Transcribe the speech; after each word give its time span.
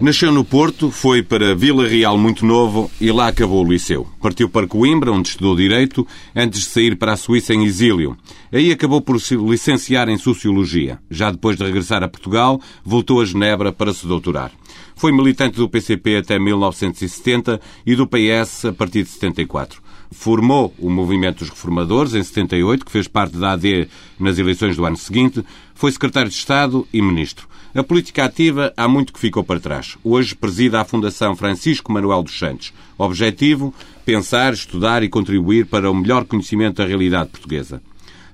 Nasceu 0.00 0.32
no 0.32 0.42
Porto, 0.42 0.90
foi 0.90 1.22
para 1.22 1.54
Vila 1.54 1.86
Real 1.86 2.16
muito 2.16 2.46
novo 2.46 2.90
e 2.98 3.12
lá 3.12 3.28
acabou 3.28 3.62
o 3.62 3.70
liceu. 3.70 4.08
Partiu 4.18 4.48
para 4.48 4.66
Coimbra, 4.66 5.12
onde 5.12 5.28
estudou 5.28 5.54
Direito, 5.54 6.06
antes 6.34 6.60
de 6.60 6.66
sair 6.66 6.96
para 6.96 7.12
a 7.12 7.16
Suíça 7.18 7.52
em 7.52 7.64
exílio. 7.64 8.16
Aí 8.50 8.72
acabou 8.72 9.02
por 9.02 9.20
se 9.20 9.36
licenciar 9.36 10.08
em 10.08 10.16
Sociologia. 10.16 10.98
Já 11.10 11.30
depois 11.30 11.58
de 11.58 11.64
regressar 11.64 12.02
a 12.02 12.08
Portugal, 12.08 12.58
voltou 12.82 13.20
a 13.20 13.26
Genebra 13.26 13.72
para 13.72 13.92
se 13.92 14.06
doutorar. 14.06 14.50
Foi 14.96 15.12
militante 15.12 15.58
do 15.58 15.68
PCP 15.68 16.16
até 16.16 16.38
1970 16.38 17.60
e 17.84 17.94
do 17.94 18.06
PS 18.06 18.64
a 18.64 18.72
partir 18.72 19.02
de 19.02 19.10
74 19.10 19.82
formou 20.12 20.74
o 20.76 20.90
Movimento 20.90 21.38
dos 21.38 21.50
Reformadores 21.50 22.14
em 22.14 22.22
78, 22.24 22.84
que 22.84 22.90
fez 22.90 23.06
parte 23.06 23.36
da 23.36 23.52
AD 23.52 23.88
nas 24.18 24.38
eleições 24.38 24.76
do 24.76 24.84
ano 24.84 24.96
seguinte, 24.96 25.44
foi 25.72 25.92
secretário 25.92 26.28
de 26.28 26.34
Estado 26.34 26.84
e 26.92 27.00
ministro. 27.00 27.48
A 27.72 27.84
política 27.84 28.24
ativa 28.24 28.72
há 28.76 28.88
muito 28.88 29.12
que 29.12 29.20
ficou 29.20 29.44
para 29.44 29.60
trás. 29.60 29.96
Hoje 30.02 30.34
presida 30.34 30.80
a 30.80 30.84
Fundação 30.84 31.36
Francisco 31.36 31.92
Manuel 31.92 32.24
dos 32.24 32.36
Santos. 32.36 32.72
Objetivo: 32.98 33.72
pensar, 34.04 34.52
estudar 34.52 35.04
e 35.04 35.08
contribuir 35.08 35.66
para 35.66 35.88
o 35.88 35.94
melhor 35.94 36.24
conhecimento 36.24 36.78
da 36.78 36.86
realidade 36.86 37.30
portuguesa. 37.30 37.80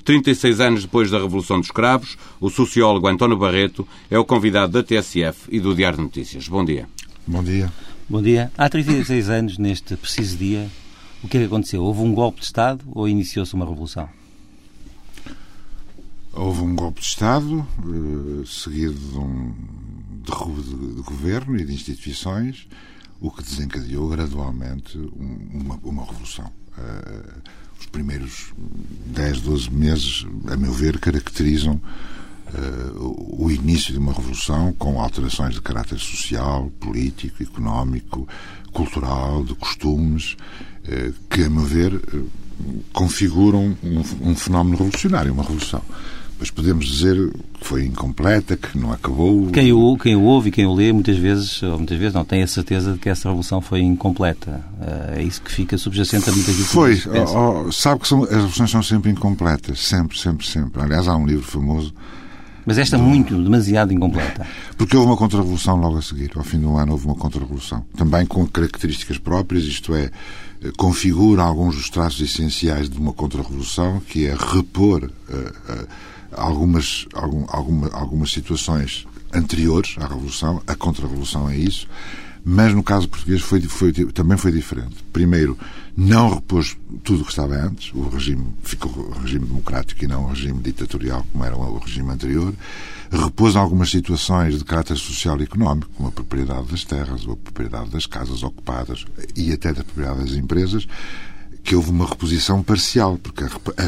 36 0.04 0.60
anos 0.60 0.82
depois 0.82 1.10
da 1.10 1.18
Revolução 1.18 1.60
dos 1.60 1.70
Cravos, 1.70 2.16
o 2.40 2.48
sociólogo 2.48 3.08
António 3.08 3.36
Barreto 3.36 3.86
é 4.10 4.18
o 4.18 4.24
convidado 4.24 4.72
da 4.72 4.82
TSF 4.82 5.48
e 5.50 5.60
do 5.60 5.74
Diário 5.74 5.98
de 5.98 6.04
Notícias. 6.04 6.48
Bom 6.48 6.64
dia. 6.64 6.88
Bom 7.26 7.42
dia. 7.42 7.70
Bom 8.08 8.22
dia. 8.22 8.50
Há 8.56 8.68
36 8.70 9.28
anos, 9.28 9.58
neste 9.58 9.96
preciso 9.96 10.38
dia, 10.38 10.66
o 11.22 11.28
que 11.28 11.36
é 11.36 11.40
que 11.40 11.46
aconteceu? 11.46 11.82
Houve 11.82 12.00
um 12.00 12.14
golpe 12.14 12.38
de 12.38 12.46
Estado 12.46 12.82
ou 12.94 13.06
iniciou-se 13.06 13.52
uma 13.52 13.66
revolução? 13.66 14.08
Houve 16.36 16.60
um 16.60 16.76
golpe 16.76 17.00
de 17.00 17.06
Estado, 17.06 17.66
eh, 17.78 18.44
seguido 18.46 18.92
de 18.92 19.18
um 19.18 19.54
derrubo 20.22 20.62
de, 20.62 20.94
de, 20.96 21.00
governo 21.00 21.56
e 21.56 21.64
de 21.64 21.72
instituições, 21.72 22.68
o 23.18 23.30
que 23.30 23.42
desencadeou 23.42 24.06
gradualmente 24.10 24.98
uma, 25.16 25.80
uma 25.82 26.04
revolução. 26.04 26.52
Uh, 26.76 27.40
os 27.80 27.86
primeiros 27.86 28.52
10, 29.06 29.40
12 29.40 29.70
meses, 29.70 30.26
a 30.48 30.58
meu 30.58 30.74
ver, 30.74 30.98
caracterizam 30.98 31.80
uh, 32.52 33.42
o 33.42 33.50
início 33.50 33.94
de 33.94 33.98
uma 33.98 34.12
revolução 34.12 34.74
com 34.74 35.00
alterações 35.00 35.54
de 35.54 35.62
caráter 35.62 35.98
social, 35.98 36.70
político, 36.78 37.42
económico, 37.42 38.28
cultural, 38.74 39.42
de 39.42 39.54
costumes, 39.54 40.36
que, 41.30 41.44
a 41.44 41.50
meu 41.50 41.64
ver, 41.64 41.98
configuram 42.92 43.76
um, 43.82 44.30
um 44.30 44.36
fenómeno 44.36 44.76
revolucionário, 44.76 45.32
uma 45.32 45.42
revolução. 45.42 45.82
Mas 46.38 46.50
podemos 46.50 46.86
dizer 46.86 47.16
que 47.58 47.66
foi 47.66 47.86
incompleta, 47.86 48.56
que 48.56 48.78
não 48.78 48.92
acabou. 48.92 49.46
Quem 49.46 49.72
o, 49.72 49.96
quem 49.96 50.14
o 50.14 50.22
ouve 50.22 50.50
e 50.50 50.52
quem 50.52 50.66
o 50.66 50.74
lê, 50.74 50.92
muitas 50.92 51.16
vezes, 51.16 51.62
ou 51.62 51.78
muitas 51.78 51.96
vezes 51.96 52.12
não, 52.12 52.24
tem 52.24 52.42
a 52.42 52.46
certeza 52.46 52.92
de 52.92 52.98
que 52.98 53.08
essa 53.08 53.28
revolução 53.28 53.60
foi 53.62 53.80
incompleta. 53.80 54.62
Eh, 54.80 55.20
é 55.20 55.22
isso 55.22 55.40
que 55.40 55.50
fica 55.50 55.78
subjacente 55.78 56.28
a 56.28 56.32
muita 56.32 56.52
gente. 56.52 56.64
Foi. 56.64 57.00
Oh, 57.06 57.66
oh, 57.66 57.72
sabe 57.72 58.02
que 58.02 58.08
são, 58.08 58.24
as 58.24 58.30
revoluções 58.30 58.70
são 58.70 58.82
sempre 58.82 59.10
incompletas. 59.10 59.80
Sempre, 59.80 60.18
sempre, 60.18 60.46
sempre. 60.46 60.82
Aliás, 60.82 61.08
há 61.08 61.16
um 61.16 61.24
livro 61.24 61.44
famoso. 61.44 61.94
Mas 62.66 62.76
esta 62.76 62.98
do... 62.98 63.04
muito, 63.04 63.40
demasiado 63.42 63.92
incompleta. 63.92 64.46
Porque 64.76 64.94
houve 64.96 65.08
uma 65.08 65.16
contra-revolução 65.16 65.76
logo 65.76 65.96
a 65.96 66.02
seguir. 66.02 66.32
Ao 66.34 66.44
fim 66.44 66.58
do 66.58 66.76
ano 66.76 66.92
houve 66.92 67.06
uma 67.06 67.14
contra-revolução. 67.14 67.82
Também 67.96 68.26
com 68.26 68.46
características 68.46 69.16
próprias, 69.16 69.64
isto 69.64 69.94
é, 69.94 70.10
eh, 70.62 70.72
configura 70.76 71.42
alguns 71.42 71.76
dos 71.76 71.88
traços 71.88 72.20
essenciais 72.20 72.90
de 72.90 72.98
uma 72.98 73.12
contra-revolução, 73.12 74.00
que 74.00 74.26
é 74.26 74.34
repor. 74.34 75.10
Uh, 75.28 75.72
uh, 75.72 75.88
algumas, 76.32 77.06
algum, 77.14 77.44
alguma, 77.48 77.88
algumas 77.92 78.30
situações 78.30 79.06
anteriores 79.32 79.96
à 79.98 80.06
Revolução, 80.06 80.62
a 80.66 80.74
Contra-Revolução 80.74 81.48
é 81.50 81.56
isso, 81.56 81.86
mas 82.48 82.72
no 82.72 82.82
caso 82.82 83.08
português 83.08 83.42
foi, 83.42 83.60
foi, 83.62 83.92
também 83.92 84.38
foi 84.38 84.52
diferente. 84.52 84.94
Primeiro, 85.12 85.58
não 85.96 86.32
repôs 86.32 86.76
tudo 87.02 87.22
o 87.22 87.24
que 87.24 87.30
estava 87.30 87.56
antes, 87.56 87.92
o 87.92 88.08
regime 88.08 88.54
ficou 88.62 89.10
regime 89.20 89.46
democrático 89.46 90.04
e 90.04 90.06
não 90.06 90.24
o 90.24 90.28
regime 90.28 90.62
ditatorial, 90.62 91.26
como 91.32 91.44
era 91.44 91.56
o 91.56 91.78
regime 91.78 92.10
anterior. 92.10 92.54
Repôs 93.10 93.56
algumas 93.56 93.90
situações 93.90 94.58
de 94.58 94.64
caráter 94.64 94.96
social 94.96 95.40
e 95.40 95.42
económico, 95.42 95.90
como 95.96 96.08
a 96.08 96.12
propriedade 96.12 96.68
das 96.68 96.84
terras, 96.84 97.26
ou 97.26 97.32
a 97.32 97.36
propriedade 97.36 97.90
das 97.90 98.06
casas 98.06 98.44
ocupadas 98.44 99.04
e 99.34 99.52
até 99.52 99.72
da 99.72 99.82
propriedade 99.82 100.20
das 100.20 100.32
empresas, 100.32 100.86
que 101.64 101.74
houve 101.74 101.90
uma 101.90 102.06
reposição 102.06 102.62
parcial, 102.62 103.18
porque 103.18 103.42
a, 103.42 103.46
a 103.46 103.86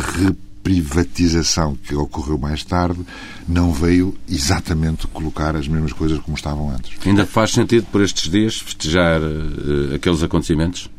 privatização 0.69 1.75
que 1.77 1.95
ocorreu 1.95 2.37
mais 2.37 2.63
tarde 2.63 3.01
não 3.49 3.73
veio 3.73 4.15
exatamente 4.29 5.07
colocar 5.07 5.57
as 5.57 5.67
mesmas 5.67 5.95
coisas 5.95 6.19
como 6.19 6.37
estavam 6.37 6.69
antes. 6.69 6.93
Ainda 7.07 7.25
faz 7.25 7.53
sentido 7.53 7.87
por 7.91 8.03
estes 8.03 8.31
dias 8.31 8.59
festejar 8.59 9.19
uh, 9.23 9.95
aqueles 9.95 10.23
acontecimentos? 10.23 10.91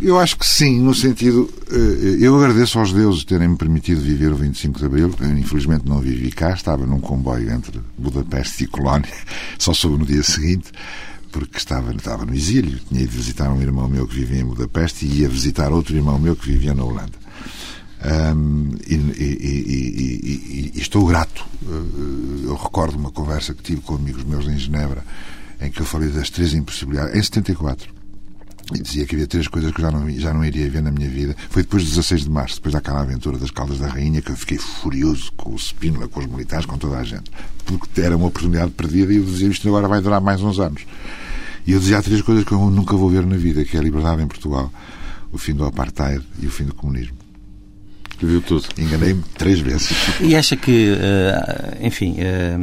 Eu 0.00 0.18
acho 0.18 0.36
que 0.36 0.46
sim, 0.46 0.80
no 0.80 0.92
sentido. 0.92 1.48
Eh, 1.70 2.16
eu 2.20 2.36
agradeço 2.36 2.76
aos 2.76 2.92
deuses 2.92 3.24
terem-me 3.24 3.56
permitido 3.56 4.00
viver 4.00 4.32
o 4.32 4.36
25 4.36 4.80
de 4.80 4.84
Abril. 4.84 5.14
Eu, 5.20 5.38
infelizmente 5.38 5.86
não 5.86 6.00
vivi 6.00 6.32
cá, 6.32 6.52
estava 6.52 6.84
num 6.84 6.98
comboio 6.98 7.48
entre 7.52 7.80
Budapeste 7.96 8.64
e 8.64 8.66
Colónia, 8.66 9.12
só 9.56 9.72
soube 9.72 9.98
no 9.98 10.06
dia 10.06 10.24
seguinte, 10.24 10.72
porque 11.30 11.56
estava, 11.56 11.94
estava 11.94 12.26
no 12.26 12.34
exílio. 12.34 12.80
Tinha 12.88 13.02
ido 13.02 13.12
visitar 13.12 13.48
um 13.48 13.62
irmão 13.62 13.88
meu 13.88 14.08
que 14.08 14.16
vivia 14.16 14.40
em 14.40 14.44
Budapeste 14.44 15.06
e 15.06 15.20
ia 15.20 15.28
visitar 15.28 15.70
outro 15.70 15.94
irmão 15.94 16.18
meu 16.18 16.34
que 16.34 16.50
vivia 16.50 16.74
na 16.74 16.82
Holanda. 16.82 17.27
Um, 18.04 18.76
e, 18.86 18.94
e, 18.94 20.72
e, 20.72 20.72
e, 20.76 20.80
estou 20.80 21.04
grato. 21.06 21.44
Eh, 21.66 22.46
eu 22.46 22.54
recordo 22.54 22.96
uma 22.96 23.10
conversa 23.10 23.52
que 23.54 23.62
tive 23.62 23.80
com 23.80 23.96
amigos 23.96 24.22
meus 24.22 24.46
em 24.46 24.56
Genebra, 24.56 25.04
em 25.60 25.70
que 25.70 25.80
eu 25.80 25.86
falei 25.86 26.08
das 26.08 26.30
três 26.30 26.54
impossibilidades, 26.54 27.16
em 27.16 27.22
74. 27.22 27.92
E 28.72 28.82
dizia 28.82 29.06
que 29.06 29.14
havia 29.14 29.26
três 29.26 29.48
coisas 29.48 29.72
que 29.72 29.80
eu 29.80 29.86
já 29.86 29.90
não, 29.90 30.10
já 30.10 30.32
não 30.32 30.44
iria 30.44 30.68
ver 30.70 30.82
na 30.82 30.92
minha 30.92 31.08
vida. 31.08 31.34
Foi 31.48 31.62
depois 31.62 31.82
de 31.82 31.88
16 31.88 32.24
de 32.24 32.30
março, 32.30 32.56
depois 32.56 32.74
daquela 32.74 33.00
aventura 33.00 33.38
das 33.38 33.50
Caldas 33.50 33.78
da 33.78 33.88
Rainha, 33.88 34.20
que 34.20 34.30
eu 34.30 34.36
fiquei 34.36 34.58
furioso 34.58 35.32
com 35.36 35.54
o 35.54 35.58
Spínola, 35.58 36.06
com 36.06 36.20
os 36.20 36.26
militares, 36.26 36.66
com 36.66 36.76
toda 36.76 36.98
a 36.98 37.02
gente. 37.02 37.30
Porque 37.64 38.00
era 38.00 38.16
uma 38.16 38.26
oportunidade 38.26 38.70
perdida 38.72 39.12
e 39.12 39.16
eu 39.16 39.24
dizia 39.24 39.48
isto 39.48 39.66
agora 39.68 39.88
vai 39.88 40.00
durar 40.00 40.20
mais 40.20 40.42
uns 40.42 40.60
anos. 40.60 40.82
E 41.66 41.72
eu 41.72 41.80
dizia 41.80 41.98
há 41.98 42.02
três 42.02 42.22
coisas 42.22 42.44
que 42.44 42.52
eu 42.52 42.70
nunca 42.70 42.94
vou 42.94 43.10
ver 43.10 43.26
na 43.26 43.36
vida, 43.36 43.64
que 43.64 43.76
é 43.76 43.80
a 43.80 43.82
liberdade 43.82 44.22
em 44.22 44.28
Portugal, 44.28 44.70
o 45.32 45.38
fim 45.38 45.54
do 45.54 45.64
apartheid 45.64 46.22
e 46.40 46.46
o 46.46 46.50
fim 46.50 46.64
do 46.64 46.74
comunismo 46.74 47.27
viu 48.26 48.40
tudo. 48.40 48.66
Enganei-me 48.78 49.22
três 49.36 49.60
vezes. 49.60 49.90
E 50.20 50.34
acha 50.34 50.56
que, 50.56 50.96
eh, 51.00 51.78
enfim, 51.82 52.16
eh, 52.18 52.56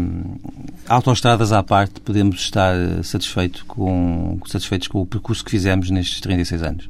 autoestradas 0.88 1.52
à 1.52 1.64
parte, 1.64 2.00
podemos 2.02 2.42
estar 2.42 2.76
satisfeito 3.04 3.66
com, 3.66 4.40
satisfeitos 4.48 4.88
com 4.88 5.02
o 5.02 5.06
percurso 5.06 5.44
que 5.44 5.52
fizemos 5.52 5.90
nestes 5.90 6.20
36 6.22 6.64
anos? 6.64 6.90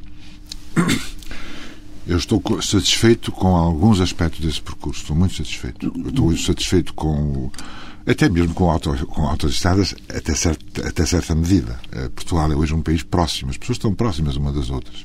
Eu 2.07 2.17
estou 2.17 2.41
satisfeito 2.61 3.31
com 3.31 3.55
alguns 3.55 3.99
aspectos 3.99 4.39
desse 4.39 4.61
percurso. 4.61 5.01
Estou 5.01 5.15
muito 5.15 5.35
satisfeito. 5.35 5.91
Eu 6.03 6.09
estou 6.09 6.37
satisfeito 6.37 6.93
com 6.93 7.49
até 8.05 8.29
mesmo 8.29 8.53
com, 8.53 8.69
auto, 8.69 8.95
com 9.07 9.27
autoestradas, 9.27 9.95
até, 10.07 10.35
certa, 10.35 10.87
até 10.87 11.05
certa 11.05 11.33
medida. 11.33 11.79
Eh, 11.91 12.09
Portugal 12.09 12.51
é 12.51 12.55
hoje 12.55 12.73
um 12.73 12.81
país 12.81 13.01
próximo, 13.01 13.49
as 13.49 13.57
pessoas 13.57 13.77
estão 13.77 13.95
próximas 13.95 14.35
uma 14.35 14.51
das 14.51 14.69
outras. 14.69 15.03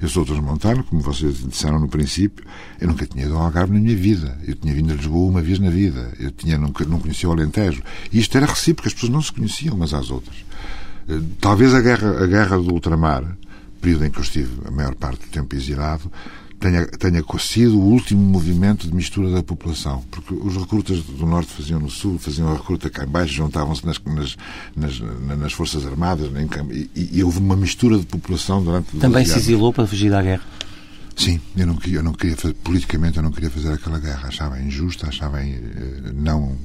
Eu 0.00 0.08
sou 0.08 0.24
transmontano, 0.24 0.82
como 0.84 1.02
vocês 1.02 1.46
disseram 1.46 1.78
no 1.78 1.88
princípio. 1.88 2.44
Eu 2.80 2.88
nunca 2.88 3.06
tinha 3.06 3.26
ido 3.26 3.36
ao 3.36 3.42
Algarve 3.42 3.74
na 3.74 3.80
minha 3.80 3.96
vida. 3.96 4.38
Eu 4.46 4.54
tinha 4.54 4.74
vindo 4.74 4.92
a 4.92 4.96
Lisboa 4.96 5.30
uma 5.30 5.42
vez 5.42 5.58
na 5.58 5.68
vida. 5.68 6.12
Eu 6.18 6.30
tinha, 6.30 6.56
nunca, 6.56 6.84
não 6.84 6.98
conhecia 6.98 7.28
o 7.28 7.32
Alentejo. 7.32 7.82
E 8.10 8.18
isto 8.18 8.34
era 8.36 8.46
recíproco, 8.46 8.88
as 8.88 8.94
pessoas 8.94 9.12
não 9.12 9.20
se 9.20 9.32
conheciam 9.32 9.74
umas 9.74 9.92
às 9.92 10.10
outras. 10.10 10.36
Eh, 11.06 11.20
talvez 11.38 11.74
a 11.74 11.80
guerra, 11.82 12.22
a 12.22 12.26
guerra 12.26 12.56
do 12.56 12.72
ultramar, 12.72 13.36
período 13.80 14.06
em 14.06 14.10
que 14.10 14.18
eu 14.18 14.22
estive 14.22 14.50
a 14.66 14.70
maior 14.70 14.94
parte 14.94 15.26
do 15.26 15.30
tempo 15.30 15.54
exilado, 15.54 16.10
tenha, 16.60 16.86
tenha 16.86 17.24
sido 17.38 17.78
o 17.78 17.82
último 17.82 18.20
movimento 18.20 18.86
de 18.86 18.94
mistura 18.94 19.30
da 19.30 19.42
população. 19.42 20.04
Porque 20.10 20.34
os 20.34 20.56
recrutas 20.56 21.00
do 21.00 21.26
Norte 21.26 21.50
faziam 21.50 21.80
no 21.80 21.90
Sul, 21.90 22.18
faziam 22.18 22.48
a 22.50 22.54
recruta 22.54 22.90
cá 22.90 23.04
em 23.04 23.08
baixo, 23.08 23.32
juntavam-se 23.32 23.84
nas, 23.84 23.98
nas, 24.04 24.36
nas, 24.76 25.00
nas, 25.38 25.52
Forças 25.52 25.86
Armadas 25.86 26.30
e, 26.70 26.90
e, 26.94 27.18
e, 27.18 27.24
houve 27.24 27.38
uma 27.38 27.56
mistura 27.56 27.98
de 27.98 28.06
população 28.06 28.62
durante... 28.62 28.96
Também 28.98 29.24
se 29.24 29.38
exilou 29.38 29.72
para 29.72 29.86
fugir 29.86 30.10
da 30.10 30.22
guerra? 30.22 30.42
Sim, 31.16 31.40
eu 31.56 31.66
não, 31.66 31.78
eu 31.86 32.02
não 32.02 32.12
queria, 32.12 32.36
politicamente 32.62 33.16
eu 33.16 33.22
não 33.22 33.32
queria 33.32 33.50
fazer 33.50 33.72
aquela 33.72 33.98
guerra. 33.98 34.28
Achava 34.28 34.60
injusta, 34.60 35.08
achava 35.08 35.42
eh, 35.42 35.60
não 36.14 36.56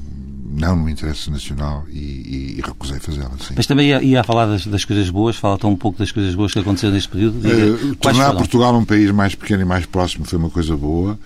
não 0.47 0.75
no 0.75 0.89
interesse 0.89 1.30
nacional 1.31 1.86
e, 1.92 1.97
e, 1.97 2.56
e 2.57 2.62
recusei 2.62 3.00
fazê-la. 3.00 3.31
Mas 3.56 3.65
também 3.65 3.89
ia, 3.89 4.03
ia 4.03 4.24
falar 4.24 4.45
das, 4.45 4.68
das, 4.68 4.86
coisas 4.86 5.09
boas, 5.09 5.36
fala 5.36 5.57
tão 5.57 5.71
um 5.71 5.75
pouco 5.75 5.97
das 5.97 6.12
coisas 6.12 6.36
boas 6.36 6.53
que 6.53 6.59
aconteceram 6.59 6.94
neste 6.94 7.09
período. 7.09 7.38
Uh, 7.39 7.95
tornar 7.95 8.25
foram? 8.25 8.38
Portugal 8.38 8.77
um 8.77 8.86
país 8.86 9.12
mais 9.12 9.33
pequeno 9.33 9.63
e 9.63 9.65
mais 9.65 9.86
próximo 9.86 10.25
foi 10.25 10.38
uma 10.38 10.50
coisa 10.50 10.77
boa. 10.77 11.18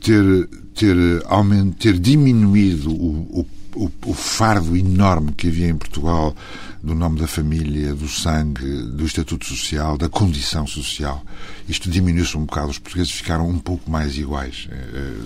Ter, 0.00 0.48
ter, 0.74 0.96
aument, 1.26 1.72
ter 1.72 1.98
diminuído 1.98 2.90
o, 2.90 3.46
o, 3.74 3.90
o 4.06 4.14
fardo 4.14 4.76
enorme 4.76 5.32
que 5.32 5.48
havia 5.48 5.68
em 5.68 5.76
Portugal 5.76 6.34
do 6.82 6.94
nome 6.94 7.20
da 7.20 7.28
família, 7.28 7.94
do 7.94 8.08
sangue, 8.08 8.66
do 8.82 9.06
estatuto 9.06 9.46
social, 9.46 9.96
da 9.96 10.08
condição 10.08 10.66
social. 10.66 11.24
Isto 11.68 11.88
diminuiu-se 11.88 12.36
um 12.36 12.44
bocado. 12.44 12.70
Os 12.70 12.78
portugueses 12.78 13.12
ficaram 13.12 13.48
um 13.48 13.58
pouco 13.58 13.88
mais 13.88 14.18
iguais. 14.18 14.68
Eh, 14.70 14.74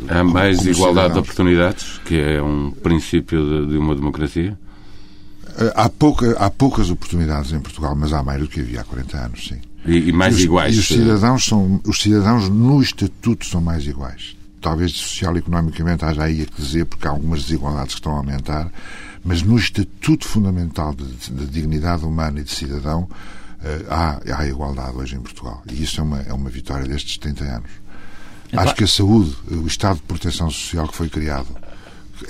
eh, 0.08 0.18
Há 0.18 0.22
mais 0.22 0.66
igualdade 0.66 1.14
de 1.14 1.20
oportunidades, 1.20 1.98
que 2.04 2.20
é 2.20 2.42
um 2.42 2.70
princípio 2.70 3.42
de, 3.42 3.72
de 3.72 3.78
uma 3.78 3.94
democracia? 3.94 4.58
Há, 5.74 5.88
pouca, 5.88 6.32
há 6.32 6.50
poucas 6.50 6.90
oportunidades 6.90 7.52
em 7.52 7.60
Portugal, 7.60 7.96
mas 7.96 8.12
há 8.12 8.22
mais 8.22 8.40
do 8.40 8.48
que 8.48 8.60
havia 8.60 8.82
há 8.82 8.84
40 8.84 9.16
anos, 9.16 9.48
sim. 9.48 9.60
E, 9.86 10.10
e 10.10 10.12
mais 10.12 10.34
e 10.34 10.38
os, 10.38 10.44
iguais. 10.44 10.76
E 10.76 10.78
os 10.78 10.88
cidadãos, 10.88 11.44
são, 11.44 11.80
os 11.86 11.98
cidadãos 11.98 12.50
no 12.50 12.82
estatuto 12.82 13.46
são 13.46 13.62
mais 13.62 13.86
iguais. 13.86 14.36
Talvez 14.60 14.92
social 14.92 15.34
e 15.36 15.38
economicamente 15.38 16.04
haja 16.04 16.24
aí 16.24 16.42
a 16.42 16.44
que 16.44 16.60
dizer, 16.60 16.84
porque 16.84 17.06
há 17.06 17.10
algumas 17.10 17.44
desigualdades 17.44 17.94
que 17.94 18.00
estão 18.00 18.12
a 18.12 18.18
aumentar, 18.18 18.70
mas 19.26 19.42
no 19.42 19.58
estatuto 19.58 20.26
fundamental 20.26 20.94
de, 20.94 21.04
de 21.04 21.46
dignidade 21.46 22.04
humana 22.04 22.40
e 22.40 22.44
de 22.44 22.52
cidadão 22.52 23.08
eh, 23.62 23.84
há, 23.90 24.20
há 24.38 24.46
igualdade 24.46 24.96
hoje 24.96 25.16
em 25.16 25.20
Portugal. 25.20 25.62
E 25.70 25.82
isso 25.82 26.00
é 26.00 26.04
uma, 26.04 26.20
é 26.20 26.32
uma 26.32 26.48
vitória 26.48 26.86
destes 26.86 27.18
30 27.18 27.44
anos. 27.44 27.70
Acho 28.52 28.74
que 28.76 28.84
a 28.84 28.86
saúde, 28.86 29.36
o 29.50 29.66
Estado 29.66 29.96
de 29.96 30.02
proteção 30.02 30.48
social 30.48 30.86
que 30.86 30.94
foi 30.94 31.08
criado 31.08 31.48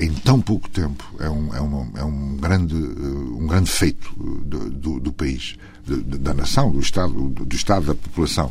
em 0.00 0.12
tão 0.12 0.40
pouco 0.40 0.68
tempo 0.70 1.04
é 1.20 1.28
um, 1.28 1.54
é 1.54 1.60
um, 1.60 1.92
é 1.96 2.04
um, 2.04 2.36
grande, 2.38 2.74
eh, 2.74 3.38
um 3.38 3.46
grande 3.46 3.70
feito 3.70 4.10
do, 4.16 4.70
do, 4.70 5.00
do 5.00 5.12
país, 5.12 5.56
da 5.86 6.34
nação, 6.34 6.72
do 6.72 6.80
Estado, 6.80 7.12
do 7.12 7.54
Estado, 7.54 7.86
da 7.86 7.94
população, 7.94 8.50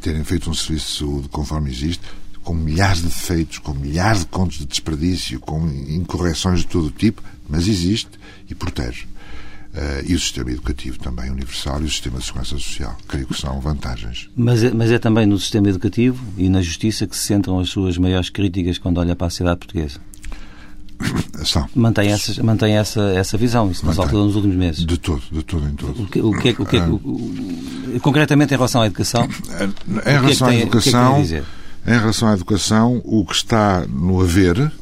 terem 0.00 0.22
feito 0.24 0.50
um 0.50 0.54
serviço 0.54 0.92
de 0.92 0.98
saúde 0.98 1.28
conforme 1.28 1.70
existe, 1.70 2.04
com 2.44 2.54
milhares 2.54 2.98
de 2.98 3.04
defeitos, 3.04 3.58
com 3.58 3.72
milhares 3.72 4.20
de 4.20 4.26
contos 4.26 4.58
de 4.58 4.66
desperdício, 4.66 5.40
com 5.40 5.66
incorreções 5.88 6.60
de 6.60 6.66
todo 6.66 6.90
tipo, 6.90 7.22
mas 7.48 7.66
existe 7.66 8.10
e 8.48 8.54
protege. 8.54 9.06
Uh, 9.74 10.06
e 10.06 10.14
o 10.14 10.20
sistema 10.20 10.52
educativo 10.52 10.96
também 11.00 11.28
universal 11.30 11.80
e 11.80 11.84
o 11.84 11.90
sistema 11.90 12.20
de 12.20 12.24
segurança 12.24 12.50
social. 12.50 12.96
Creio 13.08 13.26
que 13.26 13.34
são 13.34 13.60
vantagens. 13.60 14.30
Mas 14.36 14.62
é, 14.62 14.70
mas 14.70 14.92
é 14.92 15.00
também 15.00 15.26
no 15.26 15.36
sistema 15.36 15.68
educativo 15.68 16.22
e 16.38 16.48
na 16.48 16.62
justiça 16.62 17.08
que 17.08 17.16
se 17.16 17.24
centram 17.24 17.58
as 17.58 17.70
suas 17.70 17.98
maiores 17.98 18.30
críticas 18.30 18.78
quando 18.78 18.98
olha 18.98 19.16
para 19.16 19.26
a 19.26 19.30
sociedade 19.30 19.58
portuguesa? 19.58 19.98
São. 21.44 21.68
Mantém, 21.74 22.12
essa, 22.12 22.42
mantém 22.42 22.76
essa, 22.76 23.00
essa 23.16 23.36
visão, 23.36 23.68
isso 23.68 23.84
nos 23.84 23.98
alterou 23.98 24.26
nos 24.26 24.36
últimos 24.36 24.56
meses? 24.56 24.86
De 24.86 24.96
todo, 24.96 25.22
de 25.32 25.42
todo 25.42 25.66
em 25.66 25.74
todo. 25.74 26.02
O 26.02 26.06
que, 26.06 26.20
o 26.20 26.32
que, 26.32 26.50
o 26.50 26.66
que, 26.66 26.76
o, 26.76 26.94
o, 27.96 28.00
concretamente 28.00 28.54
em 28.54 28.56
relação 28.56 28.80
à 28.80 28.86
educação? 28.86 29.26
Em 30.06 30.20
relação 30.20 30.48
à 30.48 30.54
educação, 30.54 31.24
em 31.86 31.98
relação 31.98 32.28
à 32.28 32.34
educação, 32.34 33.00
o 33.04 33.24
que 33.24 33.34
está 33.34 33.86
no 33.86 34.20
haver 34.20 34.72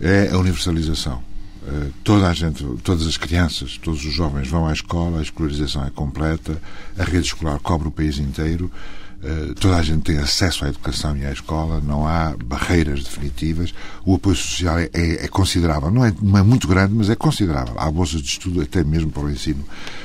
é 0.00 0.30
a 0.32 0.38
universalização. 0.38 1.22
Toda 2.02 2.28
a 2.28 2.32
gente, 2.32 2.64
todas 2.82 3.06
as 3.06 3.18
crianças, 3.18 3.76
todos 3.76 4.02
os 4.04 4.12
jovens 4.12 4.48
vão 4.48 4.66
à 4.66 4.72
escola, 4.72 5.18
a 5.18 5.22
escolarização 5.22 5.84
é 5.84 5.90
completa, 5.90 6.60
a 6.98 7.04
rede 7.04 7.26
escolar 7.26 7.58
cobre 7.58 7.88
o 7.88 7.90
país 7.90 8.18
inteiro 8.18 8.70
eh, 9.20 9.52
toda 9.58 9.76
a 9.76 9.82
gente 9.82 10.02
tem 10.02 10.18
acesso 10.18 10.64
à 10.64 10.68
educação 10.68 11.16
e 11.16 11.26
à 11.26 11.32
escola, 11.32 11.80
não 11.80 12.06
há 12.06 12.36
barreiras 12.44 13.02
definitivas, 13.02 13.74
o 14.04 14.14
apoio 14.14 14.36
social 14.36 14.78
é, 14.78 14.88
é, 14.92 15.24
é 15.24 15.28
considerável, 15.28 15.90
não 15.90 16.04
é, 16.04 16.14
não 16.22 16.38
é, 16.38 16.42
muito 16.42 16.68
grande, 16.68 16.94
mas 16.94 17.10
é 17.10 17.16
considerável. 17.16 17.74
Há 17.78 17.90
bolsas 17.90 18.22
de 18.22 18.28
estudo 18.28 18.60
até 18.60 18.84
mesmo 18.84 19.10
para 19.10 19.24
o 19.24 19.30
ensino 19.30 19.64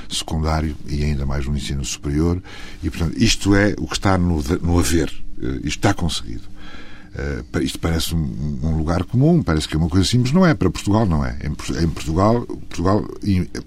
secundário 0.10 0.76
e 0.88 1.04
ainda 1.04 1.28
mais 1.28 1.46
no 1.46 1.56
ensino 1.56 1.86
superior, 1.86 2.42
e 2.82 2.90
portanto 2.90 3.16
isto 3.18 3.56
é 3.56 3.76
o 3.78 3.88
que 3.88 3.96
está 3.96 4.18
no, 4.18 4.42
no 4.62 4.80
haver, 4.80 5.14
eh, 5.44 5.60
isto 5.64 5.80
está 5.80 5.94
conseguido. 5.94 6.54
Uh, 7.14 7.60
isto 7.60 7.78
parece 7.78 8.16
um, 8.16 8.60
um, 8.64 8.76
lugar 8.76 9.04
comum, 9.04 9.44
parece 9.44 9.68
que 9.68 9.76
é 9.76 9.78
uma 9.78 9.88
coisa 9.88 10.08
simples. 10.08 10.34
Não 10.34 10.44
é, 10.44 10.56
para 10.56 10.70
Portugal 10.72 11.06
não 11.06 11.24
é. 11.24 11.38
Em, 11.44 11.52
em 11.84 11.90
Portugal, 11.90 12.42
Portugal 12.42 13.06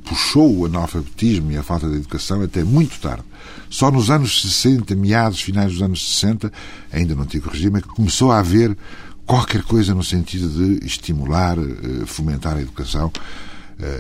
puxou 0.05 0.59
o 0.59 0.67
analfabetismo 0.67 1.53
e 1.53 1.57
a 1.57 1.63
falta 1.63 1.89
de 1.89 1.95
educação 1.95 2.43
até 2.43 2.65
muito 2.65 2.99
tarde. 3.01 3.23
Só 3.71 3.89
nos 3.89 4.11
anos 4.11 4.43
60, 4.43 4.97
meados, 4.97 5.41
finais 5.41 5.73
dos 5.73 5.83
anos 5.83 6.17
60, 6.17 6.53
ainda 6.93 7.15
no 7.15 7.23
antigo 7.23 7.49
regime, 7.49 7.79
é 7.79 7.83
que 7.83 7.89
começou 7.89 8.33
a 8.33 8.41
haver 8.41 8.77
qualquer 9.25 9.63
coisa 9.63 9.95
no 9.95 10.03
sentido 10.03 10.49
de 10.49 10.85
estimular, 10.85 11.57
uh, 11.57 12.05
fomentar 12.05 12.57
a 12.57 12.61
educação. 12.61 13.13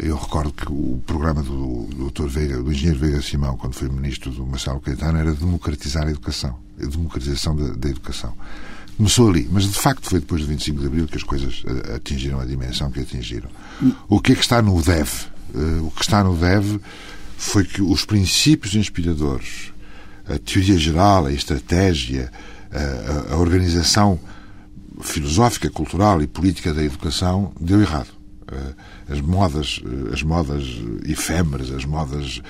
Eu 0.02 0.16
recordo 0.16 0.52
que 0.54 0.72
o 0.72 1.02
programa 1.04 1.42
do, 1.42 1.84
do 1.84 2.10
Dr. 2.10 2.28
Veiga, 2.28 2.62
do 2.62 2.72
engenheiro 2.72 2.98
Veiga 2.98 3.20
Simão, 3.20 3.58
quando 3.58 3.74
foi 3.74 3.90
ministro 3.90 4.30
do 4.30 4.46
Marcelo 4.46 4.80
Caetano, 4.80 5.18
era 5.18 5.34
democratizar 5.34 6.06
a 6.06 6.10
educação, 6.10 6.58
a 6.82 6.86
democratização 6.86 7.56
da, 7.56 7.72
da 7.74 7.88
educação. 7.88 8.34
Começou 8.96 9.28
ali, 9.28 9.46
mas 9.50 9.64
de 9.64 9.78
facto 9.78 10.08
foi 10.08 10.20
depois 10.20 10.40
do 10.42 10.48
25 10.48 10.80
de 10.80 10.86
Abril 10.86 11.06
que 11.06 11.16
as 11.16 11.22
coisas 11.22 11.62
eh, 11.66 11.96
atingiram 11.96 12.40
a 12.40 12.46
dimensão 12.46 12.90
que 12.90 13.00
atingiram. 13.00 13.50
O 14.08 14.20
que 14.20 14.32
é 14.32 14.34
que 14.34 14.40
está 14.40 14.62
no 14.62 14.80
DEV? 14.80 15.26
Eh, 15.54 15.80
o 15.82 15.90
que 15.90 16.00
está 16.00 16.24
no 16.24 16.34
DEV 16.34 16.80
foi 17.36 17.64
que 17.64 17.82
os 17.82 18.06
princípios 18.06 18.74
inspiradores, 18.74 19.72
a 20.26 20.38
teoria 20.38 20.78
geral, 20.78 21.26
a 21.26 21.32
estratégia, 21.32 22.32
a, 22.72 23.34
a 23.34 23.36
organização 23.36 24.18
filosófica, 25.02 25.68
cultural 25.68 26.22
e 26.22 26.26
política 26.26 26.72
da 26.72 26.82
educação 26.82 27.52
deu 27.60 27.82
errado. 27.82 28.08
Eh, 29.08 29.12
as 29.12 29.20
modas, 29.20 29.80
eh, 29.84 30.14
as 30.14 30.22
modas 30.22 30.64
efêmeras, 31.04 31.70
as 31.70 31.84
modas 31.84 32.42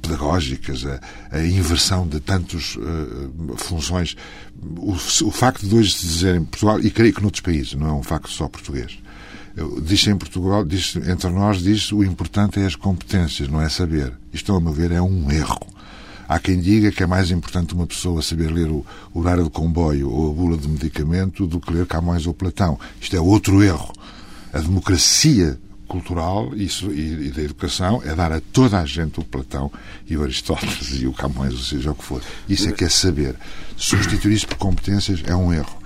pedagógicas, 0.00 0.84
a, 0.86 1.00
a 1.30 1.44
inversão 1.44 2.06
de 2.06 2.20
tantas 2.20 2.76
uh, 2.76 3.56
funções. 3.56 4.16
O, 4.76 4.92
o, 4.92 5.30
facto 5.30 5.66
de 5.66 5.74
hoje 5.74 5.92
se 5.92 6.06
dizer 6.06 6.36
em 6.36 6.44
Portugal, 6.44 6.80
e 6.80 6.90
creio 6.90 7.14
que 7.14 7.22
noutros 7.22 7.40
países, 7.40 7.74
não 7.74 7.88
é 7.88 7.92
um 7.92 8.02
facto 8.02 8.30
só 8.30 8.48
português, 8.48 8.98
diz 9.82 10.06
em 10.06 10.16
Portugal, 10.16 10.64
diz 10.64 10.96
entre 10.96 11.30
nós, 11.30 11.62
diz 11.62 11.92
o 11.92 12.02
importante 12.04 12.60
é 12.60 12.66
as 12.66 12.76
competências, 12.76 13.48
não 13.48 13.60
é 13.60 13.68
saber. 13.68 14.12
Isto, 14.32 14.54
a 14.54 14.60
meu 14.60 14.72
ver, 14.72 14.92
é 14.92 15.02
um 15.02 15.30
erro. 15.30 15.66
Há 16.28 16.38
quem 16.38 16.60
diga 16.60 16.90
que 16.90 17.02
é 17.02 17.06
mais 17.06 17.30
importante 17.30 17.74
uma 17.74 17.86
pessoa 17.86 18.22
saber 18.22 18.50
ler 18.50 18.70
o 18.70 18.84
horário 19.12 19.44
do 19.44 19.50
comboio 19.50 20.08
ou 20.08 20.30
a 20.30 20.34
bula 20.34 20.56
de 20.56 20.68
medicamento 20.68 21.46
do 21.46 21.60
que 21.60 21.72
ler 21.72 21.86
Camões 21.86 22.26
ou 22.26 22.32
Platão. 22.32 22.78
Isto 23.00 23.16
é 23.16 23.20
outro 23.20 23.62
erro 23.62 23.92
a 24.52 24.58
democracia 24.58 25.58
cultural 25.92 26.52
e, 26.56 26.64
e, 26.64 27.30
da 27.30 27.42
educação 27.42 28.02
é 28.02 28.14
dar 28.14 28.32
a 28.32 28.40
toda 28.40 28.80
a 28.80 28.86
gente 28.86 29.20
o 29.20 29.24
Platão 29.24 29.70
e 30.08 30.16
o 30.16 30.22
Aristóteles 30.22 31.02
e 31.02 31.06
o 31.06 31.12
Camões, 31.12 31.52
ou 31.52 31.60
seja, 31.60 31.90
o 31.90 31.94
que 31.94 32.02
for. 32.02 32.22
Isso 32.48 32.66
é 32.66 32.72
que 32.72 32.84
é 32.84 32.88
saber. 32.88 33.36
Substituir 33.76 34.32
isso 34.32 34.48
por 34.48 34.56
competências 34.56 35.22
é 35.26 35.36
um 35.36 35.52
erro. 35.52 35.76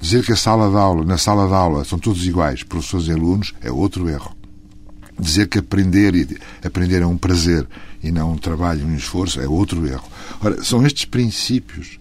Dizer 0.00 0.24
que 0.24 0.32
a 0.32 0.36
sala 0.36 0.70
de 0.70 0.76
aula, 0.76 1.04
na 1.04 1.18
sala 1.18 1.48
de 1.48 1.54
aula 1.54 1.84
são 1.84 1.98
todos 1.98 2.24
iguais, 2.24 2.62
professores 2.62 3.08
e 3.08 3.12
alunos, 3.12 3.54
é 3.60 3.70
outro 3.70 4.08
erro. 4.08 4.36
Dizer 5.18 5.48
que 5.48 5.58
aprender 5.58 6.14
e 6.14 6.38
aprender 6.64 7.02
é 7.02 7.06
um 7.06 7.18
prazer 7.18 7.66
e 8.02 8.12
não 8.12 8.32
um 8.32 8.38
trabalho 8.38 8.86
um 8.86 8.94
esforço 8.94 9.40
é 9.40 9.48
outro 9.48 9.84
erro. 9.84 10.08
Ora, 10.40 10.62
são 10.62 10.86
estes 10.86 11.06
princípios 11.06 11.98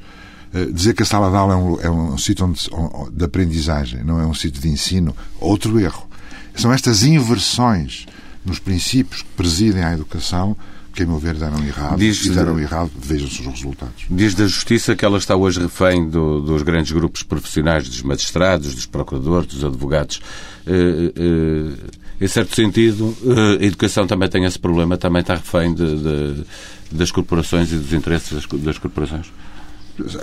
eh, 0.54 0.66
dizer 0.66 0.94
que 0.94 1.02
a 1.02 1.06
sala 1.06 1.32
de 1.32 1.36
aula 1.36 1.54
é 1.54 1.58
um, 1.58 1.82
é 1.82 1.90
um 1.90 2.18
sítio 2.18 2.46
onde, 2.46 2.70
de 3.12 3.26
aprendizagem, 3.26 4.04
não 4.04 4.20
é 4.20 4.26
um 4.28 4.36
sítio 4.36 4.62
de 4.62 4.70
ensino, 4.70 5.16
outro 5.40 5.80
erro. 5.80 6.08
São 6.56 6.72
estas 6.72 7.04
inversões 7.04 8.06
nos 8.46 8.60
princípios 8.60 9.22
que 9.22 9.30
presidem 9.30 9.84
à 9.84 9.94
educação 9.94 10.56
que, 10.96 11.04
a 11.04 11.06
meu 11.06 11.20
ver, 11.20 11.36
deram 11.36 11.62
errado. 11.66 11.98
Diz, 11.98 12.26
e 12.26 12.30
deram 12.30 12.58
errado, 12.58 12.90
vejam-se 12.98 13.42
os 13.42 13.48
resultados. 13.48 14.06
Diz 14.10 14.34
da 14.34 14.48
Justiça 14.48 14.96
que 14.96 15.04
ela 15.04 15.18
está 15.18 15.36
hoje 15.36 15.60
refém 15.60 16.10
do, 16.10 16.40
dos 16.40 16.62
grandes 16.62 16.94
grupos 16.94 17.22
profissionais, 17.22 17.90
dos 17.90 18.02
magistrados, 18.02 18.74
dos 18.74 18.86
procuradores, 18.86 19.48
dos 19.48 19.64
advogados. 19.64 20.22
Uh, 20.66 21.72
uh, 21.72 21.78
em 22.20 22.28
certo 22.28 22.56
sentido, 22.56 23.16
uh, 23.24 23.60
a 23.60 23.66
educação 23.66 24.08
também 24.08 24.30
tem 24.30 24.46
esse 24.46 24.58
problema, 24.58 24.98
também 24.98 25.20
está 25.20 25.36
refém 25.36 25.74
de, 25.74 25.98
de, 25.98 26.44
das 26.90 27.12
corporações 27.12 27.72
e 27.74 27.76
dos 27.76 27.92
interesses 27.92 28.32
das, 28.32 28.62
das 28.62 28.78
corporações? 28.78 29.26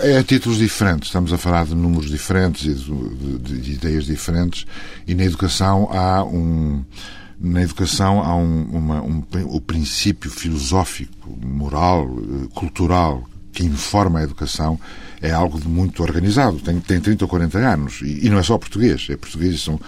É 0.01 0.17
a 0.17 0.23
títulos 0.23 0.59
diferentes, 0.59 1.09
estamos 1.09 1.33
a 1.33 1.37
falar 1.37 1.65
de 1.65 1.73
números 1.73 2.09
diferentes 2.09 2.65
e 2.65 2.73
de, 2.73 3.39
de, 3.39 3.61
de 3.61 3.71
ideias 3.73 4.05
diferentes, 4.05 4.65
e 5.07 5.15
na 5.15 5.23
educação 5.23 5.89
há 5.91 6.23
um. 6.23 6.83
Na 7.39 7.61
educação 7.61 8.21
há 8.21 8.35
um, 8.35 8.63
uma, 8.71 9.01
um, 9.01 9.23
o 9.47 9.59
princípio 9.59 10.31
filosófico, 10.31 11.37
moral, 11.43 12.07
eh, 12.07 12.47
cultural 12.53 13.27
que 13.53 13.63
informa 13.63 14.19
a 14.19 14.23
educação 14.23 14.79
é 15.21 15.31
algo 15.31 15.59
de 15.59 15.67
muito 15.67 16.03
organizado. 16.03 16.59
Tem, 16.59 16.79
tem 16.79 16.99
30 16.99 17.23
ou 17.23 17.29
40 17.29 17.57
anos. 17.59 18.01
E, 18.01 18.25
e 18.25 18.29
não 18.29 18.39
é 18.39 18.43
só 18.43 18.57
português. 18.57 19.07
É 19.09 19.15
português 19.15 19.61
são 19.61 19.79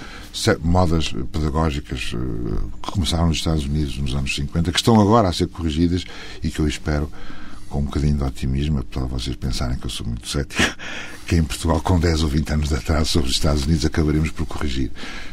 modas 0.62 1.14
pedagógicas 1.32 2.14
eh, 2.14 2.58
que 2.84 2.92
começaram 2.92 3.28
nos 3.28 3.38
Estados 3.38 3.66
Unidos 3.66 3.98
nos 3.98 4.16
anos 4.16 4.34
50, 4.34 4.72
que 4.72 4.78
estão 4.78 5.00
agora 5.00 5.28
a 5.28 5.34
ser 5.34 5.48
corrigidas 5.48 6.06
e 6.44 6.50
que 6.50 6.60
eu 6.60 6.68
espero 6.68 7.10
com 7.70 7.80
um 7.80 7.86
bocadinho 7.86 8.18
de 8.18 8.24
otimismo, 8.24 8.80
apesar 8.80 9.06
de 9.06 9.12
vocês 9.12 9.36
pensarem 9.36 9.78
que 9.78 9.86
eu 9.86 9.90
sou 9.90 10.06
muito 10.06 10.28
cético, 10.28 10.62
que 11.28 11.36
em 11.36 11.44
Portugal, 11.44 11.82
com 11.82 12.00
10 12.00 12.24
ou 12.24 12.30
20 12.30 12.54
anos 12.54 12.70
de 12.70 12.76
atraso 12.76 13.10
sobre 13.10 13.30
os 13.30 13.36
Estados 13.36 13.66
Unidos, 13.66 13.86
acabaremos 13.86 14.32
por 14.32 14.46
corrigir. 14.46 14.92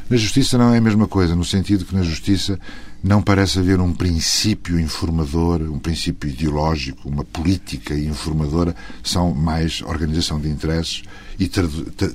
Na 0.08 0.16
Justiça 0.16 0.56
não 0.56 0.74
é 0.74 0.78
a 0.78 0.80
mesma 0.80 1.06
coisa, 1.06 1.36
no 1.36 1.44
sentido 1.44 1.84
que 1.84 1.94
na 1.94 2.02
Justiça 2.02 2.58
não 3.02 3.20
parece 3.20 3.58
haver 3.58 3.80
um 3.80 3.92
princípio 3.92 4.78
informador, 4.78 5.60
um 5.62 5.78
princípio 5.78 6.30
ideológico, 6.30 7.08
uma 7.08 7.24
política 7.24 7.94
informadora, 7.94 8.74
são 9.02 9.34
mais 9.34 9.82
organização 9.82 10.40
de 10.40 10.48
interesses 10.48 11.02
e 11.38 11.48
tra 11.48 11.66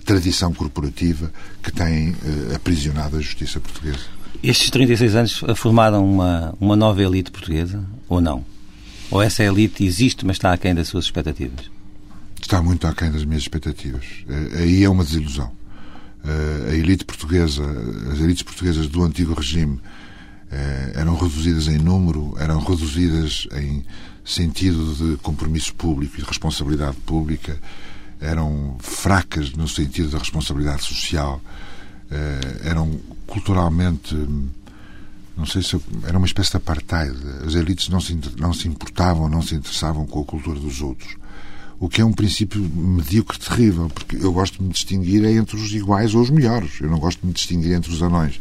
tradição 0.06 0.54
corporativa 0.54 1.32
que 1.62 1.72
têm 1.72 2.12
uh, 2.12 2.56
aprisionado 2.56 3.18
a 3.18 3.20
justiça 3.22 3.60
portuguesa. 3.60 4.18
Estes 4.42 4.70
36 4.70 5.16
anos 5.16 5.44
formaram 5.56 6.06
uma, 6.06 6.56
uma 6.60 6.76
nova 6.76 7.02
elite 7.02 7.32
portuguesa, 7.32 7.84
ou 8.08 8.22
não? 8.22 8.46
Ou 9.10 9.22
essa 9.22 9.44
elite 9.44 9.86
existe, 9.86 10.26
mas 10.26 10.36
está 10.36 10.52
aquém 10.52 10.76
das 10.76 10.88
suas 10.90 11.06
expectativas? 11.06 11.70
Está 12.42 12.62
muito 12.62 12.86
aquém 12.88 13.12
das 13.12 13.24
minhas 13.24 13.44
expectativas. 13.44 14.06
Eh, 14.28 14.62
aí 14.62 14.84
é 14.84 14.90
uma 14.90 15.04
desilusão. 15.04 15.52
Eh, 16.24 16.72
a 16.72 16.74
elite 16.76 17.06
portuguesa, 17.06 17.64
as 18.12 18.20
elites 18.20 18.44
portuguesas 18.44 18.88
do 18.88 19.04
antigo 19.04 19.34
regime 19.34 19.80
eh, 20.52 20.94
eram 20.96 21.16
reduzidas 21.16 21.68
em 21.68 21.78
número, 21.78 22.36
eram 22.38 22.60
reduzidas 22.60 23.48
em 23.54 23.84
sentido 24.26 24.94
de 24.94 25.18
compromisso 25.18 25.74
público 25.74 26.16
e 26.16 26.22
de 26.22 26.28
responsabilidade 26.28 26.98
pública, 26.98 27.58
eram 28.20 28.78
fracas 28.80 29.54
no 29.54 29.68
sentido 29.68 30.10
da 30.10 30.18
responsabilidade 30.18 30.84
social, 30.84 31.42
eram 32.64 33.00
culturalmente 33.26 34.16
não 35.38 35.46
sei 35.46 35.62
se 35.62 35.79
era 36.06 36.17
uma 36.17 36.25
espécie 36.25 36.51
de 36.51 36.58
apartheid. 36.58 37.15
As 37.46 37.53
elites 37.53 37.89
não 37.89 38.01
se, 38.01 38.17
não 38.38 38.51
se 38.53 38.67
importavam, 38.67 39.29
não 39.29 39.41
se 39.41 39.56
interessavam 39.56 40.06
com 40.06 40.22
a 40.22 40.25
cultura 40.25 40.60
dos 40.60 40.82
outros. 40.82 41.15
O 41.79 41.88
que 41.88 42.01
é 42.01 42.06
um 42.06 42.12
princípio 42.12 42.60
medíocre 42.60 43.38
terrível, 43.38 43.88
porque 43.88 44.15
eu 44.15 44.34
gosto 44.34 44.58
de 44.58 44.63
me 44.63 44.72
distinguir 44.72 45.24
entre 45.25 45.56
os 45.56 45.72
iguais 45.72 46.15
ou 46.15 46.22
os 46.22 46.32
melhores. 46.32 46.82
Eu 46.82 46.89
não 46.89 46.98
gosto 46.98 47.22
de 47.22 47.27
me 47.27 47.34
distinguir 47.34 47.74
entre 47.74 47.91
os 47.91 48.01
anões. 48.01 48.39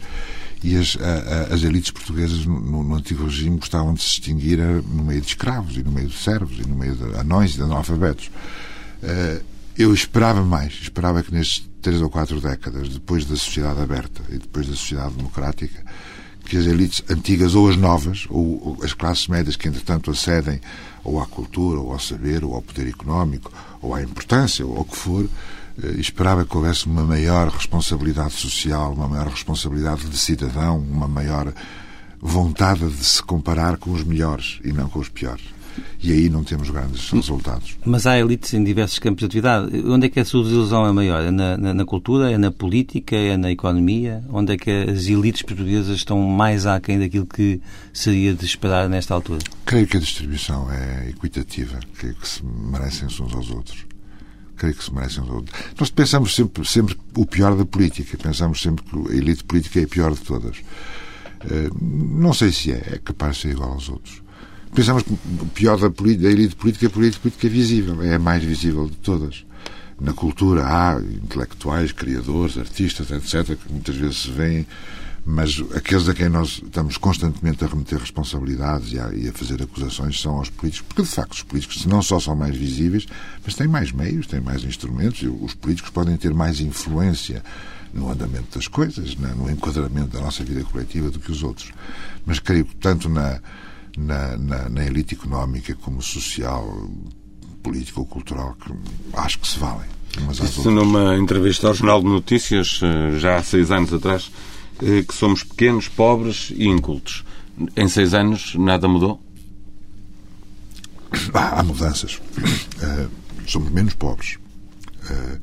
E 0.65 0.75
as, 0.75 0.97
a, 0.99 1.51
a, 1.53 1.55
as 1.55 1.63
elites 1.63 1.91
portuguesas 1.91 2.47
no, 2.47 2.83
no, 2.83 2.95
antigo 2.95 3.25
regime 3.25 3.59
gostavam 3.59 3.93
de 3.93 4.03
se 4.03 4.09
distinguir 4.09 4.59
eh, 4.59 4.81
no 4.89 5.05
meio 5.05 5.21
de 5.21 5.27
escravos, 5.27 5.77
e 5.77 5.83
no 5.83 5.93
meio 5.93 6.09
de 6.09 6.17
servos, 6.17 6.59
e 6.59 6.67
no 6.67 6.75
meio 6.75 6.97
de 6.97 7.15
anões 7.19 7.53
e 7.53 7.57
de 7.59 7.63
analfabetos. 7.63 8.31
Uh, 9.03 9.45
eu 9.77 9.93
esperava 9.93 10.43
mais. 10.43 10.73
Esperava 10.81 11.23
que 11.23 11.33
nestes 11.33 11.69
três 11.83 12.01
ou 12.01 12.09
quatro 12.09 12.41
décadas, 12.41 12.89
depois 12.89 13.27
da 13.27 13.37
sociedade 13.37 13.81
aberta 13.81 14.23
e 14.31 14.39
depois 14.39 14.67
da 14.67 14.75
sociedade 14.75 15.15
democrática, 15.15 15.85
que 16.47 16.57
as 16.57 16.67
elites 16.67 17.03
antigas 17.11 17.55
ou 17.55 17.69
as 17.69 17.77
novas, 17.77 18.27
ou, 18.31 18.79
ou, 18.79 18.85
as 18.85 18.93
classes 18.93 19.29
médias 19.29 19.57
que 19.57 19.69
entretanto 19.69 20.11
acedem 20.11 20.61
ou 21.05 21.21
à 21.21 21.27
cultura, 21.27 21.81
ou 21.81 21.93
ao 21.93 21.99
saber, 21.99 22.45
ou 22.45 22.55
ao 22.55 22.63
poder 22.63 22.89
económico, 22.89 23.53
ou 23.83 23.95
à 23.95 24.03
importância, 24.03 24.67
ou 24.67 24.79
ao 24.79 24.85
que 24.85 24.97
for, 24.97 25.29
eh, 25.83 25.93
esperava 25.99 26.45
que 26.45 26.57
houvesse 26.57 26.87
uma 26.87 27.05
maior 27.05 27.49
responsabilidade 27.49 28.33
social, 28.33 28.93
uma 28.93 29.09
maior 29.09 29.29
responsabilidade 29.29 30.09
de 30.09 30.17
cidadão, 30.17 30.79
uma 30.79 31.07
maior 31.07 31.53
vontade 32.21 32.89
de 32.89 33.05
se 33.05 33.23
comparar 33.23 33.77
com 33.77 33.93
os 33.93 34.03
melhores 34.03 34.59
e 34.65 34.73
não 34.73 34.89
com 34.89 34.99
os 34.99 35.09
piores. 35.09 35.56
E 36.03 36.13
aí 36.13 36.29
não 36.29 36.45
temos 36.45 36.71
grandes 36.71 37.11
resultados. 37.11 37.77
Mas 37.85 38.07
há 38.07 38.19
elites 38.19 38.55
em 38.55 38.63
diversos 38.63 38.99
campos 38.99 39.21
de 39.21 39.27
atividade. 39.27 39.83
Onde 39.87 40.07
é 40.07 40.09
que 40.09 40.21
a 40.21 40.25
sua 40.25 40.45
desilusão 40.45 40.87
é 40.87 40.93
maior? 40.93 41.23
É 41.23 41.31
na, 41.31 41.57
na, 41.57 41.75
na, 41.75 41.85
cultura? 41.85 42.31
É 42.31 42.39
na 42.39 42.51
política? 42.51 43.17
É 43.17 43.37
na 43.37 43.51
economia? 43.51 44.23
Onde 44.31 44.55
é 44.55 44.57
que 44.57 44.71
as 44.71 45.07
elites 45.07 45.43
portuguesas 45.43 45.97
estão 45.97 46.21
mais 46.23 46.67
aquém 46.67 46.99
daquilo 46.99 47.27
que 47.27 47.61
seria 47.93 48.35
de 48.35 48.45
esperar 48.45 48.89
nesta 48.89 49.15
altura? 49.15 49.41
Creio 49.65 49.87
que 49.87 49.97
a 49.97 50.01
distribuição 50.01 50.71
é 50.71 51.11
equitativa. 51.11 51.79
Creio 51.95 52.15
que 52.15 52.29
se 52.29 52.45
merecem 52.45 53.07
uns 53.07 53.21
aos 53.21 53.51
outros. 53.51 53.87
Creio 54.57 54.75
que 54.75 54.85
se 54.85 54.95
merecem 54.95 55.23
uns 55.23 55.29
aos 55.29 55.37
outros. 55.37 55.61
Nós 55.79 55.91
pensamos 55.91 56.35
sempre, 56.35 56.65
sempre 56.67 56.97
o 57.17 57.27
pior 57.27 57.57
da 57.57 57.65
política. 57.65 58.17
Pensamos 58.17 58.61
sempre 58.61 58.85
que 58.85 59.13
a 59.13 59.17
elite 59.17 59.45
política 59.45 59.81
é 59.81 59.85
a 59.85 59.89
pior 59.89 60.13
de 60.15 60.21
todas. 60.21 60.57
Eh, 61.45 61.71
não 61.81 62.33
sei 62.33 62.53
se 62.53 62.73
é, 62.73 62.83
é 62.93 62.99
capaz 62.99 63.37
de 63.37 63.43
ser 63.43 63.51
igual 63.51 63.73
aos 63.73 63.89
outros. 63.89 64.26
Pensamos 64.75 65.03
que 65.03 65.13
o 65.13 65.47
pior 65.55 65.79
da, 65.79 65.89
da 65.89 66.31
elite 66.31 66.55
política 66.57 66.87
é 66.87 66.89
a 66.89 66.99
elite 67.03 67.19
política 67.19 67.49
visível, 67.49 68.03
é 68.03 68.15
a 68.15 68.19
mais 68.19 68.43
visível 68.43 68.87
de 68.87 68.97
todas. 68.97 69.45
Na 69.99 70.13
cultura 70.13 70.67
há 70.67 71.01
intelectuais, 71.01 71.93
criadores, 71.93 72.59
artistas, 72.59 73.11
etc., 73.11 73.57
que 73.57 73.73
muitas 73.73 73.97
vezes 73.97 74.19
se 74.19 74.31
veem, 74.31 74.67
mas 75.25 75.61
aqueles 75.75 76.09
a 76.09 76.15
quem 76.15 76.29
nós 76.29 76.61
estamos 76.63 76.97
constantemente 76.99 77.65
a 77.65 77.67
remeter 77.67 77.99
responsabilidades 77.99 78.93
e 78.93 79.01
a, 79.01 79.11
e 79.13 79.29
a 79.29 79.33
fazer 79.33 79.61
acusações 79.63 80.21
são 80.21 80.37
aos 80.37 80.51
políticos, 80.51 80.87
porque 80.87 81.03
de 81.03 81.09
facto 81.09 81.33
os 81.33 81.43
políticos 81.43 81.85
não 81.87 82.03
só 82.03 82.21
são 82.21 82.37
mais 82.37 82.55
visíveis, 82.55 83.07
mas 83.45 83.55
têm 83.55 83.67
mais 83.67 83.91
meios, 83.91 84.27
têm 84.27 84.41
mais 84.41 84.63
instrumentos, 84.63 85.23
e 85.23 85.27
os 85.27 85.55
políticos 85.55 85.91
podem 85.91 86.17
ter 86.17 86.33
mais 86.33 86.61
influência 86.61 87.43
no 87.93 88.11
andamento 88.11 88.55
das 88.55 88.69
coisas, 88.69 89.17
no 89.17 89.51
enquadramento 89.51 90.09
da 90.09 90.21
nossa 90.21 90.45
vida 90.45 90.63
coletiva 90.65 91.11
do 91.11 91.19
que 91.19 91.33
os 91.33 91.43
outros. 91.43 91.73
Mas 92.25 92.39
creio 92.39 92.65
que 92.65 92.77
tanto 92.77 93.09
na 93.09 93.41
na, 93.97 94.37
na, 94.37 94.69
na 94.69 94.85
elite 94.85 95.15
económica 95.15 95.75
como 95.75 96.03
social, 96.03 96.89
política 97.63 98.01
ou 98.01 98.07
cultural, 98.07 98.57
que 98.63 98.73
acho 99.15 99.39
que 99.39 99.49
se 99.49 99.59
valem. 99.59 99.89
Disse 100.31 100.69
numa 100.69 101.17
entrevista 101.17 101.69
ao 101.69 101.75
Jornal 101.75 102.01
de 102.01 102.07
Notícias, 102.07 102.81
eh, 102.83 103.19
já 103.19 103.37
há 103.37 103.43
seis 103.43 103.71
anos 103.71 103.93
atrás, 103.93 104.31
eh, 104.83 105.03
que 105.03 105.15
somos 105.15 105.43
pequenos, 105.43 105.89
pobres 105.89 106.53
e 106.57 106.67
incultos. 106.67 107.25
Em 107.77 107.89
seis 107.89 108.15
anos 108.15 108.55
nada 108.55 108.89
mudou? 108.89 109.21
há 111.35 111.63
mudanças. 111.63 112.17
Uh, 112.17 113.11
somos 113.47 113.71
menos 113.71 113.95
pobres. 113.95 114.39
Uh, 115.09 115.41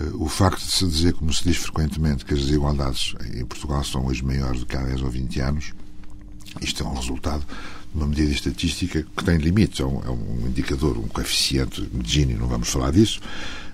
uh, 0.00 0.24
o 0.24 0.28
facto 0.28 0.60
de 0.60 0.70
se 0.70 0.86
dizer, 0.86 1.12
como 1.14 1.32
se 1.32 1.44
diz 1.44 1.56
frequentemente, 1.56 2.24
que 2.24 2.34
as 2.34 2.40
desigualdades 2.40 3.14
em 3.34 3.44
Portugal 3.44 3.84
são 3.84 4.06
hoje 4.06 4.24
maiores 4.24 4.60
do 4.60 4.66
que 4.66 4.76
há 4.76 4.82
10 4.82 5.02
ou 5.02 5.10
20 5.10 5.40
anos, 5.40 5.72
isto 6.60 6.82
é 6.82 6.86
um 6.86 6.94
resultado 6.94 7.40
de 7.40 7.98
uma 7.98 8.06
medida 8.06 8.32
estatística 8.32 9.04
que 9.16 9.24
tem 9.24 9.36
limites, 9.36 9.80
é 9.80 9.84
um, 9.84 10.02
é 10.04 10.10
um 10.10 10.46
indicador, 10.46 10.98
um 10.98 11.08
coeficiente 11.08 11.82
de 11.82 12.10
Gini, 12.10 12.34
não 12.34 12.46
vamos 12.46 12.68
falar 12.68 12.90
disso. 12.92 13.20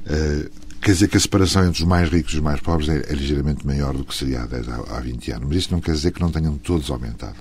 Uh, 0.04 0.50
quer 0.80 0.92
dizer 0.92 1.08
que 1.08 1.16
a 1.16 1.20
separação 1.20 1.66
entre 1.66 1.82
os 1.82 1.88
mais 1.88 2.08
ricos 2.08 2.32
e 2.32 2.36
os 2.36 2.42
mais 2.42 2.60
pobres 2.60 2.88
é, 2.88 3.04
é 3.08 3.14
ligeiramente 3.14 3.66
maior 3.66 3.94
do 3.94 4.04
que 4.04 4.14
seria 4.14 4.42
há 4.42 4.46
10, 4.46 4.68
há 4.68 5.00
20 5.00 5.32
anos. 5.32 5.48
Mas 5.48 5.58
isso 5.58 5.72
não 5.72 5.80
quer 5.80 5.92
dizer 5.92 6.12
que 6.12 6.20
não 6.20 6.30
tenham 6.30 6.56
todos 6.58 6.90
aumentado. 6.90 7.36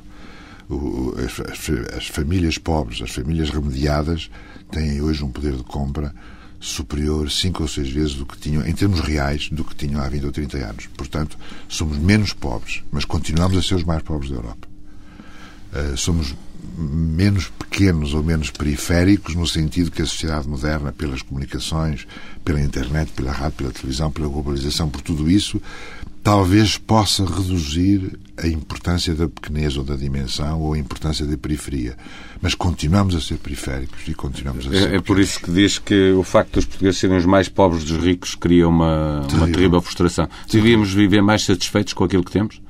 O, 0.70 1.16
as, 1.18 1.40
as, 1.40 1.96
as, 1.96 2.08
famílias 2.08 2.58
pobres, 2.58 3.02
as 3.02 3.12
famílias 3.12 3.50
remediadas, 3.50 4.30
têm 4.70 5.02
hoje 5.02 5.24
um 5.24 5.30
poder 5.30 5.56
de 5.56 5.64
compra 5.64 6.14
superior 6.60 7.30
cinco 7.32 7.64
ou 7.64 7.70
seis 7.70 7.90
vezes 7.90 8.16
do 8.16 8.26
que 8.26 8.38
tinham, 8.38 8.66
em 8.66 8.74
termos 8.74 9.00
reais, 9.00 9.50
do 9.50 9.64
que 9.64 9.76
tinham 9.76 10.02
há 10.02 10.10
20 10.10 10.26
ou 10.26 10.32
30 10.32 10.58
anos. 10.58 10.88
Portanto, 10.98 11.38
somos 11.70 11.98
menos 11.98 12.34
pobres, 12.34 12.84
mas 12.92 13.06
continuamos 13.06 13.58
a 13.58 13.62
ser 13.62 13.76
os 13.76 13.84
mais 13.84 14.02
pobres 14.02 14.30
da 14.30 14.38
Europa. 14.38 14.67
Eh, 15.78 15.96
somos 15.96 16.36
menos 16.76 17.50
pequenos 17.50 18.14
ou 18.14 18.24
menos 18.24 18.50
periféricos 18.50 19.36
no 19.36 19.46
sentido 19.46 19.92
que 19.92 20.02
a 20.02 20.06
sociedade 20.06 20.48
moderna, 20.48 20.92
pelas 20.92 21.22
comunicações, 21.22 22.08
pela 22.44 22.62
internet, 22.62 23.12
pela 23.14 23.32
rádio, 23.32 23.58
pela 23.58 23.72
televisão, 23.72 24.12
pela 24.12 24.28
globalização, 24.28 24.90
por 24.90 25.02
tudo 25.02 25.30
isso, 25.30 25.62
talvez 26.24 26.78
possa 26.78 27.26
reduzir 27.26 28.20
a 28.38 28.48
importância 28.48 29.14
da 29.16 29.28
pequenez 29.28 29.78
ou 29.78 29.84
da 29.84 29.96
dimensão 29.96 30.60
ou 30.62 30.74
a 30.74 30.78
importância 30.78 31.26
da 31.26 31.38
periferia. 31.38 31.96
Mas 32.42 32.54
continuamos 32.54 33.16
a 33.16 33.22
ser 33.22 33.38
periféricos 33.38 34.08
e 34.08 34.14
continuamos 34.14 34.68
a 34.68 34.70
ser. 34.70 34.94
É, 34.94 34.96
é 34.98 35.02
por 35.02 35.20
isso 35.20 35.40
que 35.40 35.52
diz 35.52 35.80
que 35.80 36.12
o 36.12 36.24
facto 36.24 36.54
dos 36.54 36.66
portugueses 36.66 37.00
serem 37.00 37.18
os 37.18 37.26
mais 37.26 37.50
pobres 37.50 37.84
dos 37.84 38.04
ricos 38.04 38.36
cria 38.36 38.68
uma, 38.68 39.22
terrível. 39.28 39.46
uma 39.46 39.54
terrível 39.54 39.82
frustração. 39.82 40.28
Devíamos 40.52 40.92
viver 40.94 41.22
mais 41.22 41.44
satisfeitos 41.44 41.94
com 41.94 42.04
aquilo 42.04 42.24
que 42.24 42.32
temos? 42.32 42.62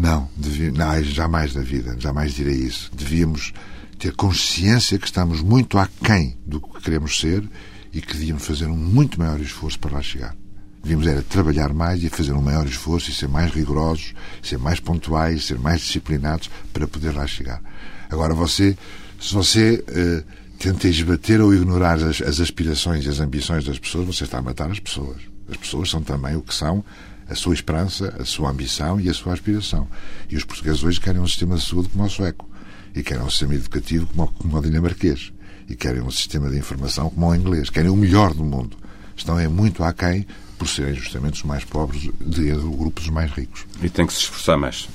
Não, 0.00 0.30
devia, 0.34 0.72
não, 0.72 1.04
jamais 1.04 1.54
na 1.54 1.60
vida, 1.60 1.94
jamais 1.98 2.32
direi 2.32 2.54
isso. 2.54 2.90
Devíamos 2.94 3.52
ter 3.98 4.14
consciência 4.14 4.98
que 4.98 5.04
estamos 5.04 5.42
muito 5.42 5.76
aquém 5.76 6.38
do 6.46 6.58
que 6.58 6.80
queremos 6.80 7.20
ser 7.20 7.46
e 7.92 8.00
que 8.00 8.14
devíamos 8.14 8.46
fazer 8.46 8.64
um 8.64 8.76
muito 8.76 9.18
maior 9.18 9.38
esforço 9.38 9.78
para 9.78 9.96
lá 9.96 10.02
chegar. 10.02 10.34
Devíamos 10.82 11.06
era 11.06 11.20
trabalhar 11.20 11.74
mais 11.74 12.02
e 12.02 12.08
fazer 12.08 12.32
um 12.32 12.40
maior 12.40 12.66
esforço 12.66 13.10
e 13.10 13.14
ser 13.14 13.28
mais 13.28 13.52
rigorosos, 13.52 14.14
ser 14.42 14.58
mais 14.58 14.80
pontuais, 14.80 15.44
ser 15.44 15.58
mais 15.58 15.82
disciplinados 15.82 16.48
para 16.72 16.88
poder 16.88 17.14
lá 17.14 17.26
chegar. 17.26 17.60
Agora, 18.08 18.32
você, 18.32 18.78
se 19.20 19.34
você 19.34 19.84
uh, 19.86 20.24
tenta 20.58 20.88
esbater 20.88 21.42
ou 21.42 21.52
ignorar 21.52 22.02
as, 22.02 22.22
as 22.22 22.40
aspirações 22.40 23.04
e 23.04 23.08
as 23.10 23.20
ambições 23.20 23.66
das 23.66 23.78
pessoas, 23.78 24.06
você 24.06 24.24
está 24.24 24.38
a 24.38 24.42
matar 24.42 24.70
as 24.70 24.80
pessoas. 24.80 25.18
As 25.46 25.58
pessoas 25.58 25.90
são 25.90 26.00
também 26.00 26.36
o 26.36 26.40
que 26.40 26.54
são 26.54 26.82
a 27.30 27.34
sua 27.36 27.54
esperança, 27.54 28.12
a 28.18 28.24
sua 28.24 28.50
ambição 28.50 29.00
e 29.00 29.08
a 29.08 29.14
sua 29.14 29.32
aspiração. 29.32 29.86
E 30.28 30.36
os 30.36 30.44
portugueses 30.44 30.82
hoje 30.82 31.00
querem 31.00 31.20
um 31.20 31.28
sistema 31.28 31.56
de 31.56 31.64
saúde 31.64 31.88
como 31.88 32.04
o 32.04 32.10
sueco. 32.10 32.48
E 32.92 33.04
querem 33.04 33.22
um 33.22 33.30
sistema 33.30 33.54
educativo 33.54 34.06
como, 34.08 34.26
como 34.32 34.58
o 34.58 34.60
dinamarquês. 34.60 35.32
E 35.68 35.76
querem 35.76 36.02
um 36.02 36.10
sistema 36.10 36.50
de 36.50 36.58
informação 36.58 37.08
como 37.08 37.28
o 37.28 37.34
inglês. 37.34 37.70
Querem 37.70 37.88
o 37.88 37.96
melhor 37.96 38.34
do 38.34 38.42
mundo. 38.42 38.76
Estão 39.16 39.38
é 39.38 39.46
muito 39.46 39.84
aquém 39.84 40.26
por 40.58 40.66
serem 40.68 40.94
justamente 40.94 41.34
os 41.34 41.44
mais 41.44 41.64
pobres 41.64 42.10
de, 42.20 42.52
do 42.52 42.70
grupo 42.72 43.00
dos 43.00 43.10
mais 43.10 43.30
ricos. 43.30 43.64
E 43.80 43.88
tem 43.88 44.06
que 44.06 44.12
se 44.12 44.20
esforçar 44.20 44.58
mais. 44.58 44.88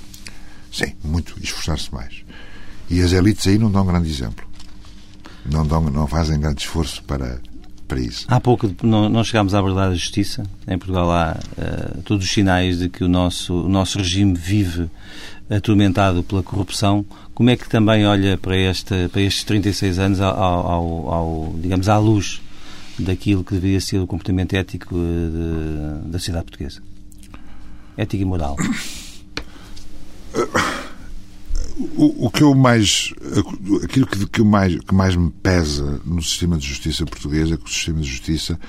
Sim, 0.73 0.93
muito. 1.01 1.41
Esforçar-se 1.41 1.93
mais. 1.93 2.25
E 2.89 3.01
as 3.01 3.13
elites 3.13 3.47
aí 3.47 3.57
não 3.57 3.71
dão 3.71 3.85
grande 3.85 4.09
exemplo. 4.09 4.45
Não, 5.45 5.65
dão, 5.65 5.81
não 5.89 6.05
fazem 6.05 6.37
grande 6.37 6.63
esforço 6.63 7.01
para 7.03 7.39
para 7.87 7.99
isso. 7.99 8.25
Há 8.27 8.39
pouco 8.39 8.73
não, 8.83 9.09
não 9.09 9.23
chegámos 9.23 9.53
à 9.53 9.61
verdade 9.61 9.89
da 9.89 9.95
justiça. 9.95 10.43
Em 10.67 10.77
Portugal 10.77 11.11
há 11.11 11.37
uh, 11.57 12.01
todos 12.01 12.25
os 12.25 12.31
sinais 12.31 12.79
de 12.79 12.89
que 12.89 13.03
o 13.03 13.07
nosso, 13.07 13.53
o 13.53 13.69
nosso 13.69 13.97
regime 13.97 14.33
vive 14.33 14.89
atormentado 15.49 16.23
pela 16.23 16.41
corrupção. 16.43 17.05
Como 17.33 17.49
é 17.49 17.55
que 17.55 17.69
também 17.69 18.05
olha 18.05 18.37
para, 18.37 18.55
esta, 18.55 19.09
para 19.11 19.21
estes 19.21 19.43
36 19.43 19.99
anos 19.99 20.21
ao, 20.21 20.35
ao, 20.37 21.13
ao, 21.13 21.55
digamos, 21.59 21.89
à 21.89 21.97
luz 21.97 22.41
daquilo 22.97 23.43
que 23.43 23.53
deveria 23.53 23.81
ser 23.81 23.99
o 23.99 24.07
comportamento 24.07 24.53
ético 24.53 24.95
eh, 24.95 26.01
de, 26.03 26.11
da 26.11 26.17
sociedade 26.17 26.45
portuguesa? 26.45 26.81
Ética 27.97 28.23
e 28.23 28.25
moral. 28.25 28.55
O, 31.77 32.27
o, 32.27 32.29
que 32.29 32.41
eu 32.41 32.55
mais. 32.55 33.13
Aquilo 33.83 34.07
que, 34.07 34.25
que, 34.27 34.43
mais, 34.43 34.79
que 34.79 34.93
mais 34.93 35.15
me 35.15 35.29
pesa 35.29 36.01
no 36.05 36.21
sistema 36.21 36.57
de 36.57 36.65
justiça 36.65 37.05
português 37.05 37.51
é 37.51 37.57
que 37.57 37.65
o 37.65 37.69
sistema 37.69 37.99
de 37.99 38.07
justiça 38.07 38.59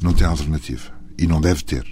não 0.00 0.14
tem 0.14 0.26
alternativa. 0.26 0.92
E 1.18 1.26
não 1.26 1.40
deve 1.40 1.62
ter. 1.62 1.84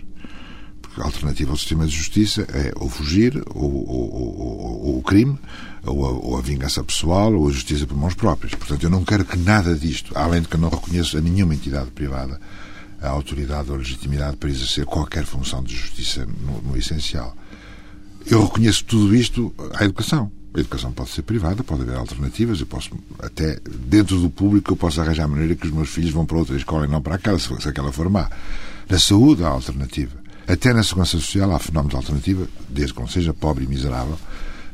Porque 0.80 0.96
que 0.96 1.00
a 1.02 1.04
alternativa 1.04 1.50
ao 1.50 1.58
sistema 1.58 1.86
de 1.86 1.94
justiça 1.94 2.46
é 2.52 2.72
ou 2.76 2.88
fugir, 2.88 3.42
ou, 3.54 3.88
ou, 3.88 4.84
ou 4.86 4.98
o 4.98 5.02
crime, 5.02 5.38
ou 5.84 6.06
a, 6.06 6.10
ou 6.10 6.38
a, 6.38 6.40
vingança 6.40 6.82
pessoal, 6.82 7.34
ou 7.34 7.48
a 7.48 7.52
justiça 7.52 7.86
por 7.86 7.96
mãos 7.96 8.14
próprias. 8.14 8.54
Portanto, 8.54 8.82
eu 8.82 8.90
não 8.90 9.04
quero 9.04 9.26
que 9.26 9.36
nada 9.36 9.74
disto, 9.74 10.16
além 10.16 10.40
de 10.40 10.48
que 10.48 10.56
eu 10.56 10.60
não 10.60 10.70
reconheço 10.70 11.18
a 11.18 11.20
nenhuma 11.20 11.54
entidade 11.54 11.90
privada 11.90 12.40
a 13.02 13.08
autoridade 13.08 13.68
ou 13.68 13.74
a 13.74 13.78
legitimidade 13.78 14.36
para 14.36 14.48
exercer 14.48 14.86
qualquer 14.86 15.24
função 15.24 15.62
de 15.62 15.74
justiça 15.74 16.24
no, 16.24 16.62
no 16.62 16.76
essencial. 16.76 17.36
Eu 18.24 18.44
reconheço 18.44 18.84
tudo 18.84 19.14
isto 19.14 19.52
à 19.74 19.84
educação. 19.84 20.30
A 20.54 20.60
educação 20.60 20.92
pode 20.92 21.10
ser 21.10 21.22
privada, 21.22 21.64
pode 21.64 21.82
haver 21.82 21.96
alternativas. 21.96 22.60
Eu 22.60 22.66
posso, 22.66 22.90
até 23.18 23.58
dentro 23.86 24.20
do 24.20 24.28
público, 24.28 24.72
eu 24.72 24.76
posso 24.76 25.00
arranjar 25.00 25.24
a 25.24 25.28
maneira 25.28 25.54
que 25.54 25.66
os 25.66 25.72
meus 25.72 25.88
filhos 25.88 26.10
vão 26.10 26.26
para 26.26 26.36
outra 26.36 26.56
escola 26.56 26.84
e 26.84 26.88
não 26.88 27.00
para 27.00 27.14
aquela, 27.14 27.38
se 27.38 27.68
aquela 27.68 27.90
for 27.90 28.10
má. 28.10 28.30
Na 28.88 28.98
saúde 28.98 29.42
há 29.42 29.48
alternativa. 29.48 30.20
Até 30.46 30.74
na 30.74 30.82
segurança 30.82 31.12
social 31.12 31.50
há 31.52 31.58
fenómenos 31.58 31.92
de 31.92 31.96
alternativa, 31.96 32.46
desde 32.68 32.92
que 32.92 33.00
não 33.00 33.08
seja 33.08 33.32
pobre 33.32 33.64
e 33.64 33.68
miserável. 33.68 34.18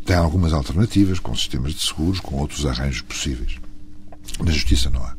Tem 0.04 0.16
algumas 0.16 0.52
alternativas, 0.52 1.20
com 1.20 1.36
sistemas 1.36 1.74
de 1.74 1.80
seguros, 1.80 2.18
com 2.18 2.36
outros 2.36 2.66
arranjos 2.66 3.02
possíveis. 3.02 3.56
Na 4.40 4.50
justiça 4.50 4.90
não 4.90 5.02
há. 5.02 5.14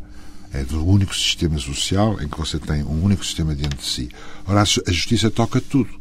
É 0.51 0.63
do 0.63 0.83
único 0.85 1.15
sistema 1.15 1.59
social 1.59 2.19
em 2.21 2.27
que 2.27 2.37
você 2.37 2.57
tem 2.57 2.83
um 2.83 3.03
único 3.03 3.23
sistema 3.23 3.55
diante 3.55 3.77
de 3.77 3.85
si. 3.85 4.09
Ora, 4.47 4.61
a 4.61 4.91
justiça 4.91 5.29
toca 5.29 5.61
tudo. 5.61 5.98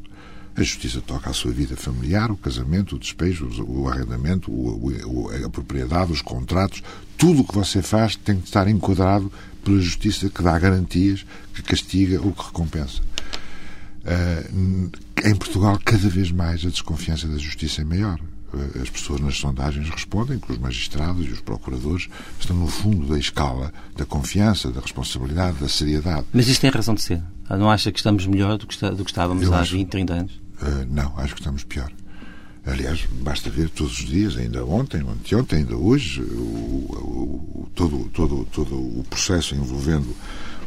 A 0.59 0.62
justiça 0.65 1.00
toca 1.00 1.31
a 1.31 1.33
sua 1.33 1.53
vida 1.53 1.77
familiar, 1.77 2.33
o 2.33 2.37
casamento, 2.37 2.97
o 2.97 2.99
despejo, 2.99 3.49
o 3.65 3.88
arrendamento, 3.88 4.50
a 5.47 5.49
propriedade, 5.49 6.11
os 6.11 6.21
contratos. 6.21 6.83
Tudo 7.17 7.43
o 7.43 7.45
que 7.45 7.55
você 7.55 7.81
faz 7.81 8.17
tem 8.17 8.41
que 8.41 8.47
estar 8.47 8.67
enquadrado 8.67 9.31
pela 9.65 9.81
justiça 9.81 10.29
que 10.29 10.43
dá 10.43 10.59
garantias, 10.59 11.25
que 11.55 11.62
castiga 11.62 12.21
ou 12.21 12.33
que 12.33 12.45
recompensa. 12.45 13.00
Uh, 14.03 14.91
em 15.25 15.35
Portugal, 15.37 15.79
cada 15.85 16.09
vez 16.09 16.33
mais 16.33 16.65
a 16.67 16.71
desconfiança 16.71 17.29
da 17.29 17.38
justiça 17.38 17.83
é 17.83 17.85
maior. 17.85 18.19
Uh, 18.53 18.83
as 18.83 18.91
pessoas 18.91 19.21
nas 19.21 19.37
sondagens 19.37 19.88
respondem 19.88 20.41
que 20.41 20.50
os 20.50 20.59
magistrados 20.59 21.25
e 21.25 21.31
os 21.31 21.41
procuradores 21.41 22.09
estão 22.41 22.57
no 22.57 22.67
fundo 22.67 23.07
da 23.07 23.19
escala 23.19 23.73
da 23.97 24.05
confiança, 24.05 24.73
da 24.73 24.81
responsabilidade, 24.81 25.59
da 25.59 25.69
seriedade. 25.69 26.27
Mas 26.33 26.49
isso 26.49 26.61
tem 26.61 26.71
razão 26.71 26.97
de 26.97 27.03
ser. 27.03 27.23
Não 27.49 27.71
acha 27.71 27.93
que 27.93 27.99
estamos 27.99 28.27
melhor 28.27 28.59
do 28.59 28.67
que, 28.67 28.75
está, 28.75 28.91
do 28.91 29.05
que 29.05 29.11
estávamos 29.11 29.45
Eu 29.45 29.55
há 29.55 29.61
acho... 29.61 29.77
20, 29.77 29.88
30 29.88 30.12
anos? 30.12 30.48
Uh, 30.61 30.87
não, 30.88 31.19
acho 31.19 31.35
que 31.35 31.41
estamos 31.41 31.65
pior. 31.65 31.91
Aliás, 32.67 33.07
basta 33.23 33.49
ver 33.49 33.71
todos 33.71 33.99
os 33.99 34.07
dias, 34.07 34.37
ainda 34.37 34.65
ontem, 34.65 35.00
anteontem, 35.00 35.61
ainda 35.61 35.77
hoje, 35.77 36.21
o, 36.21 37.65
o, 37.65 37.71
todo, 37.75 38.11
todo, 38.12 38.45
todo 38.53 38.75
o 38.75 39.05
processo 39.09 39.55
envolvendo 39.55 40.15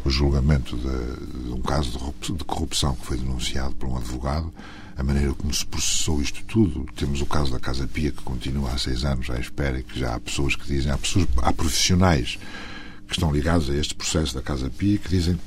o 0.03 0.09
julgamento 0.09 0.75
de, 0.75 1.43
de 1.45 1.53
um 1.53 1.61
caso 1.61 1.91
de 1.91 2.43
corrupção 2.43 2.95
que 2.95 3.05
foi 3.05 3.17
denunciado 3.17 3.75
por 3.75 3.87
um 3.87 3.97
advogado, 3.97 4.51
a 4.97 5.03
maneira 5.03 5.33
como 5.33 5.53
se 5.53 5.65
processou 5.65 6.21
isto 6.21 6.43
tudo. 6.45 6.85
Temos 6.95 7.21
o 7.21 7.25
caso 7.25 7.51
da 7.51 7.59
Casa 7.59 7.87
Pia, 7.87 8.11
que 8.11 8.23
continua 8.23 8.71
há 8.71 8.77
seis 8.77 9.03
anos 9.03 9.29
à 9.29 9.39
espera 9.39 9.79
e 9.79 9.83
que 9.83 9.99
já 9.99 10.15
há 10.15 10.19
pessoas 10.19 10.55
que 10.55 10.65
dizem, 10.65 10.91
há, 10.91 10.97
pessoas, 10.97 11.27
há 11.37 11.53
profissionais 11.53 12.39
que 13.07 13.13
estão 13.13 13.31
ligados 13.31 13.69
a 13.69 13.75
este 13.75 13.93
processo 13.93 14.33
da 14.33 14.41
Casa 14.41 14.69
Pia 14.69 14.97
que 14.97 15.09
dizem 15.09 15.37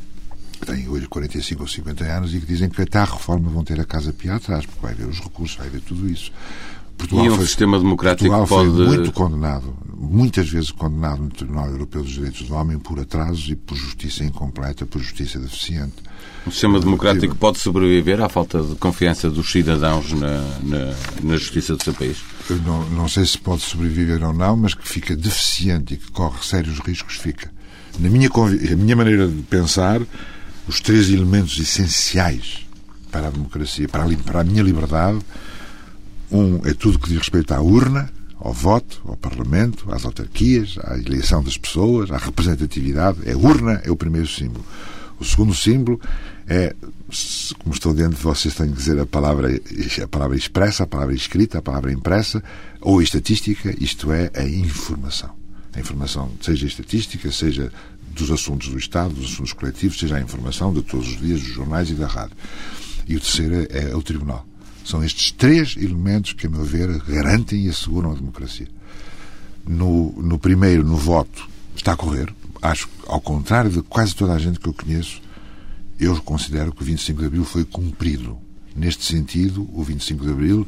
que 0.65 0.73
têm 0.73 0.89
hoje 0.89 1.07
45 1.07 1.63
ou 1.63 1.69
50 1.69 2.05
anos 2.05 2.35
e 2.35 2.41
que 2.41 2.47
dizem 2.47 2.69
que 2.69 2.81
até 2.81 2.99
à 2.99 3.05
reforma 3.05 3.51
vão 3.51 3.63
ter 3.63 3.79
a 3.79 3.85
Casa 3.85 4.13
Pia 4.13 4.35
atrás, 4.35 4.65
porque 4.65 4.81
vai 4.81 4.93
haver 4.93 5.07
os 5.07 5.21
recursos, 5.21 5.57
vai 5.57 5.67
haver 5.67 5.81
tudo 5.83 6.09
isso. 6.09 6.33
Portugal 6.97 7.25
e 7.27 7.31
um 7.31 7.37
foi, 7.37 7.47
sistema 7.47 7.79
democrático 7.79 8.31
Portugal 8.31 8.47
pode... 8.47 8.77
foi 8.77 8.87
muito 8.87 9.13
condenado, 9.13 9.77
muitas 9.97 10.49
vezes 10.49 10.71
condenado 10.71 11.23
no 11.23 11.29
Tribunal 11.29 11.69
Europeu 11.69 12.03
dos 12.03 12.13
Direitos 12.13 12.47
do 12.47 12.55
Homem 12.55 12.79
por 12.79 13.01
atrasos 13.01 13.49
e 13.49 13.57
por 13.57 13.77
justiça 13.77 14.23
incompleta, 14.23 14.87
por 14.87 15.01
justiça 15.01 15.39
deficiente. 15.41 15.95
Um 16.47 16.51
sistema 16.51 16.79
democrático 16.79 17.35
pode 17.35 17.59
sobreviver 17.59 18.21
à 18.21 18.29
falta 18.29 18.63
de 18.63 18.77
confiança 18.77 19.29
dos 19.29 19.51
cidadãos 19.51 20.13
na, 20.13 20.39
na, 20.63 20.95
na 21.23 21.37
justiça 21.37 21.75
do 21.75 21.83
seu 21.83 21.95
país? 21.95 22.19
Não, 22.65 22.89
não 22.91 23.09
sei 23.09 23.27
se 23.27 23.39
pode 23.39 23.63
sobreviver 23.63 24.23
ou 24.23 24.33
não, 24.33 24.57
mas 24.57 24.75
que 24.75 24.87
fica 24.87 25.17
deficiente 25.17 25.95
e 25.95 25.97
que 25.97 26.13
corre 26.13 26.43
sérios 26.43 26.79
riscos, 26.79 27.17
fica. 27.17 27.51
Na 27.99 28.09
minha, 28.09 28.29
a 28.29 28.77
minha 28.77 28.97
maneira 28.97 29.27
de 29.27 29.43
pensar, 29.43 30.01
os 30.67 30.81
três 30.81 31.09
elementos 31.11 31.59
essenciais 31.59 32.67
para 33.11 33.29
a 33.29 33.31
democracia, 33.31 33.89
para 33.89 34.05
a, 34.05 34.17
para 34.19 34.41
a 34.41 34.45
minha 34.45 34.63
liberdade, 34.63 35.19
um 36.31 36.67
é 36.67 36.75
tudo 36.75 36.99
que 36.99 37.09
diz 37.09 37.19
respeito 37.19 37.53
à 37.55 37.61
urna, 37.61 38.11
ao 38.39 38.53
voto, 38.53 39.01
ao 39.07 39.17
Parlamento, 39.17 39.93
às 39.93 40.05
autarquias, 40.05 40.77
à 40.83 40.99
eleição 40.99 41.43
das 41.43 41.57
pessoas, 41.57 42.11
à 42.11 42.19
representatividade. 42.19 43.19
É 43.25 43.37
urna, 43.37 43.81
é 43.85 43.91
o 43.91 43.97
primeiro 43.97 44.27
símbolo. 44.27 44.65
O 45.19 45.25
segundo 45.25 45.55
símbolo 45.55 46.01
é, 46.47 46.75
como 47.59 47.75
estou 47.75 47.95
dentro 47.95 48.17
de 48.17 48.23
vocês, 48.23 48.55
tenho 48.55 48.73
que 48.73 48.77
dizer 48.77 48.99
a 48.99 49.07
palavra, 49.07 49.49
a 50.03 50.09
palavra 50.09 50.37
expressa, 50.37 50.83
a 50.83 50.87
palavra 50.87 51.15
escrita, 51.15 51.59
a 51.59 51.63
palavra 51.63 51.93
impressa, 51.93 52.43
ou 52.81 53.01
estatística, 53.01 53.75
isto 53.83 54.13
é, 54.13 54.31
a 54.35 54.45
informação. 54.45 55.31
A 55.73 55.81
informação, 55.81 56.31
seja 56.41 56.67
estatística, 56.67 57.31
seja 57.33 57.73
dos 58.15 58.31
assuntos 58.31 58.69
do 58.69 58.79
Estado, 58.79 59.15
dos 59.15 59.33
assuntos 59.33 59.53
coletivos, 59.53 59.99
seja 59.99 60.17
a 60.17 60.21
informação 60.21 60.73
de 60.73 60.83
todos 60.83 61.09
os 61.09 61.21
dias, 61.21 61.41
dos 61.41 61.53
jornais 61.53 61.91
e 61.91 61.95
da 61.95 62.07
rádio. 62.07 62.37
E 63.07 63.17
o 63.17 63.21
terceiro 63.21 63.67
é 63.71 63.95
o 63.95 64.03
Tribunal. 64.03 64.47
São 64.85 65.03
estes 65.03 65.33
três 65.33 65.77
elementos 65.77 66.33
que, 66.35 66.47
a 66.47 66.51
meu 66.51 66.65
ver, 66.65 66.99
garantem 67.03 67.65
e 67.65 67.69
asseguram 67.69 68.13
a 68.13 68.15
democracia. 68.15 68.69
No, 69.67 70.13
no 70.13 70.39
primeiro, 70.39 70.85
no 70.85 70.97
voto, 70.97 71.49
está 71.75 71.93
a 71.93 71.97
correr. 71.97 72.33
Acho 72.61 72.89
ao 73.07 73.21
contrário 73.21 73.71
de 73.71 73.83
quase 73.83 74.15
toda 74.15 74.35
a 74.35 74.39
gente 74.39 74.59
que 74.59 74.69
eu 74.69 74.75
conheço, 74.75 75.23
eu 75.99 76.21
considero 76.23 76.73
que 76.73 76.83
o 76.83 76.85
25 76.85 77.21
de 77.21 77.27
Abril 77.27 77.45
foi 77.45 77.65
cumprido. 77.65 78.39
Neste 78.77 79.05
sentido, 79.05 79.69
o 79.73 79.83
25 79.83 80.25
de 80.25 80.31
Abril, 80.31 80.67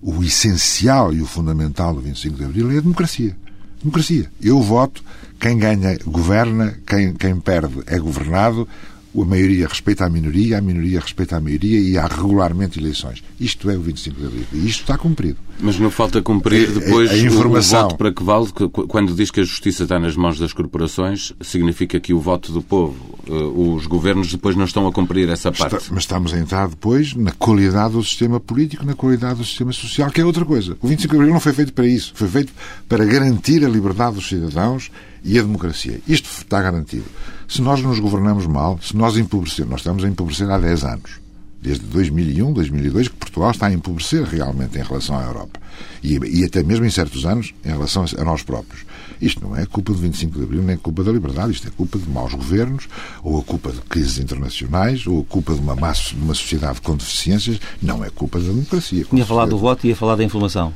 o 0.00 0.22
essencial 0.22 1.12
e 1.12 1.20
o 1.20 1.26
fundamental 1.26 1.94
do 1.94 2.00
25 2.00 2.36
de 2.36 2.44
Abril 2.44 2.70
é 2.70 2.78
a 2.78 2.80
democracia. 2.80 3.36
Democracia. 3.80 4.30
Eu 4.42 4.60
voto, 4.60 5.02
quem 5.40 5.58
ganha 5.58 5.98
governa, 6.04 6.78
quem, 6.86 7.14
quem 7.14 7.38
perde 7.38 7.82
é 7.86 7.98
governado, 7.98 8.68
a 9.16 9.24
maioria 9.24 9.66
respeita 9.66 10.04
a 10.04 10.10
minoria, 10.10 10.58
a 10.58 10.60
minoria 10.60 11.00
respeita 11.00 11.36
a 11.36 11.40
maioria 11.40 11.80
e 11.80 11.96
há 11.96 12.06
regularmente 12.06 12.78
eleições. 12.78 13.22
Isto 13.40 13.70
é 13.70 13.76
o 13.76 13.80
25 13.80 14.20
de 14.20 14.26
Abril. 14.26 14.44
E 14.52 14.68
isto 14.68 14.80
está 14.82 14.98
cumprido. 14.98 15.38
Mas 15.60 15.78
não 15.78 15.90
falta 15.90 16.22
cumprir 16.22 16.70
depois 16.70 17.10
a, 17.10 17.14
a, 17.14 17.16
a 17.16 17.18
informação... 17.18 17.80
o, 17.80 17.82
voto 17.82 17.96
para 17.96 18.12
que 18.12 18.22
vale, 18.22 18.46
quando 18.86 19.14
diz 19.14 19.30
que 19.30 19.40
a 19.40 19.44
justiça 19.44 19.84
está 19.84 19.98
nas 19.98 20.14
mãos 20.14 20.38
das 20.38 20.52
corporações, 20.52 21.32
significa 21.40 21.98
que 21.98 22.12
o 22.12 22.20
voto 22.20 22.52
do 22.52 22.62
povo, 22.62 23.18
eh, 23.26 23.32
os 23.32 23.86
governos 23.86 24.30
depois 24.30 24.54
não 24.54 24.64
estão 24.64 24.86
a 24.86 24.92
cumprir 24.92 25.28
essa 25.28 25.50
parte. 25.50 25.76
Está, 25.76 25.94
mas 25.94 26.04
estamos 26.04 26.32
a 26.32 26.38
entrar 26.38 26.68
depois 26.68 27.14
na 27.14 27.32
qualidade 27.32 27.94
do 27.94 28.04
sistema 28.04 28.38
político, 28.38 28.84
na 28.84 28.94
qualidade 28.94 29.38
do 29.38 29.44
sistema 29.44 29.72
social, 29.72 30.10
que 30.10 30.20
é 30.20 30.24
outra 30.24 30.44
coisa. 30.44 30.76
O 30.80 30.86
25 30.86 31.12
de 31.12 31.16
Abril 31.18 31.32
não 31.32 31.40
foi 31.40 31.52
feito 31.52 31.72
para 31.72 31.86
isso. 31.86 32.12
Foi 32.14 32.28
feito 32.28 32.52
para 32.88 33.04
garantir 33.04 33.64
a 33.64 33.68
liberdade 33.68 34.16
dos 34.16 34.28
cidadãos 34.28 34.90
e 35.24 35.38
a 35.38 35.42
democracia. 35.42 36.00
Isto 36.06 36.28
está 36.30 36.62
garantido. 36.62 37.04
Se 37.48 37.62
nós 37.62 37.82
nos 37.82 37.98
governamos 37.98 38.46
mal, 38.46 38.78
se 38.82 38.94
nós 38.94 39.16
empobrecemos, 39.16 39.70
nós 39.70 39.80
estamos 39.80 40.04
a 40.04 40.08
empobrecer 40.08 40.48
há 40.50 40.58
10 40.58 40.84
anos 40.84 41.28
desde 41.60 41.84
2001, 41.86 42.52
2002, 42.52 43.08
que 43.08 43.16
Portugal 43.16 43.50
está 43.50 43.66
a 43.66 43.72
empobrecer 43.72 44.22
realmente 44.22 44.78
em 44.78 44.82
relação 44.82 45.18
à 45.18 45.24
Europa. 45.24 45.60
E, 46.02 46.16
e, 46.16 46.44
até 46.44 46.62
mesmo 46.62 46.84
em 46.84 46.90
certos 46.90 47.26
anos 47.26 47.52
em 47.64 47.68
relação 47.68 48.04
a, 48.16 48.24
nós 48.24 48.42
próprios. 48.42 48.84
Isto 49.20 49.42
não 49.42 49.56
é 49.56 49.66
culpa 49.66 49.92
do 49.92 49.98
25 49.98 50.38
de 50.38 50.44
Abril, 50.44 50.62
nem 50.62 50.76
culpa 50.76 51.02
da 51.02 51.10
liberdade, 51.10 51.52
isto 51.52 51.66
é 51.66 51.70
culpa 51.70 51.98
de 51.98 52.08
maus 52.08 52.32
governos, 52.34 52.88
ou 53.22 53.38
a 53.38 53.42
culpa 53.42 53.72
de 53.72 53.80
crises 53.80 54.18
internacionais, 54.18 55.06
ou 55.06 55.20
a 55.20 55.24
culpa 55.24 55.54
de 55.54 55.60
uma, 55.60 55.74
massa, 55.74 56.14
de 56.14 56.22
uma 56.22 56.34
sociedade 56.34 56.80
com 56.80 56.96
deficiências, 56.96 57.60
não 57.82 58.04
é 58.04 58.10
culpa 58.10 58.38
da 58.38 58.46
democracia. 58.46 59.04
Tinha 59.04 59.26
falado 59.26 59.50
do 59.50 59.58
voto 59.58 59.84
e 59.84 59.90
ia 59.90 59.96
falar 59.96 60.14
da 60.14 60.22
informação. 60.22 60.72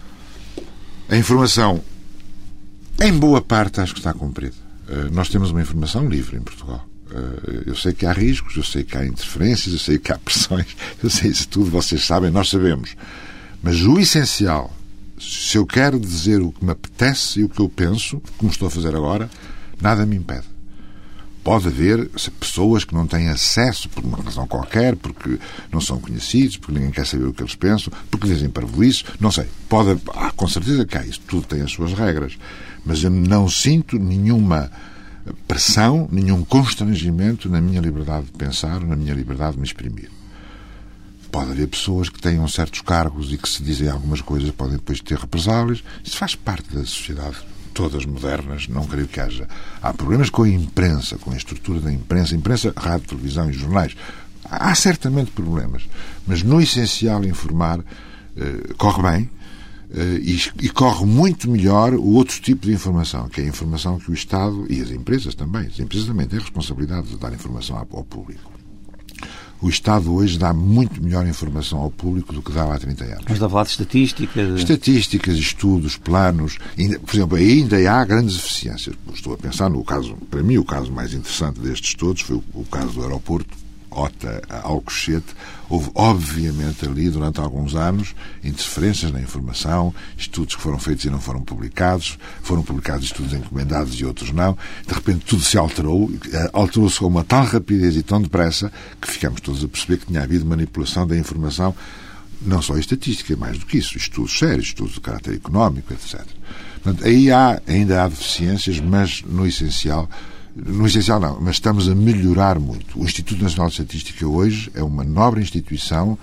A 1.08 1.16
informação, 1.16 1.80
em 3.00 3.12
boa 3.12 3.40
parte, 3.40 3.80
acho 3.80 3.92
que 3.92 4.00
está 4.00 4.12
cumprida. 4.12 4.71
Eh, 4.92 5.08
nós 5.10 5.30
temos 5.30 5.50
uma 5.50 5.62
informação 5.62 6.06
livre 6.06 6.36
em 6.36 6.42
Portugal. 6.42 6.86
Eh, 7.10 7.62
eu 7.66 7.74
sei 7.74 7.94
que 7.94 8.04
há 8.04 8.12
riscos, 8.12 8.54
eu 8.56 8.62
sei 8.62 8.84
que 8.84 8.96
há 8.96 9.06
interferências, 9.06 9.72
eu 9.72 9.78
sei 9.78 9.98
que 9.98 10.12
há 10.12 10.18
pressões, 10.18 10.76
eu 11.02 11.08
sei 11.08 11.30
isso 11.30 11.48
tudo, 11.48 11.70
vocês 11.70 12.04
sabem, 12.04 12.30
nós 12.30 12.50
sabemos. 12.50 12.94
Mas 13.62 13.80
o 13.80 13.98
essencial, 13.98 14.70
se 15.18 15.56
eu 15.56 15.64
quero 15.64 15.98
dizer 15.98 16.42
o 16.42 16.52
que 16.52 16.62
me 16.64 16.72
apetece 16.72 17.40
e 17.40 17.44
o 17.44 17.48
que 17.48 17.60
eu 17.60 17.68
penso, 17.70 18.20
como 18.36 18.52
estou 18.52 18.68
a 18.68 18.70
fazer 18.70 18.94
agora, 18.94 19.30
nada 19.80 20.04
me 20.04 20.16
impede. 20.16 20.52
Pode 21.42 21.66
haver 21.66 22.08
pessoas 22.38 22.84
que 22.84 22.94
não 22.94 23.04
têm 23.04 23.28
acesso 23.28 23.88
por 23.88 24.04
uma 24.04 24.18
razão 24.18 24.46
qualquer, 24.46 24.94
porque 24.94 25.40
não 25.72 25.80
são 25.80 25.98
conhecidos, 25.98 26.56
porque 26.56 26.74
ninguém 26.74 26.92
quer 26.92 27.04
saber 27.04 27.24
o 27.24 27.32
que 27.32 27.42
eles 27.42 27.56
pensam, 27.56 27.92
porque 28.08 28.28
dizem 28.28 28.48
parvoíce, 28.48 29.02
não 29.18 29.32
sei. 29.32 29.46
Pode, 29.68 30.00
com 30.36 30.46
certeza 30.46 30.84
que 30.84 30.96
há 30.96 31.04
isso, 31.04 31.20
tudo 31.26 31.44
tem 31.46 31.62
as 31.62 31.72
suas 31.72 31.94
regras. 31.94 32.38
Mas 32.84 33.02
eu 33.02 33.10
não 33.10 33.48
sinto 33.48 33.98
nenhuma 33.98 34.70
pressão, 35.46 36.08
nenhum 36.10 36.44
constrangimento 36.44 37.48
na 37.48 37.60
minha 37.60 37.80
liberdade 37.80 38.26
de 38.26 38.32
pensar, 38.32 38.80
na 38.80 38.96
minha 38.96 39.14
liberdade 39.14 39.52
de 39.52 39.58
me 39.58 39.66
exprimir. 39.66 40.10
Pode 41.30 41.52
haver 41.52 41.68
pessoas 41.68 42.08
que 42.08 42.20
tenham 42.20 42.46
certos 42.46 42.82
cargos 42.82 43.32
e 43.32 43.38
que 43.38 43.48
se 43.48 43.62
dizem 43.62 43.88
algumas 43.88 44.20
coisas 44.20 44.50
podem 44.50 44.76
depois 44.76 45.00
ter 45.00 45.16
represálias. 45.16 45.82
Isso 46.04 46.16
faz 46.16 46.34
parte 46.34 46.74
da 46.74 46.80
sociedade. 46.80 47.36
Todas 47.72 48.04
modernas, 48.04 48.68
não 48.68 48.86
creio 48.86 49.08
que 49.08 49.18
haja. 49.18 49.48
Há 49.80 49.94
problemas 49.94 50.28
com 50.28 50.42
a 50.42 50.48
imprensa, 50.48 51.16
com 51.16 51.30
a 51.30 51.36
estrutura 51.36 51.80
da 51.80 51.90
imprensa, 51.90 52.36
imprensa, 52.36 52.70
rádio, 52.76 53.08
televisão 53.08 53.48
e 53.48 53.54
jornais. 53.54 53.96
Há 54.44 54.74
certamente 54.74 55.30
problemas, 55.30 55.88
mas 56.26 56.42
no 56.42 56.60
essencial 56.60 57.24
informar 57.24 57.78
uh, 57.78 58.74
corre 58.76 59.02
bem 59.02 59.30
e, 60.22 60.38
e, 60.62 60.68
corre 60.70 61.04
muito 61.04 61.50
melhor 61.50 61.92
o 61.92 62.14
outro 62.14 62.40
tipo 62.40 62.66
de 62.66 62.72
informação, 62.72 63.28
que 63.28 63.40
é 63.40 63.44
a 63.44 63.48
informação 63.48 63.98
que 63.98 64.10
o 64.10 64.14
Estado 64.14 64.66
e 64.70 64.80
as 64.80 64.90
empresas 64.90 65.34
também, 65.34 65.66
as 65.66 65.78
empresas 65.78 66.08
também 66.08 66.26
têm 66.26 66.38
a 66.38 66.42
responsabilidade 66.42 67.08
de 67.08 67.16
dar 67.16 67.32
informação 67.32 67.76
ao, 67.76 68.04
público 68.04 68.52
o 69.62 69.68
Estado 69.68 70.12
hoje 70.12 70.38
dá 70.38 70.52
muito 70.52 71.00
melhor 71.00 71.24
informação 71.26 71.78
ao 71.78 71.90
público 71.90 72.32
do 72.32 72.42
que 72.42 72.50
dava 72.50 72.74
há 72.74 72.78
30 72.80 73.04
anos. 73.04 73.18
Mas 73.24 73.34
está 73.34 73.46
a 73.46 73.48
falar 73.48 73.62
de 73.62 73.70
estatísticas? 73.70 74.58
Estatísticas, 74.58 75.36
estudos, 75.36 75.96
planos. 75.96 76.58
Por 77.06 77.14
exemplo, 77.14 77.36
ainda 77.38 77.76
há 77.92 78.04
grandes 78.04 78.36
eficiências. 78.36 78.96
Estou 79.14 79.34
a 79.34 79.38
pensar 79.38 79.70
no 79.70 79.84
caso, 79.84 80.16
para 80.28 80.42
mim, 80.42 80.58
o 80.58 80.64
caso 80.64 80.90
mais 80.90 81.14
interessante 81.14 81.60
destes 81.60 81.94
todos 81.94 82.22
foi 82.22 82.42
o 82.54 82.64
caso 82.64 82.90
do 82.90 83.02
aeroporto, 83.02 83.56
OTA 83.94 84.42
Alcochete, 84.62 85.34
houve 85.68 85.90
obviamente 85.94 86.86
ali 86.86 87.08
durante 87.08 87.40
alguns 87.40 87.74
anos 87.74 88.14
interferências 88.42 89.10
na 89.12 89.20
informação, 89.20 89.94
estudos 90.16 90.54
que 90.54 90.62
foram 90.62 90.78
feitos 90.78 91.04
e 91.04 91.10
não 91.10 91.20
foram 91.20 91.42
publicados, 91.42 92.18
foram 92.42 92.62
publicados 92.62 93.06
estudos 93.06 93.32
encomendados 93.32 93.94
e 93.94 94.04
outros 94.04 94.30
não. 94.32 94.56
De 94.86 94.94
repente 94.94 95.24
tudo 95.24 95.42
se 95.42 95.56
alterou, 95.56 96.10
eh, 96.32 96.50
alterou-se 96.52 96.98
com 96.98 97.06
uma 97.06 97.24
tal 97.24 97.44
rapidez 97.44 97.96
e 97.96 98.02
tão 98.02 98.20
depressa 98.20 98.72
que 99.00 99.08
ficamos 99.08 99.40
todos 99.40 99.64
a 99.64 99.68
perceber 99.68 99.98
que 99.98 100.06
tinha 100.06 100.22
havido 100.22 100.44
manipulação 100.44 101.06
da 101.06 101.16
informação, 101.16 101.74
não 102.40 102.60
só 102.60 102.76
estatística, 102.76 103.36
mais 103.36 103.58
do 103.58 103.66
que 103.66 103.78
isso, 103.78 103.96
estudos 103.96 104.36
sérios, 104.36 104.66
estudos 104.66 104.94
de 104.94 105.00
caráter 105.00 105.34
económico, 105.34 105.92
etc. 105.92 106.20
Portanto, 106.82 107.06
aí 107.06 107.30
há, 107.30 107.62
ainda 107.66 108.02
há 108.02 108.08
deficiências, 108.08 108.80
mas 108.80 109.22
no 109.22 109.46
essencial 109.46 110.08
no 110.54 110.86
essencial 110.86 111.18
não, 111.18 111.40
mas 111.40 111.56
estamos 111.56 111.88
a 111.88 111.94
melhorar 111.94 112.58
muito. 112.58 112.98
O 112.98 113.04
Instituto 113.04 113.42
Nacional 113.42 113.68
de 113.68 113.74
Estatística 113.74 114.26
hoje 114.26 114.70
é 114.74 114.82
uma 114.82 115.02
nobre 115.02 115.40
instituição 115.40 116.18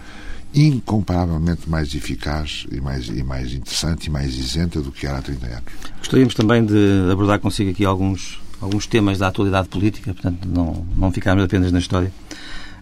incomparavelmente 0.54 1.70
mais 1.70 1.94
eficaz 1.94 2.66
e 2.72 2.82
mais, 2.82 3.08
e 3.08 3.24
mais 3.24 3.54
interessante 3.54 4.06
e 4.06 4.10
mais 4.10 4.36
isenta 4.36 4.82
do 4.82 4.92
que 4.92 5.06
era 5.06 5.20
há 5.20 5.22
30 5.22 5.46
anos. 5.46 5.64
Gostaríamos 6.00 6.34
também 6.34 6.66
de 6.66 7.10
abordar 7.12 7.40
consigo 7.40 7.70
aqui 7.70 7.86
alguns, 7.86 8.40
alguns 8.60 8.88
temas 8.88 9.20
da 9.20 9.28
atualidade 9.28 9.68
política, 9.68 10.14
portanto 10.14 10.48
não, 10.48 10.86
não 10.98 11.12
ficarmos 11.12 11.44
apenas 11.44 11.72
na 11.72 11.80
história. 11.80 12.12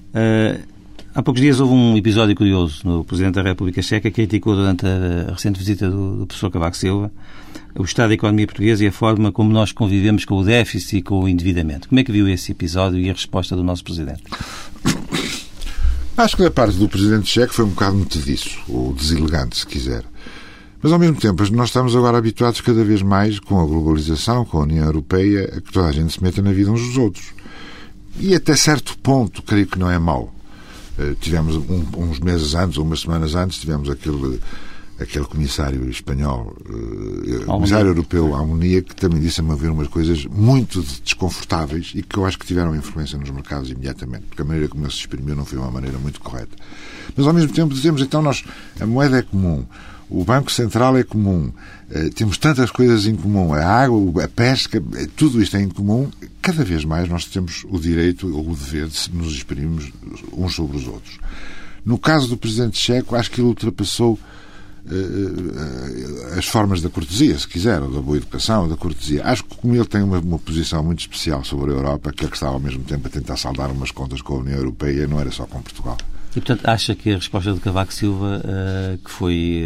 Uh, 0.10 0.62
há 1.14 1.22
poucos 1.22 1.42
dias 1.42 1.60
houve 1.60 1.74
um 1.74 1.98
episódio 1.98 2.36
curioso 2.36 2.82
no 2.86 3.04
Presidente 3.04 3.36
da 3.36 3.42
República 3.42 3.82
Checa 3.82 4.10
criticou 4.10 4.56
durante 4.56 4.86
a 4.86 5.32
recente 5.34 5.60
visita 5.60 5.90
do, 5.90 6.20
do 6.20 6.28
professor 6.28 6.50
Cavaco 6.50 6.78
Silva 6.78 7.12
o 7.78 7.84
estado 7.84 8.10
da 8.10 8.16
economia 8.16 8.48
portuguesa 8.48 8.84
e 8.84 8.88
a 8.88 8.92
forma 8.92 9.32
como 9.32 9.52
nós 9.52 9.72
convivemos 9.72 10.26
com 10.26 10.36
o 10.36 10.44
déficit 10.44 10.98
e 10.98 11.02
com 11.02 11.24
o 11.24 11.28
endividamento. 11.30 11.88
Como 11.88 12.00
é 12.00 12.04
que 12.04 12.12
viu 12.12 12.28
esse 12.28 12.52
episódio 12.52 13.00
e 13.00 13.10
a 13.10 13.14
resposta 13.14 13.56
do 13.56 13.64
nosso 13.64 13.84
Presidente? 13.84 14.24
Acho 16.18 16.36
que 16.36 16.44
da 16.44 16.50
parte 16.50 16.78
do 16.78 16.90
Presidente 16.90 17.28
Checo 17.28 17.54
foi 17.54 17.66
um 17.66 17.70
bocado 17.70 17.96
metediço, 17.96 18.58
ou 18.68 18.92
deselegante, 18.94 19.60
se 19.60 19.68
quiser. 19.68 20.04
Mas, 20.82 20.92
ao 20.92 20.98
mesmo 20.98 21.18
tempo, 21.18 21.44
nós 21.52 21.70
estamos 21.70 21.96
agora 21.96 22.18
habituados 22.18 22.62
cada 22.62 22.84
vez 22.84 23.02
mais, 23.02 23.40
com 23.40 23.60
a 23.60 23.66
globalização, 23.66 24.44
com 24.44 24.58
a 24.58 24.64
União 24.64 24.86
Europeia, 24.86 25.46
a 25.58 25.62
que 25.62 25.72
toda 25.72 25.88
a 25.88 25.92
gente 25.92 26.14
se 26.14 26.24
meta 26.24 26.42
na 26.42 26.52
vida 26.52 26.72
uns 26.72 26.82
dos 26.82 26.98
outros. 26.98 27.34
E 28.20 28.34
até 28.34 28.56
certo 28.56 28.98
ponto, 28.98 29.44
creio 29.44 29.68
que 29.68 29.78
não 29.78 29.92
é 29.92 30.00
mau. 30.00 30.34
Uh, 30.98 31.14
tivemos 31.16 31.56
um, 31.56 31.86
uns 31.98 32.20
meses 32.20 32.56
antes, 32.56 32.78
ou 32.78 32.84
umas 32.84 33.02
semanas 33.02 33.36
antes, 33.36 33.60
tivemos 33.60 33.88
aquele 33.88 34.40
aquele 35.00 35.26
comissário 35.26 35.90
espanhol, 35.90 36.56
uh, 36.70 37.46
comissário 37.46 37.90
europeu 37.90 38.36
à 38.36 38.40
harmonia, 38.40 38.82
que 38.82 38.96
também 38.96 39.20
disse 39.20 39.40
a 39.42 39.44
me 39.44 39.56
ver 39.56 39.70
umas 39.70 39.88
coisas 39.88 40.26
muito 40.26 40.82
desconfortáveis 41.04 41.92
e 41.96 42.02
que 42.02 42.18
eu 42.18 42.26
acho 42.26 42.38
que 42.38 42.46
tiveram 42.46 42.76
influência 42.76 43.18
nos 43.18 43.30
mercados 43.30 43.70
imediatamente, 43.70 44.26
porque 44.26 44.42
a 44.42 44.46
maneira 44.46 44.68
como 44.68 44.84
ele 44.84 44.92
se 44.92 45.00
exprimiu 45.00 45.36
não 45.36 45.46
foi 45.46 45.60
uma 45.60 45.72
maneira 45.72 45.98
muito 45.98 46.20
correta. 46.20 46.56
Mas 47.16 47.28
ao 47.28 47.34
mesmo 47.34 47.54
tempo 47.54 47.74
dizemos, 47.74 48.02
então 48.02 48.22
nós, 48.22 48.44
a 48.80 48.86
moeda 48.86 49.20
é 49.20 49.22
comum, 49.22 49.66
o 50.10 50.24
Banco 50.24 50.52
Central 50.52 50.98
é 50.98 51.04
comum, 51.04 51.52
uh, 51.92 52.10
temos 52.16 52.38
tantas 52.38 52.72
coisas 52.72 53.06
em 53.06 53.16
comum, 53.16 53.54
a 53.54 53.64
água, 53.64 54.24
a 54.24 54.28
pesca, 54.28 54.82
eh, 54.96 55.08
tudo 55.16 55.42
isto 55.42 55.58
é 55.58 55.62
em 55.62 55.70
comum, 55.70 56.10
cada 56.42 56.64
vez 56.64 56.86
mais 56.86 57.08
nós 57.10 57.26
temos 57.26 57.66
o 57.70 57.78
direito 57.78 58.34
ou 58.36 58.50
o 58.50 58.56
dever 58.56 58.88
de 58.88 59.12
nos 59.14 59.34
exprimirmos 59.34 59.92
uns 60.34 60.56
sobre 60.56 60.78
os 60.78 60.88
outros. 60.88 61.20
No 61.86 61.98
caso 61.98 62.28
do 62.28 62.38
Presidente 62.38 62.78
Checo, 62.78 63.16
acho 63.16 63.32
que 63.32 63.40
ele 63.40 63.48
ultrapassou 63.48 64.20
as 66.38 66.46
formas 66.46 66.82
da 66.82 66.90
cortesia, 66.90 67.38
se 67.38 67.48
quiser, 67.48 67.82
ou 67.82 67.92
da 67.92 68.02
boa 68.02 68.18
educação, 68.18 68.64
ou 68.64 68.70
da 68.70 68.78
cortesia. 68.78 69.26
Acho 69.26 69.44
que 69.44 69.56
como 69.56 69.76
ele 69.76 69.86
tem 69.86 70.02
uma, 70.02 70.20
uma, 70.20 70.40
posição 70.40 70.84
muito 70.84 71.00
especial 71.00 71.44
sobre 71.44 71.72
a 71.72 71.76
Europa, 71.76 72.12
que 72.12 72.26
é 72.26 72.28
que 72.28 72.36
estava 72.36 72.54
ao 72.54 72.60
mesmo 72.60 72.84
tempo 72.84 73.08
a 73.08 73.10
tentar 73.10 73.38
saldar 73.38 73.72
umas 73.72 73.92
contas 73.92 74.22
com 74.22 74.36
a 74.36 74.38
União 74.38 74.58
Europeia, 74.58 75.08
não 75.08 75.20
era 75.20 75.32
só 75.32 75.46
com 75.46 75.62
Portugal. 75.62 75.98
E, 76.32 76.40
portanto, 76.40 76.66
acha 76.68 76.96
que 76.96 77.12
a 77.12 77.16
resposta 77.16 77.54
de 77.54 77.60
Cavaco 77.60 77.94
Silva, 77.94 78.42
uh, 78.44 78.98
que 79.00 79.10
foi 79.10 79.64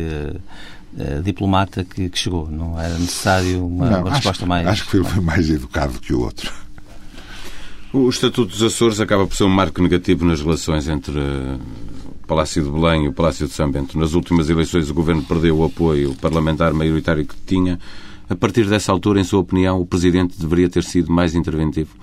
uh, 0.98 1.22
diplomata, 1.22 1.84
que, 1.84 2.10
que, 2.10 2.18
chegou, 2.18 2.50
não 2.50 2.80
era 2.80 2.98
necessário 2.98 3.66
uma, 3.66 3.90
não, 3.90 4.00
uma 4.02 4.08
acho, 4.08 4.16
resposta 4.16 4.46
mais... 4.46 4.68
Acho 4.68 4.90
que 4.90 4.98
ele 4.98 5.06
foi 5.06 5.22
mais 5.22 5.50
educado 5.50 6.00
que 6.00 6.14
o 6.14 6.22
outro. 6.22 6.52
O 7.94 8.10
Estatuto 8.10 8.52
dos 8.52 8.64
Açores 8.64 9.02
acaba 9.02 9.28
por 9.28 9.36
ser 9.36 9.44
um 9.44 9.50
marco 9.50 9.82
negativo 9.84 10.24
nas 10.24 10.42
relações 10.42 10.88
entre 10.88 11.20
Palácio 12.32 12.64
de 12.64 12.70
Belém 12.72 13.04
e 13.04 13.08
o 13.10 13.14
Palácio 13.14 13.46
de 13.46 13.52
São 13.52 13.70
Bento. 13.70 14.00
Nas 14.00 14.14
últimas 14.14 14.50
eleições, 14.50 14.90
o 14.90 14.94
governo 14.94 15.22
perdeu 15.22 15.58
o 15.58 15.66
apoio 15.66 16.16
parlamentar 16.16 16.74
maioritário 16.74 17.26
que 17.26 17.36
tinha. 17.46 17.78
A 18.30 18.36
partir 18.38 18.70
dessa 18.70 18.90
altura, 18.90 19.20
em 19.20 19.24
sua 19.26 19.42
opinião, 19.42 19.82
o 19.82 19.86
presidente 19.86 20.40
deveria 20.40 20.70
ter 20.70 20.86
sido 20.86 21.12
mais 21.12 21.36
interventivo? 21.36 21.94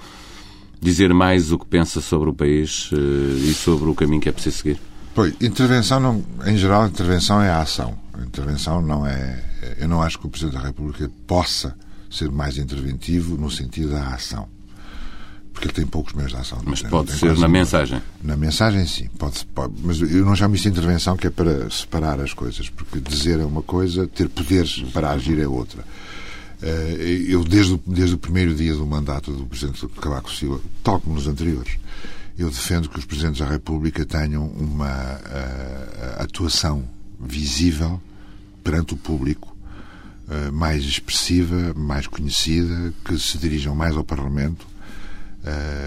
Dizer 0.83 1.15
mais 1.15 1.51
o 1.51 1.59
que 1.59 1.65
pensa 1.65 2.03
sobre 2.03 2.29
o 2.29 2.35
país 2.35 2.91
eh, 2.93 3.49
e 3.49 3.55
sobre 3.55 3.89
o 3.89 3.95
caminho 3.95 4.21
que 4.21 4.29
é 4.29 4.33
preciso 4.33 4.59
seguir? 4.59 4.79
Pois, 5.15 5.33
intervenção, 5.41 5.99
não, 5.99 6.23
em 6.45 6.59
geral, 6.59 6.87
intervenção 6.87 7.41
é 7.41 7.49
a 7.49 7.63
ação. 7.63 7.99
Intervenção 8.23 8.83
não 8.83 9.07
é. 9.07 9.43
Eu 9.79 9.89
não 9.89 10.03
acho 10.03 10.19
que 10.19 10.27
o 10.27 10.29
Presidente 10.29 10.61
da 10.61 10.67
República 10.67 11.11
possa 11.27 11.75
ser 12.11 12.31
mais 12.31 12.59
interventivo 12.59 13.39
no 13.39 13.51
sentido 13.51 13.93
da 13.93 14.09
ação 14.09 14.47
porque 15.59 15.67
ele 15.67 15.75
tem 15.75 15.87
poucos 15.87 16.13
meios 16.13 16.31
de 16.31 16.39
ação. 16.39 16.61
Mas 16.65 16.83
pode 16.83 17.11
ser 17.11 17.37
na 17.37 17.49
mensagem? 17.49 18.01
Na 18.23 18.37
mensagem, 18.37 18.87
sim. 18.87 19.09
Pode, 19.19 19.45
pode, 19.47 19.75
mas 19.83 20.01
eu 20.01 20.25
não 20.25 20.37
chamo 20.37 20.55
isso 20.55 20.63
de 20.63 20.71
intervenção, 20.71 21.17
que 21.17 21.27
é 21.27 21.31
para 21.31 21.69
separar 21.69 22.21
as 22.21 22.33
coisas, 22.33 22.71
porque 22.71 23.01
dizer 23.01 23.41
é 23.41 23.45
uma 23.45 23.63
coisa, 23.63 24.07
ter 24.07 24.29
poderes 24.29 24.81
para 24.93 25.11
agir 25.11 25.37
é 25.41 25.49
outra. 25.49 25.85
Eh, 26.63 27.25
eu, 27.29 27.43
desde, 27.43 27.75
o, 27.75 27.81
desde 27.85 28.15
o 28.15 28.19
primeiro 28.19 28.55
dia 28.55 28.73
do 28.73 28.87
mandato 28.87 29.33
do 29.33 29.47
Presidente 29.47 29.85
Cavaco 30.01 30.31
Silva, 30.31 30.61
tal 30.85 31.01
como 31.01 31.17
nos 31.17 31.27
anteriores, 31.27 31.77
eu 32.39 32.49
defendo 32.49 32.89
que 32.89 32.99
os 33.01 33.05
Presidentes 33.05 33.41
da 33.41 33.47
República 33.47 34.07
tenham 34.07 34.47
uma 34.47 34.87
uh, 34.87 36.23
atuação 36.23 36.89
visível 37.19 38.01
perante 38.63 38.95
o 38.95 38.97
público, 38.97 39.57
uh, 40.29 40.53
mais 40.53 40.85
expressiva, 40.85 41.75
mais 41.75 42.07
conhecida, 42.07 42.95
que 43.05 43.19
se 43.19 43.39
dirijam 43.39 43.75
mais 43.75 43.97
ao 43.97 44.05
Parlamento, 44.05 44.65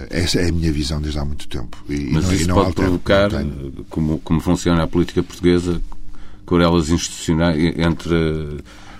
essa 0.09 0.39
é 0.39 0.49
a 0.49 0.51
minha 0.51 0.71
visão 0.71 1.01
desde 1.01 1.19
há 1.19 1.25
muito 1.25 1.47
tempo. 1.47 1.77
E, 1.89 2.09
Mas 2.11 2.25
não, 2.25 2.33
isso 2.33 2.47
não 2.47 2.55
pode 2.55 2.67
altero, 2.67 2.99
provocar, 2.99 3.29
como, 3.89 4.19
como 4.19 4.39
funciona 4.39 4.83
a 4.83 4.87
política 4.87 5.21
portuguesa, 5.23 5.81
querelas 6.47 6.89
institucionais 6.89 7.57
entre 7.77 8.59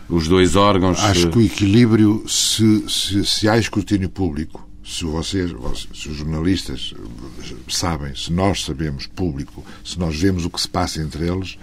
os 0.10 0.28
dois 0.28 0.56
órgãos. 0.56 1.00
Acho 1.00 1.30
que 1.30 1.38
o 1.38 1.42
equilíbrio, 1.42 2.24
se, 2.28 2.86
se, 2.90 3.26
se 3.26 3.50
há 3.50 3.58
escrutínio 3.58 4.10
público, 4.10 4.68
se 4.84 5.06
vocês, 5.06 5.52
se 5.94 6.10
os 6.10 6.18
jornalistas 6.18 6.94
sabem, 7.70 8.14
se 8.16 8.32
nós 8.32 8.64
sabemos 8.64 9.08
público, 9.08 9.64
se 9.86 9.98
nós 9.98 10.20
vemos 10.20 10.44
o 10.44 10.50
que 10.50 10.60
se 10.60 10.68
passa 10.68 11.02
entre 11.02 11.28
eles, 11.28 11.58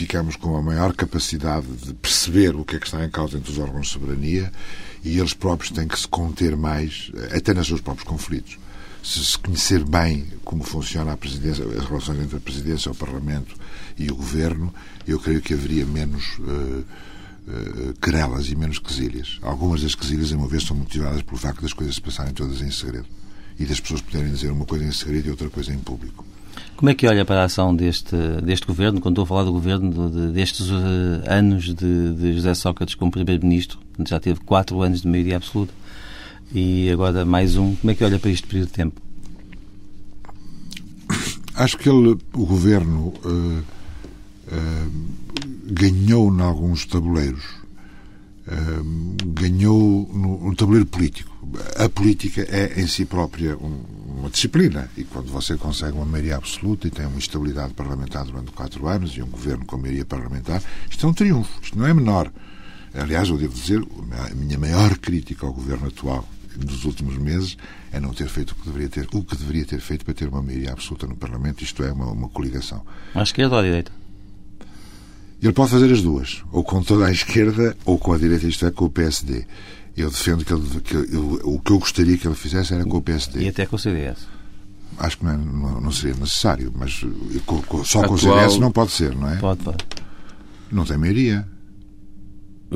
ficamos 0.00 0.34
com 0.34 0.56
a 0.56 0.62
maior 0.62 0.94
capacidade 0.94 1.66
de 1.66 1.92
perceber 1.92 2.56
o 2.56 2.64
que 2.64 2.76
é 2.76 2.78
que 2.78 2.86
está 2.86 3.04
em 3.04 3.10
causa 3.10 3.36
entre 3.36 3.52
os 3.52 3.58
órgãos 3.58 3.86
de 3.86 3.92
soberania 3.92 4.50
e 5.04 5.18
eles 5.18 5.34
próprios 5.34 5.70
têm 5.70 5.86
que 5.86 5.98
se 5.98 6.08
conter 6.08 6.56
mais, 6.56 7.12
até 7.36 7.52
nos 7.52 7.66
seus 7.66 7.80
próprios 7.80 8.08
conflitos. 8.08 8.58
Se 9.02 9.24
se 9.24 9.38
conhecer 9.38 9.84
bem 9.84 10.26
como 10.44 10.62
funciona 10.62 11.12
a 11.12 11.16
presidência, 11.16 11.64
as 11.64 11.84
relações 11.86 12.20
entre 12.20 12.36
a 12.36 12.40
presidência, 12.40 12.90
o 12.90 12.94
Parlamento 12.94 13.54
e 13.98 14.10
o 14.10 14.16
Governo, 14.16 14.74
eu 15.06 15.18
creio 15.18 15.40
que 15.40 15.54
haveria 15.54 15.86
menos 15.86 16.38
uh, 16.38 16.84
uh, 17.48 17.94
querelas 18.00 18.48
e 18.48 18.56
menos 18.56 18.78
quesilhas. 18.78 19.38
Algumas 19.42 19.82
das 19.82 19.94
quesilhas, 19.94 20.32
em 20.32 20.36
uma 20.36 20.48
vez, 20.48 20.64
são 20.64 20.76
motivadas 20.76 21.22
pelo 21.22 21.38
facto 21.38 21.62
das 21.62 21.72
coisas 21.72 21.94
se 21.94 22.00
passarem 22.00 22.34
todas 22.34 22.60
em 22.60 22.70
segredo 22.70 23.06
e 23.58 23.64
das 23.64 23.80
pessoas 23.80 24.00
poderem 24.02 24.32
dizer 24.32 24.50
uma 24.50 24.66
coisa 24.66 24.84
em 24.84 24.92
segredo 24.92 25.28
e 25.28 25.30
outra 25.30 25.48
coisa 25.48 25.72
em 25.72 25.78
público. 25.78 26.24
Como 26.80 26.88
é 26.88 26.94
que 26.94 27.06
olha 27.06 27.26
para 27.26 27.42
a 27.42 27.44
ação 27.44 27.76
deste, 27.76 28.16
deste 28.42 28.66
governo, 28.66 29.02
quando 29.02 29.12
estou 29.12 29.24
a 29.24 29.26
falar 29.26 29.44
do 29.44 29.52
governo, 29.52 30.08
de, 30.08 30.32
destes 30.32 30.70
uh, 30.70 31.20
anos 31.26 31.74
de, 31.74 32.14
de, 32.14 32.32
José 32.32 32.54
Sócrates 32.54 32.94
como 32.94 33.10
Primeiro-Ministro? 33.10 33.78
Já 34.08 34.18
teve 34.18 34.40
quatro 34.40 34.80
anos 34.80 35.02
de 35.02 35.06
maioria 35.06 35.36
absoluta 35.36 35.74
e 36.50 36.88
agora 36.90 37.22
mais 37.26 37.58
um. 37.58 37.74
Como 37.74 37.90
é 37.90 37.94
que 37.94 38.02
olha 38.02 38.18
para 38.18 38.30
este 38.30 38.46
período 38.46 38.68
de 38.68 38.72
tempo? 38.72 38.98
Acho 41.54 41.76
que 41.76 41.86
ele, 41.86 42.16
o 42.32 42.46
governo 42.46 43.12
uh, 43.26 43.62
uh, 44.48 44.90
ganhou 45.66 46.34
em 46.34 46.40
alguns 46.40 46.86
tabuleiros. 46.86 47.44
ganhou 49.38 50.08
no, 50.14 50.48
no 50.48 50.56
tabuleiro 50.56 50.86
político. 50.86 51.30
A 51.76 51.90
política 51.90 52.40
é 52.48 52.80
em 52.80 52.86
si 52.86 53.04
própria 53.04 53.54
um, 53.58 53.99
uma 54.20 54.30
disciplina. 54.30 54.88
E 54.96 55.04
quando 55.04 55.32
você 55.32 55.56
consegue 55.56 55.96
uma 55.96 56.04
maioria 56.04 56.36
absoluta 56.36 56.86
e 56.86 56.90
tem 56.90 57.06
uma 57.06 57.18
estabilidade 57.18 57.74
parlamentar 57.74 58.24
durante 58.24 58.52
quatro 58.52 58.86
anos 58.86 59.16
e 59.16 59.22
um 59.22 59.26
governo 59.26 59.64
com 59.64 59.76
maioria 59.76 60.04
parlamentar, 60.04 60.62
isto 60.88 61.04
é 61.04 61.08
um 61.08 61.12
triunfo. 61.12 61.60
Isto 61.62 61.78
não 61.78 61.86
é 61.86 61.94
menor. 61.94 62.30
Aliás, 62.94 63.28
eu 63.28 63.38
devo 63.38 63.54
dizer, 63.54 63.82
a 64.30 64.34
minha 64.34 64.58
maior 64.58 64.96
crítica 64.98 65.46
ao 65.46 65.52
governo 65.52 65.88
atual 65.88 66.28
dos 66.56 66.84
últimos 66.84 67.16
meses 67.16 67.56
é 67.92 68.00
não 68.00 68.12
ter 68.12 68.28
feito 68.28 68.50
o 68.50 68.54
que 68.56 68.66
deveria 68.66 68.88
ter, 68.88 69.08
o 69.12 69.22
que 69.22 69.36
deveria 69.36 69.64
ter 69.64 69.80
feito 69.80 70.04
para 70.04 70.14
ter 70.14 70.28
uma 70.28 70.42
maioria 70.42 70.72
absoluta 70.72 71.06
no 71.06 71.16
Parlamento, 71.16 71.62
isto 71.62 71.82
é, 71.82 71.92
uma, 71.92 72.06
uma 72.06 72.28
coligação. 72.28 72.84
À 73.14 73.22
esquerda 73.22 73.54
ou 73.54 73.60
à 73.60 73.62
direita? 73.62 73.92
Ele 75.42 75.52
pode 75.52 75.70
fazer 75.70 75.90
as 75.90 76.02
duas, 76.02 76.42
ou 76.52 76.62
com 76.62 76.82
toda 76.82 77.06
a 77.06 77.10
esquerda 77.10 77.74
ou 77.86 77.98
com 77.98 78.12
a 78.12 78.18
direita, 78.18 78.46
isto 78.46 78.66
é, 78.66 78.70
com 78.70 78.84
o 78.84 78.90
PSD. 78.90 79.46
Eu 80.00 80.10
defendo 80.10 80.44
que, 80.44 80.52
ele, 80.52 80.80
que 80.80 80.94
eu, 80.94 81.40
o 81.44 81.60
que 81.60 81.72
eu 81.72 81.78
gostaria 81.78 82.16
que 82.16 82.26
ele 82.26 82.34
fizesse 82.34 82.74
era 82.74 82.84
com 82.84 82.96
o 82.96 83.02
PSD. 83.02 83.42
E 83.42 83.48
até 83.48 83.66
com 83.66 83.76
o 83.76 83.78
CDS? 83.78 84.26
Acho 84.98 85.18
que 85.18 85.24
não, 85.24 85.32
é, 85.32 85.36
não, 85.36 85.80
não 85.80 85.92
seria 85.92 86.16
necessário, 86.16 86.72
mas 86.76 87.04
com, 87.46 87.62
com, 87.62 87.84
só 87.84 88.06
com 88.06 88.14
o 88.14 88.18
CDS 88.18 88.58
não 88.58 88.72
pode 88.72 88.92
ser, 88.92 89.14
não 89.14 89.30
é? 89.30 89.36
Pode, 89.36 89.62
pode. 89.62 89.84
Não 90.70 90.84
tem 90.84 90.98
maioria 90.98 91.46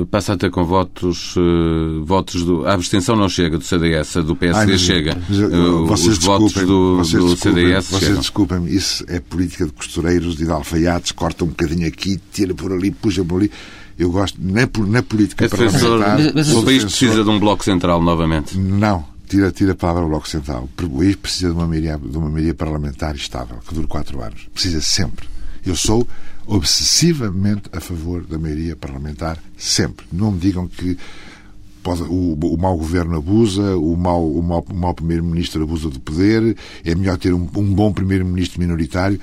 passa 0.03 0.33
a 0.33 0.37
ter 0.37 0.51
com 0.51 0.65
votos, 0.65 1.35
uh, 1.37 2.03
votos 2.03 2.43
do. 2.43 2.65
A 2.65 2.73
abstenção 2.73 3.15
não 3.15 3.29
chega 3.29 3.57
do 3.57 3.63
CDS, 3.63 4.17
a 4.17 4.21
do 4.21 4.35
PSD 4.35 4.59
Ai, 4.59 4.67
mas, 4.67 4.81
chega. 4.81 5.17
Mas, 5.29 5.39
uh, 5.39 6.09
os 6.09 6.17
votos 6.17 6.53
do, 6.53 6.97
vocês 6.97 7.23
do 7.23 7.37
CDS 7.37 7.87
Vocês 7.87 8.01
chegam. 8.01 8.19
desculpem-me, 8.19 8.75
isso 8.75 9.05
é 9.07 9.21
política 9.21 9.65
de 9.65 9.71
costureiros 9.71 10.33
e 10.35 10.45
de 10.45 10.51
alfaiates, 10.51 11.13
corta 11.13 11.45
um 11.45 11.47
bocadinho 11.47 11.87
aqui, 11.87 12.19
tira 12.33 12.53
por 12.53 12.73
ali, 12.73 12.91
puxa 12.91 13.23
por 13.23 13.39
ali. 13.39 13.51
Eu 13.97 14.11
gosto, 14.11 14.37
na, 14.41 14.67
na 14.87 15.03
política 15.03 15.47
para 15.47 15.57
parlamentar... 15.71 16.33
Mas, 16.33 16.51
o 16.51 16.63
país 16.63 16.83
precisa 16.83 17.23
de 17.23 17.29
um 17.29 17.39
bloco 17.39 17.63
central 17.63 18.01
novamente? 18.01 18.57
Não. 18.57 19.15
Tira, 19.27 19.51
tira 19.51 19.71
a 19.71 19.75
palavra 19.75 20.07
Bloco 20.07 20.27
Central. 20.27 20.69
O 20.77 20.89
país 20.89 21.15
precisa 21.15 21.47
de 21.47 21.55
uma 21.55 21.67
maioria, 21.67 21.97
de 21.97 22.15
uma 22.17 22.29
maioria 22.29 22.53
parlamentar 22.53 23.15
estável, 23.15 23.57
que 23.67 23.73
dure 23.73 23.87
quatro 23.87 24.21
anos. 24.21 24.47
Precisa 24.53 24.81
sempre. 24.81 25.27
Eu 25.65 25.75
sou 25.75 26.07
obsessivamente 26.45 27.63
a 27.73 27.79
favor 27.79 28.23
da 28.23 28.37
maioria 28.37 28.75
parlamentar, 28.75 29.39
sempre. 29.57 30.05
Não 30.11 30.31
me 30.31 30.37
digam 30.37 30.67
que 30.67 30.95
pode, 31.81 32.03
o, 32.03 32.33
o 32.33 32.57
mau 32.57 32.77
governo 32.77 33.17
abusa, 33.17 33.75
o 33.77 33.95
mau, 33.97 34.31
o 34.31 34.43
mau, 34.43 34.65
o 34.69 34.75
mau 34.75 34.93
primeiro-ministro 34.93 35.63
abusa 35.63 35.89
do 35.89 35.99
poder, 35.99 36.55
é 36.83 36.93
melhor 36.93 37.17
ter 37.17 37.33
um, 37.33 37.49
um 37.55 37.73
bom 37.73 37.91
primeiro-ministro 37.91 38.59
minoritário 38.59 39.19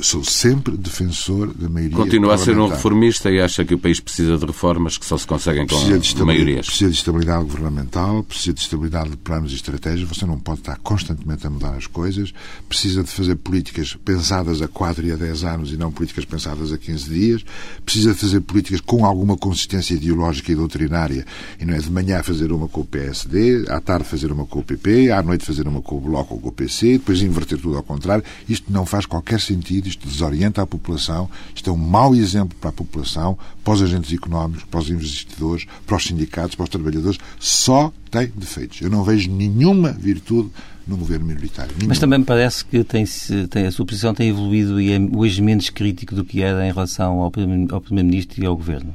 sou 0.00 0.22
sempre 0.22 0.76
defensor 0.76 1.52
da 1.54 1.68
maioria 1.68 1.96
Continua 1.96 2.34
a 2.34 2.38
ser 2.38 2.58
um 2.58 2.68
reformista 2.68 3.30
e 3.30 3.40
acha 3.40 3.64
que 3.64 3.74
o 3.74 3.78
país 3.78 3.98
precisa 3.98 4.36
de 4.36 4.44
reformas 4.44 4.98
que 4.98 5.06
só 5.06 5.16
se 5.16 5.26
conseguem 5.26 5.66
com 5.66 5.76
maiorias. 6.24 6.66
Precisa 6.66 6.90
de 6.90 6.96
estabilidade 6.96 7.44
governamental, 7.44 8.22
precisa 8.22 8.52
de 8.52 8.60
estabilidade 8.60 9.10
de 9.10 9.16
planos 9.16 9.52
e 9.52 9.54
estratégias. 9.54 10.08
Você 10.08 10.26
não 10.26 10.38
pode 10.38 10.60
estar 10.60 10.76
constantemente 10.78 11.46
a 11.46 11.50
mudar 11.50 11.74
as 11.74 11.86
coisas. 11.86 12.32
Precisa 12.68 13.02
de 13.02 13.10
fazer 13.10 13.36
políticas 13.36 13.96
pensadas 14.04 14.60
a 14.60 14.68
4 14.68 15.06
e 15.06 15.12
a 15.12 15.16
10 15.16 15.44
anos 15.44 15.72
e 15.72 15.76
não 15.76 15.90
políticas 15.90 16.24
pensadas 16.24 16.72
a 16.72 16.78
15 16.78 17.08
dias. 17.08 17.44
Precisa 17.84 18.12
de 18.12 18.18
fazer 18.18 18.40
políticas 18.40 18.80
com 18.80 19.04
alguma 19.04 19.36
consistência 19.36 19.94
ideológica 19.94 20.52
e 20.52 20.54
doutrinária. 20.54 21.24
E 21.58 21.64
não 21.64 21.74
é 21.74 21.78
de 21.78 21.90
manhã 21.90 22.22
fazer 22.22 22.52
uma 22.52 22.68
com 22.68 22.82
o 22.82 22.84
PSD, 22.84 23.64
à 23.68 23.80
tarde 23.80 24.06
fazer 24.06 24.30
uma 24.30 24.44
com 24.44 24.58
o 24.58 24.62
PP, 24.62 25.10
à 25.10 25.22
noite 25.22 25.44
fazer 25.44 25.66
uma 25.66 25.80
com 25.80 25.96
o 25.96 26.00
Bloco 26.00 26.34
ou 26.34 26.40
com 26.40 26.48
o 26.48 26.52
PC, 26.52 26.92
depois 26.98 27.22
inverter 27.22 27.58
tudo 27.58 27.76
ao 27.76 27.82
contrário. 27.82 28.24
Isto 28.48 28.70
não 28.70 28.84
faz 28.84 29.06
qualquer 29.06 29.40
sentido 29.40 29.85
isto 29.88 30.06
desorienta 30.06 30.62
a 30.62 30.66
população, 30.66 31.28
isto 31.54 31.70
é 31.70 31.72
um 31.72 31.76
mau 31.76 32.14
exemplo 32.14 32.56
para 32.60 32.70
a 32.70 32.72
população, 32.72 33.38
para 33.62 33.74
os 33.74 33.82
agentes 33.82 34.12
económicos, 34.12 34.64
para 34.64 34.80
os 34.80 34.90
investidores, 34.90 35.66
para 35.86 35.96
os 35.96 36.04
sindicatos, 36.04 36.54
para 36.54 36.64
os 36.64 36.70
trabalhadores, 36.70 37.18
só 37.38 37.92
tem 38.10 38.30
defeitos. 38.34 38.80
Eu 38.80 38.90
não 38.90 39.02
vejo 39.04 39.30
nenhuma 39.30 39.92
virtude 39.92 40.50
no 40.86 40.96
governo 40.96 41.26
minoritário. 41.26 41.72
Nenhuma. 41.72 41.88
Mas 41.88 41.98
também 41.98 42.20
me 42.20 42.24
parece 42.24 42.64
que 42.64 42.84
tem, 42.84 43.04
tem, 43.50 43.66
a 43.66 43.72
sua 43.72 43.84
posição 43.84 44.14
tem 44.14 44.28
evoluído 44.28 44.80
e 44.80 44.92
é 44.92 44.98
hoje 45.14 45.42
menos 45.42 45.68
crítico 45.68 46.14
do 46.14 46.24
que 46.24 46.42
era 46.42 46.66
em 46.66 46.72
relação 46.72 47.20
ao 47.20 47.30
Primeiro-Ministro 47.30 48.42
e 48.42 48.46
ao 48.46 48.56
Governo. 48.56 48.94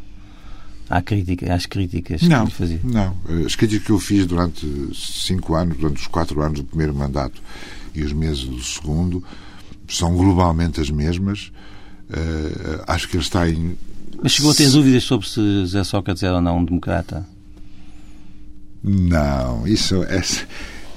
Há 0.90 1.02
crítica, 1.02 1.54
às 1.54 1.66
críticas 1.66 2.22
não, 2.24 2.48
que 2.48 2.54
fazia? 2.54 2.80
Não, 2.84 3.16
as 3.46 3.56
críticas 3.56 3.86
que 3.86 3.92
eu 3.92 4.00
fiz 4.00 4.26
durante 4.26 4.68
cinco 4.94 5.56
anos, 5.56 5.78
durante 5.78 6.02
os 6.02 6.08
quatro 6.08 6.42
anos 6.42 6.60
do 6.60 6.66
primeiro 6.66 6.94
mandato 6.94 7.42
e 7.96 8.04
os 8.04 8.12
meses 8.12 8.44
do 8.44 8.62
segundo, 8.62 9.24
são 9.92 10.16
globalmente 10.16 10.80
as 10.80 10.90
mesmas. 10.90 11.52
Uh, 12.10 12.84
acho 12.88 13.08
que 13.08 13.16
ele 13.18 13.24
está 13.24 13.50
em. 13.50 13.78
Mas 14.22 14.34
chegou 14.34 14.52
a 14.52 14.56
ter 14.56 14.70
dúvidas 14.70 15.04
sobre 15.04 15.28
se 15.28 15.62
José 15.62 15.84
Sócrates 15.84 16.24
era 16.24 16.36
ou 16.36 16.42
não 16.42 16.60
um 16.60 16.66
democrata? 16.66 17.26
Não, 18.84 19.66
isso, 19.68 20.04
essa, 20.04 20.46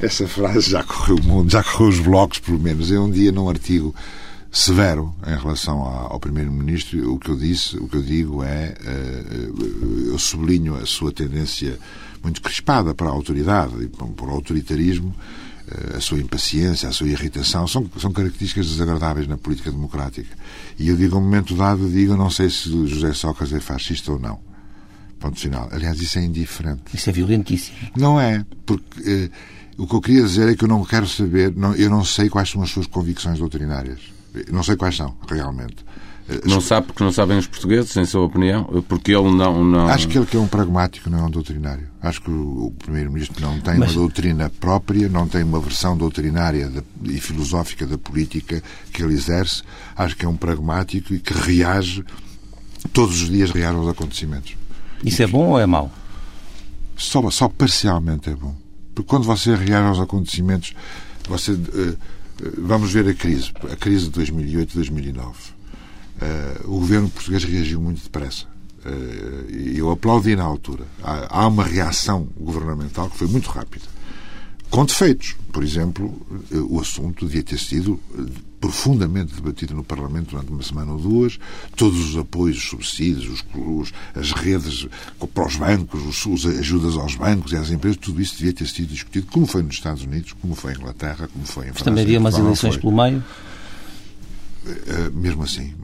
essa 0.01 0.27
frase 0.27 0.71
já 0.71 0.83
correu 0.83 1.17
o 1.17 1.23
mundo, 1.23 1.51
já 1.51 1.63
correu 1.63 1.89
os 1.89 2.01
blocos, 2.01 2.39
pelo 2.39 2.59
menos. 2.59 2.91
Eu 2.91 3.05
um 3.05 3.11
dia, 3.11 3.31
num 3.31 3.49
artigo 3.49 3.95
severo 4.51 5.15
em 5.27 5.37
relação 5.37 5.83
ao 5.83 6.19
primeiro-ministro, 6.21 7.13
o 7.13 7.19
que 7.19 7.31
eu 7.31 7.37
disse, 7.37 7.77
o 7.77 7.89
que 7.89 7.97
eu 7.97 8.03
digo 8.03 8.43
é, 8.43 8.75
uh, 8.81 10.11
eu 10.11 10.19
sublinho 10.19 10.77
a 10.77 10.87
sua 10.87 11.13
tendência 11.13 11.79
muito 12.23 12.41
crispada 12.41 12.95
para 12.95 13.09
a 13.09 13.13
autoridade 13.13 13.75
e 13.83 13.89
para 13.89 14.27
o 14.27 14.31
autoritarismo 14.31 15.15
a 15.97 16.01
sua 16.01 16.19
impaciência, 16.19 16.89
a 16.89 16.93
sua 16.93 17.09
irritação, 17.09 17.67
são, 17.67 17.89
são 17.99 18.13
características 18.13 18.67
desagradáveis 18.67 19.27
na 19.27 19.37
política 19.37 19.71
democrática. 19.71 20.37
E 20.79 20.89
eu 20.89 20.97
digo, 20.97 21.17
a 21.17 21.19
um 21.19 21.23
momento 21.23 21.55
dado, 21.55 21.89
digo, 21.89 22.17
não 22.17 22.31
sei 22.31 22.51
se 22.51 22.69
José 22.87 23.13
Sócrates 23.13 23.55
é 23.55 23.61
fascista 23.61 24.13
ou 24.13 24.19
não. 24.19 24.39
Ponto 25.19 25.39
final. 25.39 25.69
Aliás, 25.73 26.01
isso 26.01 26.19
é 26.19 26.23
indiferente. 26.23 26.83
Isso 26.93 27.09
é 27.09 27.13
violentíssimo. 27.13 27.77
Não 27.97 28.21
é, 28.21 28.45
porque 28.67 29.01
eh, 29.07 29.31
o 29.79 29.87
que 29.87 29.95
eu 29.95 30.01
queria 30.01 30.23
dizer 30.23 30.49
é 30.51 30.55
que 30.55 30.65
eu 30.65 30.69
não 30.69 30.85
quero 30.85 31.09
saber, 31.09 31.55
não, 31.57 31.75
eu 31.75 31.89
não 31.89 32.05
sei 32.05 32.29
quais 32.29 32.51
são 32.51 32.63
as 32.63 32.71
suas 32.71 32.87
convicções 32.87 33.39
doutrinárias. 33.39 34.01
Não 34.53 34.63
sei 34.63 34.77
quais 34.77 34.97
são, 34.97 35.17
realmente. 35.29 35.77
Não 36.47 36.61
sabe 36.61 36.87
porque 36.87 37.05
não 37.05 37.13
sabem 37.13 37.37
os 37.37 37.47
portugueses, 37.47 37.95
em 37.99 38.07
sua 38.07 38.23
opinião? 38.23 38.65
Porque 38.89 39.13
ele 39.13 39.31
não, 39.31 39.63
não... 39.63 39.89
Acho 39.89 40.09
que 40.09 40.17
ele 40.17 40.25
que 40.25 40.37
é 40.37 40.41
um 40.41 40.47
pragmático, 40.47 41.11
não 41.11 41.19
é 41.19 41.23
um 41.23 41.31
doutrinário. 41.31 41.87
Acho 42.01 42.23
que 42.23 42.31
o 42.31 42.73
Primeiro-Ministro 42.79 43.43
não 43.43 43.61
tem 43.61 43.77
Mas... 43.77 43.91
uma 43.91 44.01
doutrina 44.01 44.51
própria, 44.59 45.07
não 45.09 45.29
tem 45.29 45.43
uma 45.43 45.61
versão 45.61 45.97
doutrinária 45.97 46.73
e 47.03 47.21
filosófica 47.21 47.87
da 47.87 47.99
política 47.99 48.63
que 48.91 49.03
ele 49.03 49.13
exerce. 49.13 49.63
Acho 49.95 50.17
que 50.17 50.25
é 50.25 50.29
um 50.29 50.37
pragmático 50.37 51.13
e 51.13 51.21
que 51.21 51.35
reage, 51.35 52.03
todos 52.91 53.21
os 53.21 53.29
dias 53.29 53.51
reage 53.51 53.77
aos 53.77 53.89
acontecimentos. 53.89 54.57
Isso 55.05 55.23
é 55.23 55.27
bom 55.27 55.49
ou 55.49 55.61
é 55.61 55.67
mau? 55.67 55.93
Só, 56.97 57.29
só 57.31 57.49
parcialmente 57.51 58.31
é 58.31 58.35
bom. 58.35 58.57
Porque 58.95 59.09
quando 59.09 59.25
você 59.25 59.55
reage 59.55 59.89
aos 59.89 60.01
acontecimentos, 60.01 60.75
você... 61.29 61.53
Uh, 61.53 61.99
vamos 62.59 62.93
ver 62.93 63.07
a 63.09 63.15
crise, 63.15 63.53
a 63.71 63.77
crise 63.77 64.09
de 64.09 64.21
2008-2009 64.21 65.54
Uh, 66.25 66.77
o 66.77 66.81
governo 66.81 67.11
português 67.11 67.45
reagiu 67.45 67.81
muito 67.81 68.03
depressa. 68.03 68.47
Uh, 68.85 69.51
eu 69.77 69.91
aplaudi 69.91 70.35
na 70.35 70.45
altura. 70.45 70.85
Há, 71.03 71.41
há, 71.41 71.47
uma 71.47 71.65
reação 71.65 72.27
governamental 72.39 73.11
que 73.11 73.19
foi 73.19 73.27
muito 73.27 73.51
rápida. 73.51 73.85
Com 74.71 74.87
defeitos. 74.87 75.37
Por 75.53 75.63
exemplo, 75.63 76.07
uh, 76.51 76.75
o 76.75 76.81
assunto 76.81 77.27
devia 77.27 77.43
ter 77.43 77.59
sido 77.59 78.01
profundamente 78.59 79.35
debatido 79.35 79.75
no 79.75 79.85
Parlamento 79.85 80.31
durante 80.31 80.51
uma 80.51 80.63
semana 80.63 80.93
ou 80.93 80.99
duas. 80.99 81.39
Todos 81.77 81.99
os 82.11 82.17
apoios, 82.17 82.57
os 82.57 82.69
subsídios, 82.71 83.27
os, 83.29 83.45
os, 83.55 83.93
as 84.15 84.33
redes 84.33 84.87
para 85.35 85.47
os 85.47 85.57
bancos, 85.57 86.25
os, 86.25 86.47
as 86.47 86.59
ajudas 86.59 86.97
aos 86.97 87.15
bancos 87.17 87.53
e 87.53 87.57
às 87.57 87.71
empresas, 87.71 87.99
tudo 87.99 88.23
isso 88.23 88.39
devia 88.39 88.55
ter 88.55 88.67
sido 88.67 88.89
discutido, 88.89 89.27
como 89.31 89.47
foi 89.47 89.63
nos 89.63 89.75
Estados 89.75 90.03
Unidos, 90.03 90.33
como 90.41 90.55
foi 90.55 90.73
em 90.73 90.77
Inglaterra, 90.77 91.29
como 91.31 91.45
foi 91.45 91.65
em 91.65 91.69
França. 91.69 91.81
Mas 91.81 91.83
também 91.83 92.05
havia 92.05 92.19
umas 92.19 92.39
eleições 92.39 92.79
pelo 92.79 92.93
meio? 92.97 93.23
Eh, 94.67 95.11
mesmo 95.13 95.43
assim, 95.43 95.75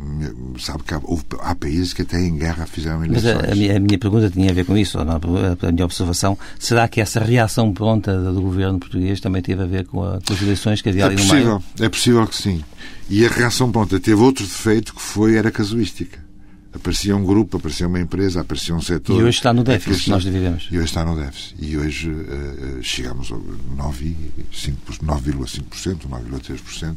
sabe 0.58 0.82
que 0.84 0.94
há, 0.94 1.00
há, 1.42 1.54
países 1.54 1.92
que 1.92 2.00
até 2.00 2.18
em 2.18 2.38
guerra 2.38 2.66
fizeram 2.66 3.04
eleições. 3.04 3.34
Mas 3.34 3.44
a, 3.44 3.52
a, 3.52 3.54
minha, 3.54 3.76
a, 3.76 3.80
minha, 3.80 3.98
pergunta 3.98 4.30
tinha 4.30 4.50
a 4.50 4.54
ver 4.54 4.64
com 4.64 4.74
isso, 4.76 4.98
ou 4.98 5.04
não, 5.04 5.16
a 5.16 5.72
minha 5.72 5.84
observação. 5.84 6.38
Será 6.58 6.88
que 6.88 6.98
essa 6.98 7.20
reação 7.20 7.74
pronta 7.74 8.18
do 8.18 8.40
governo 8.40 8.78
português 8.78 9.20
também 9.20 9.42
teve 9.42 9.62
a 9.62 9.66
ver 9.66 9.86
com, 9.86 10.02
a, 10.02 10.18
com 10.22 10.32
as 10.32 10.40
eleições 10.40 10.80
que 10.80 10.88
havia 10.88 11.02
é 11.02 11.06
ali 11.06 11.16
possível, 11.16 11.38
no 11.38 11.44
meio? 11.44 11.62
É 11.80 11.88
possível 11.90 12.26
que 12.26 12.34
sim. 12.34 12.64
E 13.10 13.26
a 13.26 13.28
reação 13.28 13.70
pronta 13.70 14.00
teve 14.00 14.20
outro 14.22 14.46
defeito 14.46 14.94
que 14.94 15.02
foi, 15.02 15.36
era 15.36 15.50
casuística. 15.50 16.18
Aparecia 16.72 17.14
um 17.14 17.24
grupo, 17.24 17.58
aparecia 17.58 17.86
uma 17.86 18.00
empresa, 18.00 18.40
aparecia 18.40 18.74
um 18.74 18.80
setor. 18.80 19.20
E 19.20 19.22
hoje 19.24 19.38
está 19.38 19.52
no 19.52 19.62
déficit 19.62 20.04
que 20.04 20.10
nós 20.10 20.24
vivemos. 20.24 20.68
E 20.70 20.76
hoje 20.78 20.86
está 20.86 21.04
no 21.04 21.16
déficit. 21.16 21.56
E 21.58 21.76
hoje 21.76 22.08
uh, 22.08 22.82
chegamos 22.82 23.30
a 23.30 23.34
9,5%, 23.34 24.76
9,3% 25.04 26.96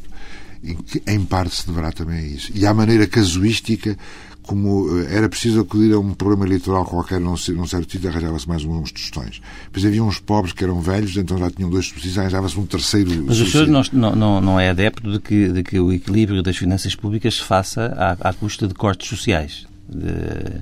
em 1.05 1.25
parte, 1.25 1.55
se 1.55 1.67
deverá 1.67 1.91
também 1.91 2.17
a 2.17 2.21
isso. 2.21 2.51
E 2.55 2.65
à 2.65 2.73
maneira 2.73 3.05
casuística, 3.05 3.97
como 4.43 4.99
eh, 4.99 5.15
era 5.17 5.27
preciso 5.27 5.61
acudir 5.61 5.93
a 5.93 5.99
um 5.99 6.13
programa 6.13 6.45
eleitoral 6.45 6.85
qualquer 6.85 7.19
num, 7.19 7.35
num 7.49 7.67
certo 7.67 7.91
sítio, 7.91 8.09
arranjava-se 8.09 8.47
mais 8.47 8.63
uns 8.63 8.91
tostões. 8.91 9.41
Depois 9.65 9.85
havia 9.85 10.03
uns 10.03 10.19
pobres 10.19 10.53
que 10.53 10.63
eram 10.63 10.79
velhos, 10.81 11.17
então 11.17 11.37
já 11.37 11.49
tinham 11.49 11.69
dois 11.69 11.87
subsídios, 11.87 12.17
arranjava-se 12.17 12.59
um 12.59 12.65
terceiro 12.65 13.25
Mas 13.25 13.39
o 13.39 13.49
senhor 13.49 13.67
não, 13.67 14.15
não, 14.15 14.41
não 14.41 14.59
é 14.59 14.69
adepto 14.69 15.11
de 15.11 15.19
que, 15.19 15.49
de 15.49 15.63
que 15.63 15.79
o 15.79 15.91
equilíbrio 15.91 16.43
das 16.43 16.57
finanças 16.57 16.95
públicas 16.95 17.35
se 17.35 17.43
faça 17.43 17.93
à, 17.97 18.29
à 18.29 18.33
custa 18.33 18.67
de 18.67 18.73
cortes 18.73 19.07
sociais? 19.07 19.65
De... 19.87 20.61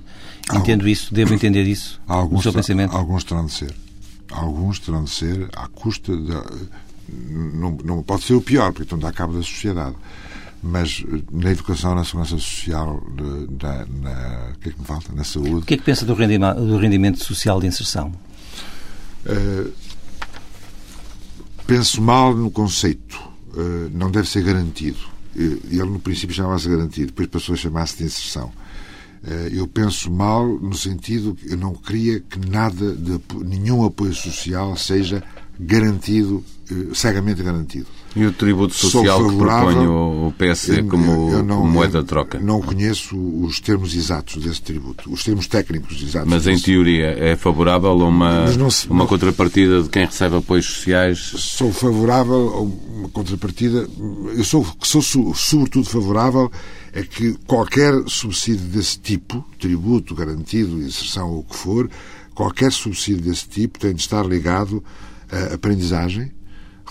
Entendo 0.56 0.88
isso, 0.88 1.14
devo 1.14 1.34
entender 1.34 1.64
isso, 1.64 2.02
alguns, 2.08 2.40
o 2.40 2.44
seu 2.44 2.54
pensamento? 2.54 2.96
Alguns 2.96 3.24
terão 3.24 3.46
de 3.46 3.54
ser. 3.54 3.74
Alguns 4.32 4.80
terão 4.80 5.04
de 5.04 5.10
ser 5.10 5.48
à 5.56 5.68
custa 5.68 6.16
da 6.18 6.44
não, 7.10 7.72
não 7.84 8.04
pode 8.04 8.24
ser 8.24 8.34
o 8.34 8.42
pior, 8.42 8.72
porque 8.72 8.84
então 8.84 9.00
dá 9.00 9.12
cabo 9.12 9.34
da 9.34 9.44
sociedade. 9.44 9.96
Mas 10.64 11.04
eh, 11.08 11.22
na 11.32 11.52
educação, 11.52 11.96
na 11.96 12.06
segurança 12.06 12.38
social, 12.38 13.04
na, 13.62 13.86
na, 13.86 14.52
o 14.56 14.60
que 14.60 14.70
é 14.70 14.72
que 14.72 14.80
me 14.80 14.86
falta? 14.86 15.12
Na 15.14 15.24
saúde. 15.24 15.56
O 15.56 15.62
que 15.62 15.74
é 15.74 15.78
que 15.78 15.84
pensa 15.84 16.06
do 16.06 16.14
rendimento, 16.14 16.60
do 16.60 16.78
rendimento 16.78 17.24
social 17.24 17.60
de 17.60 17.68
inserção? 17.68 18.12
Uh, 19.26 19.72
penso 21.66 22.02
mal 22.02 22.36
no 22.36 22.52
conceito. 22.52 23.20
Uh, 23.54 23.90
não 23.92 24.12
deve 24.12 24.30
ser 24.30 24.44
garantido. 24.44 25.00
Ele, 25.36 25.86
no 25.86 26.00
princípio, 26.00 26.36
chamava-se 26.36 26.70
garantido, 26.70 27.08
depois 27.08 27.28
passou 27.28 27.54
a 27.54 27.58
chamar-se 27.58 27.98
de 27.98 28.04
inserção. 28.04 28.52
Uh, 29.24 29.48
eu 29.52 29.68
penso 29.68 30.12
mal 30.12 30.46
no 30.46 30.76
sentido 30.76 31.36
que 31.36 31.54
eu 31.54 31.58
não 31.58 31.74
queria 31.74 32.20
que 32.20 32.40
nada, 32.40 32.94
de, 32.94 33.20
nenhum 33.46 33.86
apoio 33.86 34.14
social 34.14 34.76
seja 34.76 35.24
garantido, 35.60 36.44
cegamente 36.94 37.42
garantido. 37.44 37.88
E 38.16 38.26
o 38.26 38.34
tributo 38.34 38.74
social 38.74 39.26
que 39.30 39.38
propõe 39.38 39.88
o 39.88 40.34
PSD 40.38 40.84
como, 40.84 41.44
não, 41.44 41.58
como 41.60 41.72
moeda 41.72 42.02
de 42.02 42.08
troca? 42.08 42.40
Não 42.40 42.62
conheço 42.62 43.18
os 43.18 43.60
termos 43.60 43.96
exatos 43.96 44.44
desse 44.44 44.62
tributo, 44.62 45.12
os 45.12 45.24
termos 45.24 45.48
técnicos 45.48 46.02
exatos. 46.02 46.30
Mas 46.30 46.46
em 46.46 46.60
teoria 46.60 47.08
é 47.18 47.36
favorável 47.38 47.90
a 47.90 48.06
uma, 48.06 48.70
se, 48.70 48.90
uma 48.90 49.08
contrapartida 49.08 49.82
de 49.82 49.90
quem 49.90 50.06
recebe 50.06 50.36
apoios 50.36 50.66
sociais? 50.66 51.20
Sou 51.20 51.72
favorável 51.72 52.50
a 52.54 52.62
uma 52.62 53.10
contrapartida. 53.10 53.88
Eu 54.36 54.44
sou, 54.44 54.66
sou 54.82 55.02
sobretudo 55.34 55.90
favorável 55.90 56.52
a 56.94 57.02
que 57.02 57.34
qualquer 57.48 57.94
subsídio 58.08 58.66
desse 58.68 59.00
tipo, 59.00 59.46
tributo, 59.58 60.14
garantido, 60.14 60.82
inserção 60.82 61.30
ou 61.30 61.40
o 61.40 61.44
que 61.44 61.56
for, 61.56 61.90
qualquer 62.36 62.72
subsídio 62.72 63.24
desse 63.24 63.48
tipo 63.48 63.80
tem 63.80 63.94
de 63.94 64.02
estar 64.02 64.26
ligado 64.26 64.84
a 65.32 65.54
aprendizagem, 65.54 66.32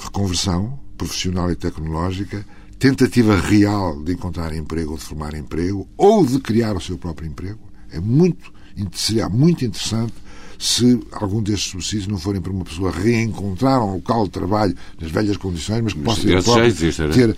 reconversão, 0.03 0.79
profissional 0.97 1.51
e 1.51 1.57
tecnológica, 1.57 2.45
tentativa 2.79 3.37
real 3.37 4.03
de 4.03 4.13
encontrar 4.13 4.55
emprego 4.55 4.93
ou 4.93 4.99
de 4.99 5.05
formar 5.05 5.35
emprego 5.35 5.87
ou 5.97 6.25
de 6.25 6.39
criar 6.41 6.77
o 6.77 6.81
seu 6.81 6.97
próprio 6.97 7.29
emprego. 7.29 7.61
É 7.93 8.01
muito, 8.01 8.53
seria 8.93 9.29
muito 9.29 9.65
interessante 9.65 10.15
se 10.59 11.01
algum 11.13 11.43
destes 11.43 11.71
subsídios 11.71 12.07
não 12.07 12.19
forem 12.19 12.41
para 12.41 12.53
uma 12.53 12.65
pessoa 12.65 12.91
reencontrar 12.91 13.83
um 13.83 13.95
local 13.95 14.25
de 14.25 14.31
trabalho 14.31 14.75
nas 15.01 15.11
velhas 15.11 15.37
condições, 15.37 15.83
mas 15.83 15.93
que 15.93 16.01
possa 16.01 16.23
ter, 16.23 16.43
já 16.43 16.67
existe, 16.67 17.09
ter 17.09 17.37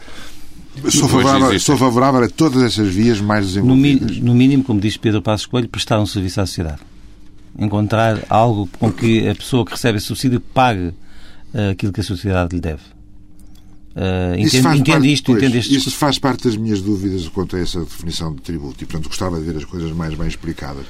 Sou 0.90 1.08
favorável, 1.08 1.60
sou 1.60 1.76
favorável, 1.76 2.22
a 2.24 2.28
todas 2.28 2.62
essas 2.62 2.88
vias 2.88 3.20
mais 3.20 3.46
desenvolvidas. 3.46 4.16
No, 4.16 4.26
no 4.26 4.34
mínimo, 4.34 4.64
como 4.64 4.80
diz 4.80 4.96
Pedro 4.96 5.20
Passos 5.20 5.46
Coelho, 5.46 5.68
prestar 5.68 6.00
um 6.00 6.06
serviço 6.06 6.40
à 6.40 6.46
sociedade. 6.46 6.80
Encontrar 7.58 8.24
algo 8.30 8.66
com 8.78 8.90
que 8.90 9.28
a 9.28 9.34
pessoa 9.34 9.66
que 9.66 9.72
recebe 9.72 9.98
esse 9.98 10.06
subsídio 10.06 10.40
pague 10.40 10.94
aquilo 11.70 11.92
que 11.92 12.00
a 12.00 12.04
sociedade 12.04 12.54
lhe 12.54 12.60
deve. 12.60 12.82
Uh, 13.94 14.34
entende, 14.38 14.56
entende 14.56 14.90
parte, 14.90 15.12
isto, 15.12 15.26
pois, 15.26 15.42
entende 15.42 15.58
este 15.58 15.76
Isso 15.76 15.90
faz 15.90 16.18
parte 16.18 16.44
das 16.44 16.56
minhas 16.56 16.80
dúvidas 16.80 17.28
quanto 17.28 17.56
a 17.56 17.60
essa 17.60 17.80
definição 17.80 18.34
de 18.34 18.40
tributo 18.40 18.82
e, 18.82 18.86
portanto, 18.86 19.08
gostava 19.08 19.38
de 19.38 19.44
ver 19.44 19.56
as 19.58 19.66
coisas 19.66 19.92
mais 19.92 20.14
bem 20.14 20.26
explicadas. 20.26 20.86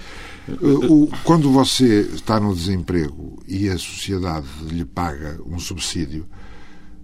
Uh, 0.49 0.93
o, 1.05 1.11
quando 1.25 1.51
você 1.51 2.09
está 2.15 2.39
no 2.39 2.55
desemprego 2.55 3.43
e 3.47 3.69
a 3.69 3.77
sociedade 3.77 4.47
lhe 4.69 4.85
paga 4.85 5.41
um 5.45 5.59
subsídio, 5.59 6.27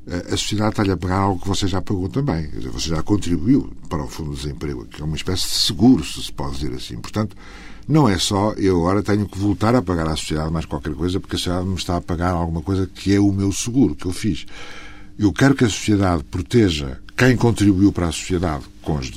uh, 0.07 0.33
a 0.33 0.37
sociedade 0.37 0.71
está-lhe 0.71 0.93
a 0.93 0.97
pagar 0.97 1.19
algo 1.19 1.41
que 1.41 1.49
você 1.49 1.67
já 1.67 1.83
pagou 1.83 2.09
também. 2.09 2.49
Dizer, 2.49 2.71
você 2.71 2.91
já 2.91 3.03
contribuiu 3.03 3.73
para 3.89 4.05
o 4.05 4.07
Fundo 4.07 4.31
de 4.31 4.43
Desemprego, 4.43 4.87
que 4.87 5.03
é 5.03 5.05
uma 5.05 5.17
espécie 5.17 5.49
de 5.49 5.55
seguro, 5.55 6.05
se 6.05 6.23
se 6.23 6.33
pode 6.33 6.59
dizer 6.59 6.75
assim. 6.75 6.97
Portanto, 6.99 7.37
não 7.89 8.07
é 8.07 8.19
só 8.19 8.53
eu 8.53 8.77
agora 8.81 9.03
tenho 9.03 9.27
que 9.27 9.39
voltar 9.39 9.75
a 9.75 9.81
pagar 9.81 10.07
à 10.07 10.15
sociedade 10.15 10.53
mais 10.53 10.67
qualquer 10.67 10.95
coisa, 10.95 11.19
porque 11.19 11.37
a 11.37 11.39
sociedade 11.39 11.67
me 11.67 11.75
está 11.75 11.97
a 11.97 12.01
pagar 12.01 12.33
alguma 12.33 12.61
coisa 12.61 12.87
que 12.87 13.15
é 13.15 13.19
o 13.19 13.33
meu 13.33 13.51
seguro, 13.51 13.97
que 13.97 14.05
eu 14.05 14.13
fiz. 14.13 14.45
Eu 15.19 15.33
quero 15.33 15.55
que 15.55 15.65
a 15.65 15.69
sociedade 15.69 16.23
proteja 16.25 17.01
quem 17.17 17.37
contribuiu 17.37 17.91
para 17.91 18.07
a 18.07 18.13
sociedade 18.13 18.65
com 18.83 18.95
os, 18.97 19.11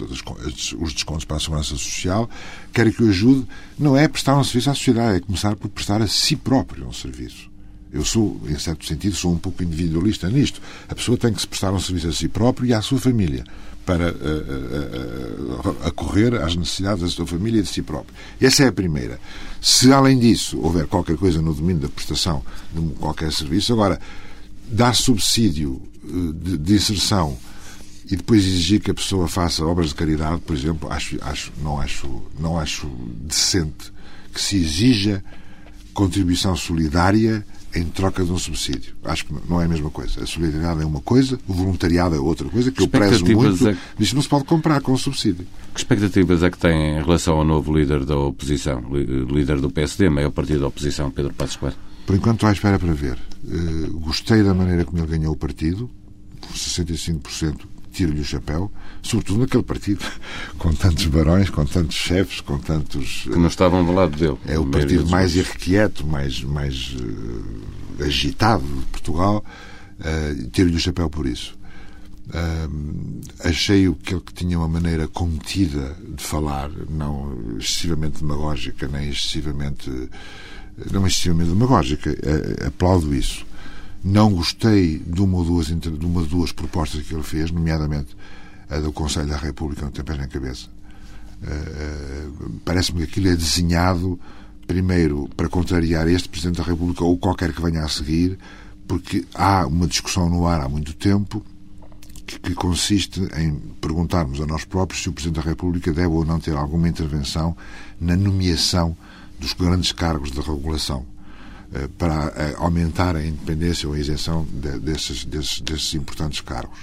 descontos 0.93 1.25
para 1.25 1.37
a 1.37 1.39
segurança 1.39 1.69
social, 1.71 2.27
quero 2.73 2.91
que 2.91 3.03
o 3.03 3.09
ajude, 3.09 3.45
não 3.77 3.95
é 3.95 4.07
prestar 4.07 4.35
um 4.35 4.43
serviço 4.43 4.71
à 4.71 4.73
sociedade, 4.73 5.17
é 5.17 5.19
começar 5.19 5.55
por 5.55 5.69
prestar 5.69 6.01
a 6.01 6.07
si 6.07 6.35
próprio 6.35 6.87
um 6.87 6.93
serviço. 6.93 7.50
Eu 7.93 8.05
sou, 8.05 8.39
em 8.47 8.57
certo 8.57 8.85
sentido, 8.85 9.15
sou 9.15 9.33
um 9.33 9.37
pouco 9.37 9.63
individualista 9.63 10.29
nisto. 10.29 10.61
A 10.87 10.95
pessoa 10.95 11.17
tem 11.17 11.33
que 11.33 11.41
se 11.41 11.47
prestar 11.47 11.73
um 11.73 11.79
serviço 11.79 12.07
a 12.07 12.13
si 12.13 12.27
próprio 12.27 12.67
e 12.67 12.73
à 12.73 12.81
sua 12.81 12.99
família 12.99 13.43
para 13.85 14.11
uh, 14.11 14.15
uh, 14.15 15.69
uh, 15.69 15.87
acorrer 15.87 16.35
às 16.35 16.55
necessidades 16.55 17.03
da 17.03 17.09
sua 17.09 17.27
família 17.27 17.59
e 17.59 17.63
de 17.63 17.69
si 17.69 17.81
próprio. 17.81 18.13
Essa 18.39 18.63
é 18.63 18.67
a 18.67 18.71
primeira. 18.71 19.19
Se, 19.59 19.91
além 19.91 20.19
disso, 20.19 20.59
houver 20.59 20.87
qualquer 20.87 21.17
coisa 21.17 21.41
no 21.41 21.53
domínio 21.53 21.81
da 21.81 21.89
prestação 21.89 22.43
de 22.73 22.81
qualquer 22.95 23.31
serviço, 23.31 23.73
agora, 23.73 23.99
dar 24.71 24.95
subsídio 24.95 25.81
eh, 26.03 26.33
de, 26.33 26.57
de, 26.57 26.73
inserção 26.75 27.37
e 28.05 28.15
depois 28.15 28.45
exigir 28.45 28.79
que 28.79 28.91
a 28.91 28.93
pessoa 28.93 29.27
faça 29.27 29.65
obras 29.65 29.89
de 29.89 29.95
caridade, 29.95 30.41
por 30.41 30.55
exemplo, 30.55 30.91
acho, 30.91 31.17
acho, 31.21 31.51
não, 31.61 31.79
acho, 31.79 32.23
não 32.39 32.57
acho 32.57 32.87
decente 33.21 33.91
que 34.33 34.41
se 34.41 34.57
exija 34.57 35.23
contribuição 35.93 36.55
solidária 36.55 37.45
em 37.75 37.85
troca 37.85 38.23
de 38.23 38.31
um 38.31 38.37
subsídio. 38.37 38.93
Acho 39.03 39.25
que 39.25 39.33
não 39.47 39.61
é 39.61 39.65
a 39.65 39.67
mesma 39.67 39.89
coisa. 39.89 40.23
A 40.23 40.25
solidariedade 40.25 40.81
é 40.81 40.85
uma 40.85 41.01
coisa, 41.01 41.39
o 41.47 41.53
voluntariado 41.53 42.15
é 42.15 42.19
outra 42.19 42.49
coisa, 42.49 42.71
que 42.71 42.81
eu 42.81 42.87
prezo 42.87 43.25
muito. 43.25 43.67
É... 43.67 43.77
Isto 43.99 44.15
não 44.15 44.21
se 44.21 44.29
pode 44.29 44.45
comprar 44.45 44.81
com 44.81 44.91
um 44.91 44.97
subsídio. 44.97 45.45
Que 45.73 45.79
expectativas 45.79 46.43
é 46.43 46.49
que 46.49 46.57
tem 46.57 46.97
em 46.97 47.01
relação 47.01 47.37
ao 47.37 47.45
novo 47.45 47.75
líder 47.77 48.05
da 48.05 48.17
oposição, 48.17 48.83
líder 48.93 49.59
do 49.59 49.69
PSD, 49.69 50.09
maior 50.09 50.31
partido 50.31 50.61
da 50.61 50.67
oposição, 50.67 51.09
Pedro 51.09 51.33
Passos 51.33 51.55
Coelho? 51.55 51.75
Por 52.05 52.15
enquanto 52.15 52.37
estou 52.37 52.49
à 52.49 52.51
espera 52.51 52.77
para 52.77 52.93
ver. 52.93 53.17
Uh, 53.43 53.99
gostei 53.99 54.43
da 54.43 54.53
maneira 54.53 54.83
como 54.83 54.99
ele 54.99 55.07
ganhou 55.07 55.33
o 55.33 55.37
partido, 55.37 55.89
por 56.41 56.55
65%, 56.55 57.61
tiro-lhe 57.91 58.21
o 58.21 58.25
chapéu, 58.25 58.71
sobretudo 59.01 59.41
naquele 59.41 59.63
partido, 59.63 60.03
com 60.57 60.73
tantos 60.73 61.05
barões, 61.07 61.49
com 61.49 61.65
tantos 61.65 61.95
chefes, 61.95 62.41
com 62.41 62.57
tantos... 62.57 63.23
Que 63.23 63.37
não 63.37 63.47
estavam 63.47 63.85
do 63.85 63.91
lado 63.91 64.17
dele. 64.17 64.37
É 64.47 64.57
o 64.57 64.65
partido 64.65 65.07
mais 65.09 65.35
irrequieto, 65.35 66.05
mais, 66.05 66.41
mais 66.43 66.95
uh, 66.95 68.03
agitado 68.03 68.63
de 68.63 68.85
Portugal, 68.87 69.43
uh, 69.99 70.47
tiro-lhe 70.49 70.75
o 70.75 70.79
chapéu 70.79 71.09
por 71.09 71.25
isso. 71.25 71.57
Uh, 72.29 73.21
achei 73.43 73.87
o 73.87 73.95
que 73.95 74.13
ele 74.13 74.23
tinha 74.33 74.57
uma 74.57 74.67
maneira 74.67 75.07
contida 75.07 75.95
de 76.15 76.23
falar, 76.23 76.71
não 76.89 77.57
excessivamente 77.59 78.19
demagógica, 78.19 78.87
nem 78.87 79.09
excessivamente 79.09 79.91
não 80.91 81.05
excessivamente 81.05 81.49
demagógica. 81.49 82.09
É, 82.11 82.67
aplaudo 82.67 83.13
isso. 83.13 83.45
Não 84.03 84.33
gostei 84.33 84.97
de 84.97 85.21
uma 85.21 85.37
ou 85.37 85.45
duas, 85.45 85.67
de 85.67 86.05
uma 86.05 86.21
ou 86.21 86.25
duas 86.25 86.51
propostas 86.51 87.03
que 87.03 87.13
ele 87.13 87.23
fez, 87.23 87.51
nomeadamente 87.51 88.15
a 88.69 88.79
do 88.79 88.91
Conselho 88.91 89.27
da 89.27 89.37
República, 89.37 89.83
não 89.83 89.91
tem 89.91 90.03
pés 90.03 90.17
nem 90.17 90.27
cabeça. 90.27 90.67
Uh, 91.43 92.59
Parece-me 92.65 92.99
que 92.99 93.03
aquilo 93.05 93.27
é 93.27 93.35
desenhado 93.35 94.19
primeiro 94.65 95.29
para 95.35 95.49
contrariar 95.49 96.07
este 96.07 96.29
Presidente 96.29 96.57
da 96.57 96.63
República 96.63 97.03
ou 97.03 97.17
qualquer 97.17 97.53
que 97.53 97.61
venha 97.61 97.83
a 97.83 97.89
seguir, 97.89 98.39
porque 98.87 99.25
há 99.35 99.67
uma 99.67 99.85
discussão 99.85 100.29
no 100.29 100.47
ar 100.47 100.61
há 100.61 100.69
muito 100.69 100.93
tempo 100.93 101.43
que, 102.25 102.39
que 102.39 102.53
consiste 102.53 103.19
em 103.37 103.55
perguntarmos 103.81 104.39
a 104.39 104.45
nós 104.45 104.63
próprios 104.63 105.03
se 105.03 105.09
o 105.09 105.13
Presidente 105.13 105.43
da 105.43 105.49
República 105.49 105.91
deve 105.91 106.07
ou 106.07 106.25
não 106.25 106.39
ter 106.39 106.55
alguma 106.55 106.87
intervenção 106.87 107.55
na 107.99 108.15
nomeação 108.15 108.95
dos 109.39 109.53
grandes 109.53 109.91
cargos 109.91 110.31
de 110.31 110.39
regulação 110.39 111.05
para 111.97 112.33
eh, 112.35 112.55
aumentar 112.57 113.15
a 113.15 113.25
independência 113.25 113.87
ou 113.87 113.95
a 113.95 113.99
isenção 113.99 114.45
desses, 114.51 115.23
desses, 115.23 115.61
desses 115.61 115.93
importantes 115.93 116.41
cargos. 116.41 116.79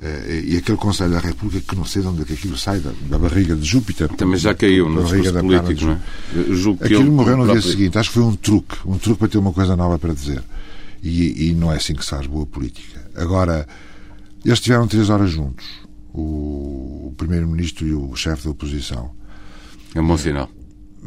Eh, 0.00 0.42
e 0.44 0.56
aquele 0.56 0.78
Conselho 0.78 1.12
da 1.12 1.18
República 1.18 1.60
que 1.68 1.76
não 1.76 1.84
sei 1.84 2.02
de 2.02 2.08
onde 2.08 2.22
é 2.22 2.24
que 2.24 2.32
aquilo 2.34 2.56
sai, 2.56 2.80
da, 2.80 3.18
barriga 3.18 3.56
de 3.56 3.64
Júpiter. 3.64 4.08
Também 4.10 4.38
já 4.38 4.54
caiu 4.54 4.88
no 4.88 5.02
discurso 5.02 5.32
político, 5.32 5.84
não 5.86 5.92
é? 5.92 6.84
Aquilo 6.84 7.12
morreu 7.12 7.36
no 7.36 7.44
próprio... 7.44 7.62
dia 7.62 7.70
seguinte. 7.70 7.98
Acho 7.98 8.10
que 8.10 8.14
foi 8.14 8.24
um 8.24 8.36
truque. 8.36 8.76
Um 8.84 8.98
truque 8.98 9.18
para 9.18 9.28
ter 9.28 9.38
uma 9.38 9.52
coisa 9.52 9.76
nova 9.76 9.98
para 9.98 10.14
dizer. 10.14 10.42
E, 11.02 11.48
e 11.48 11.52
não 11.52 11.72
é 11.72 11.76
assim 11.76 11.94
que 11.94 12.04
se 12.04 12.10
faz 12.10 12.26
boa 12.26 12.46
política. 12.46 13.00
Agora, 13.16 13.66
eles 14.44 14.58
estiveram 14.58 14.86
três 14.86 15.10
horas 15.10 15.30
juntos. 15.30 15.66
O, 16.12 17.08
o 17.08 17.14
Primeiro-Ministro 17.16 17.86
e 17.86 17.92
o 17.92 18.14
chefe 18.14 18.44
da 18.44 18.50
oposição. 18.50 19.10
É 19.94 20.00
um 20.00 20.06
bom 20.06 20.16
sinal. 20.16 20.48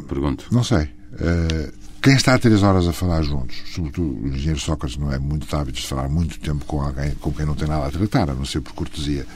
Pergunto. 0.06 0.46
Não 0.50 0.62
sei. 0.62 0.84
Uh, 1.12 1.85
quem 2.06 2.14
está 2.14 2.38
três 2.38 2.62
horas 2.62 2.86
a 2.86 2.92
falar 2.92 3.20
juntos, 3.22 3.56
sobretudo 3.66 4.22
o 4.22 4.28
engenheiro 4.28 4.60
Sócrates 4.60 4.96
não 4.96 5.12
é 5.12 5.18
muito 5.18 5.52
hábito 5.56 5.80
de 5.80 5.86
falar 5.88 6.08
muito 6.08 6.38
tempo 6.38 6.64
com 6.64 6.80
alguém 6.80 7.10
com 7.16 7.32
quem 7.32 7.44
não 7.44 7.56
tem 7.56 7.66
nada 7.66 7.84
a 7.84 7.90
tratar, 7.90 8.30
a 8.30 8.34
não 8.34 8.44
ser 8.44 8.60
por 8.60 8.74
cortesia. 8.74 9.26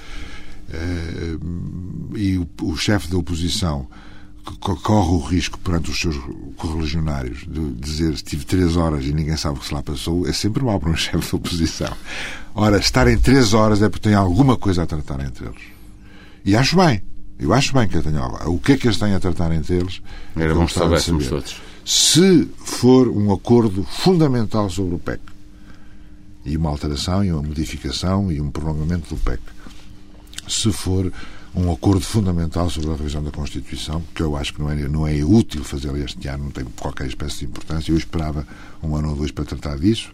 Uh, 0.68 2.16
e 2.16 2.38
o, 2.38 2.48
o 2.62 2.76
chefe 2.76 3.08
da 3.08 3.18
oposição 3.18 3.88
corre 4.60 5.10
o 5.10 5.18
risco 5.18 5.58
perante 5.58 5.90
os 5.90 5.98
seus 5.98 6.16
correligionários 6.56 7.40
de 7.40 7.72
dizer 7.72 8.14
tive 8.22 8.44
três 8.44 8.76
horas 8.76 9.04
e 9.04 9.12
ninguém 9.12 9.36
sabe 9.36 9.58
o 9.58 9.60
que 9.60 9.66
se 9.66 9.74
lá 9.74 9.82
passou, 9.82 10.24
é 10.28 10.32
sempre 10.32 10.62
mal 10.62 10.78
para 10.78 10.90
um 10.90 10.94
chefe 10.96 11.28
da 11.28 11.36
oposição. 11.38 11.92
Ora, 12.54 12.78
estarem 12.78 13.18
três 13.18 13.52
horas 13.52 13.82
é 13.82 13.88
porque 13.88 14.08
tem 14.08 14.14
alguma 14.14 14.56
coisa 14.56 14.84
a 14.84 14.86
tratar 14.86 15.18
entre 15.18 15.46
eles. 15.46 15.62
E 16.44 16.54
acho 16.54 16.76
bem. 16.76 17.02
Eu 17.36 17.52
acho 17.52 17.74
bem 17.74 17.88
que 17.88 17.96
eu 17.96 18.02
tenho 18.04 18.22
agora. 18.22 18.48
O 18.48 18.60
que 18.60 18.74
é 18.74 18.76
que 18.76 18.86
eles 18.86 18.98
têm 18.98 19.12
a 19.12 19.18
tratar 19.18 19.50
entre 19.50 19.74
eles? 19.74 20.00
Era 20.36 20.54
bom 20.54 20.66
que 20.66 20.72
soubéssemos 20.72 21.26
todos. 21.26 21.69
Se 21.92 22.48
for 22.56 23.08
um 23.08 23.32
acordo 23.32 23.82
fundamental 23.82 24.70
sobre 24.70 24.94
o 24.94 24.98
PEC, 25.00 25.20
e 26.44 26.56
uma 26.56 26.70
alteração 26.70 27.24
e 27.24 27.32
uma 27.32 27.42
modificação 27.42 28.30
e 28.30 28.40
um 28.40 28.48
prolongamento 28.48 29.12
do 29.12 29.20
PEC. 29.20 29.42
Se 30.46 30.70
for 30.70 31.12
um 31.52 31.72
acordo 31.72 32.02
fundamental 32.02 32.70
sobre 32.70 32.92
a 32.92 32.94
revisão 32.94 33.24
da 33.24 33.32
Constituição, 33.32 34.04
que 34.14 34.22
eu 34.22 34.36
acho 34.36 34.54
que 34.54 34.60
não 34.60 34.70
é, 34.70 34.76
não 34.86 35.04
é 35.04 35.24
útil 35.24 35.64
fazer 35.64 35.92
este 35.96 36.28
ano, 36.28 36.44
não 36.44 36.50
tem 36.52 36.64
qualquer 36.78 37.08
espécie 37.08 37.40
de 37.40 37.46
importância. 37.46 37.90
Eu 37.90 37.98
esperava 37.98 38.46
um 38.80 38.94
ano 38.94 39.10
ou 39.10 39.16
dois 39.16 39.32
para 39.32 39.44
tratar 39.44 39.76
disso. 39.76 40.12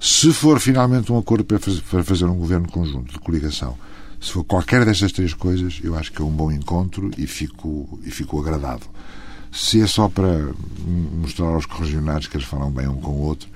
Se 0.00 0.32
for 0.32 0.58
finalmente 0.58 1.12
um 1.12 1.18
acordo 1.18 1.44
para 1.44 1.60
fazer, 2.02 2.24
um 2.24 2.38
governo 2.38 2.68
conjunto 2.68 3.12
de 3.12 3.20
coligação, 3.20 3.78
se 4.20 4.32
for 4.32 4.42
qualquer 4.42 4.84
destas 4.84 5.12
três 5.12 5.32
coisas, 5.32 5.78
eu 5.80 5.96
acho 5.96 6.10
que 6.10 6.20
é 6.20 6.24
um 6.24 6.32
bom 6.32 6.50
encontro 6.50 7.12
e 7.16 7.24
fico, 7.24 8.00
e 8.02 8.10
fico 8.10 8.40
agradado. 8.40 8.84
Se 9.54 9.80
é 9.80 9.86
só 9.86 10.08
para 10.08 10.50
mostrar 10.84 11.46
aos 11.46 11.64
corregionários 11.64 12.26
que 12.26 12.36
eles 12.36 12.46
falam 12.46 12.72
bem 12.72 12.88
um 12.88 12.96
com 12.96 13.12
o 13.12 13.22
outro, 13.22 13.48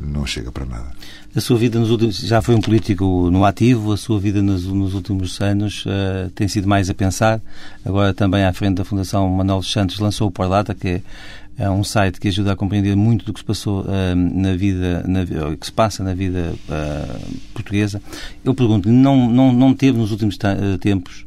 não 0.00 0.26
chega 0.26 0.50
para 0.50 0.66
nada. 0.66 0.90
A 1.34 1.40
sua 1.40 1.56
vida 1.56 1.78
nos 1.78 1.90
últimos 1.90 2.18
já 2.18 2.42
foi 2.42 2.56
um 2.56 2.60
político 2.60 3.30
no 3.30 3.44
ativo, 3.44 3.92
a 3.92 3.96
sua 3.96 4.18
vida 4.18 4.42
nos, 4.42 4.64
nos 4.64 4.94
últimos 4.94 5.40
anos 5.40 5.86
uh, 5.86 6.28
tem 6.34 6.48
sido 6.48 6.66
mais 6.66 6.90
a 6.90 6.94
pensar. 6.94 7.40
Agora 7.84 8.12
também 8.12 8.44
à 8.44 8.52
frente 8.52 8.78
da 8.78 8.84
Fundação 8.84 9.28
Manuel 9.28 9.62
Santos 9.62 10.00
lançou 10.00 10.26
o 10.26 10.30
Parlata, 10.30 10.74
que 10.74 10.88
é, 10.88 11.02
é 11.56 11.70
um 11.70 11.84
site 11.84 12.18
que 12.18 12.26
ajuda 12.26 12.52
a 12.52 12.56
compreender 12.56 12.96
muito 12.96 13.24
do 13.24 13.32
que 13.32 13.38
se 13.38 13.46
passou 13.46 13.82
uh, 13.82 14.14
na 14.16 14.56
vida, 14.56 15.04
na, 15.06 15.24
que 15.56 15.66
se 15.66 15.72
passa 15.72 16.02
na 16.02 16.14
vida 16.14 16.52
uh, 16.68 17.36
portuguesa. 17.52 18.02
Eu 18.44 18.54
pergunto-lhe, 18.54 18.92
não, 18.92 19.30
não, 19.30 19.52
não 19.52 19.72
teve 19.72 19.96
nos 19.96 20.10
últimos 20.10 20.36
tempos 20.80 21.24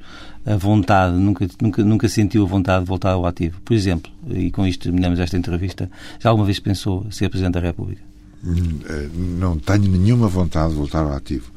a 0.47 0.55
vontade, 0.55 1.17
nunca, 1.17 1.47
nunca, 1.61 1.83
nunca 1.83 2.09
sentiu 2.09 2.43
a 2.43 2.47
vontade 2.47 2.85
de 2.85 2.87
voltar 2.87 3.11
ao 3.11 3.25
ativo? 3.25 3.59
Por 3.65 3.73
exemplo, 3.73 4.09
e 4.29 4.49
com 4.49 4.65
isto 4.65 4.83
terminamos 4.83 5.19
esta 5.19 5.37
entrevista, 5.37 5.91
já 6.19 6.29
alguma 6.29 6.45
vez 6.45 6.59
pensou 6.59 7.05
ser 7.11 7.29
Presidente 7.29 7.55
da 7.55 7.59
República? 7.59 8.01
Eh, 8.45 9.09
não 9.13 9.59
tenho 9.59 9.91
nenhuma 9.91 10.27
vontade 10.29 10.69
de 10.69 10.75
voltar 10.75 11.01
ao 11.01 11.11
ativo. 11.11 11.51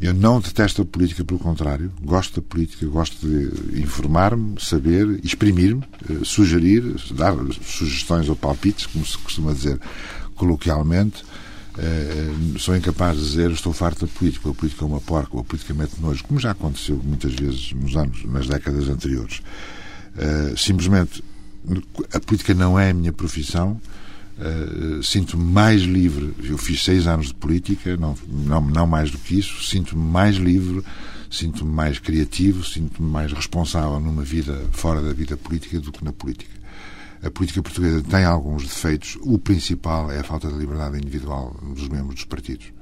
Eu 0.00 0.14
não 0.14 0.40
detesto 0.40 0.82
a 0.82 0.84
política, 0.84 1.24
pelo 1.24 1.38
contrário. 1.38 1.92
Gosto 2.02 2.40
da 2.40 2.46
política, 2.46 2.86
gosto 2.86 3.24
de 3.26 3.80
informar-me, 3.80 4.54
saber, 4.58 5.20
exprimir-me, 5.22 5.84
eh, 6.08 6.24
sugerir, 6.24 6.96
dar 7.12 7.36
sugestões 7.62 8.28
ou 8.28 8.34
palpites, 8.34 8.86
como 8.86 9.04
se 9.04 9.18
costuma 9.18 9.52
dizer 9.52 9.78
coloquialmente. 10.34 11.22
Eh, 11.78 12.58
sou 12.58 12.76
incapaz 12.76 13.16
de 13.16 13.24
dizer 13.24 13.50
estou 13.50 13.72
farto 13.72 14.06
da 14.06 14.12
política, 14.12 14.50
a 14.50 14.54
política 14.54 14.84
é 14.84 14.86
uma 14.86 15.00
porca, 15.00 15.38
a 15.38 15.44
política 15.44 15.72
mete 15.72 16.00
nojo, 16.00 16.22
como 16.24 16.38
já 16.38 16.50
aconteceu 16.50 17.00
muitas 17.02 17.32
vezes 17.34 17.72
nos 17.72 17.96
anos, 17.96 18.24
nas 18.24 18.46
décadas 18.46 18.88
anteriores. 18.88 19.40
simplesmente, 20.56 21.24
a 22.12 22.20
política 22.20 22.52
não 22.52 22.78
é 22.78 22.90
a 22.90 22.94
minha 22.94 23.12
profissão 23.12 23.80
Uh, 24.38 25.02
sinto-me 25.02 25.44
mais 25.44 25.82
livre. 25.82 26.34
Eu 26.42 26.56
fiz 26.56 26.82
seis 26.82 27.06
anos 27.06 27.28
de 27.28 27.34
política, 27.34 27.96
não, 27.96 28.16
não, 28.28 28.60
não 28.60 28.86
mais 28.86 29.10
do 29.10 29.18
que 29.18 29.38
isso. 29.38 29.62
Sinto-me 29.64 30.02
mais 30.02 30.36
livre, 30.36 30.82
sinto-me 31.30 31.70
mais 31.70 31.98
criativo, 31.98 32.64
sinto-me 32.64 33.08
mais 33.08 33.32
responsável 33.32 34.00
numa 34.00 34.22
vida 34.22 34.64
fora 34.72 35.00
da 35.00 35.12
vida 35.12 35.36
política 35.36 35.78
do 35.78 35.92
que 35.92 36.04
na 36.04 36.12
política. 36.12 36.61
A 37.22 37.30
política 37.30 37.62
portuguesa 37.62 38.02
tem 38.02 38.24
alguns 38.24 38.64
defeitos. 38.64 39.16
O 39.22 39.38
principal 39.38 40.10
é 40.10 40.18
a 40.18 40.24
falta 40.24 40.48
de 40.48 40.58
liberdade 40.58 40.98
individual 40.98 41.56
dos 41.74 41.88
membros 41.88 42.16
dos 42.16 42.24
partidos, 42.24 42.72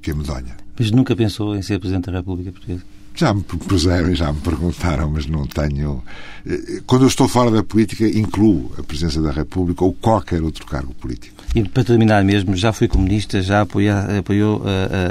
que 0.00 0.10
é 0.10 0.14
medonha. 0.14 0.56
Mas 0.78 0.90
nunca 0.90 1.14
pensou 1.14 1.54
em 1.54 1.62
ser 1.62 1.78
Presidente 1.78 2.10
da 2.10 2.18
República 2.18 2.50
Portuguesa? 2.50 2.82
Já 3.14 3.32
me 3.32 3.42
propuseram 3.42 4.10
e 4.10 4.14
já 4.14 4.32
me 4.32 4.40
perguntaram, 4.40 5.10
mas 5.10 5.26
não 5.26 5.46
tenho. 5.46 6.02
Eh, 6.44 6.82
quando 6.84 7.02
eu 7.02 7.08
estou 7.08 7.28
fora 7.28 7.50
da 7.50 7.62
política, 7.62 8.04
incluo 8.08 8.72
a 8.76 8.82
presença 8.82 9.22
da 9.22 9.30
República 9.30 9.84
ou 9.84 9.92
qualquer 9.92 10.42
outro 10.42 10.66
cargo 10.66 10.92
político. 10.94 11.33
E 11.54 11.62
para 11.62 11.84
terminar 11.84 12.24
mesmo, 12.24 12.56
já 12.56 12.72
foi 12.72 12.88
comunista, 12.88 13.40
já 13.40 13.60
apoiou, 13.60 13.96
apoiou 14.18 14.58
uh, 14.58 14.62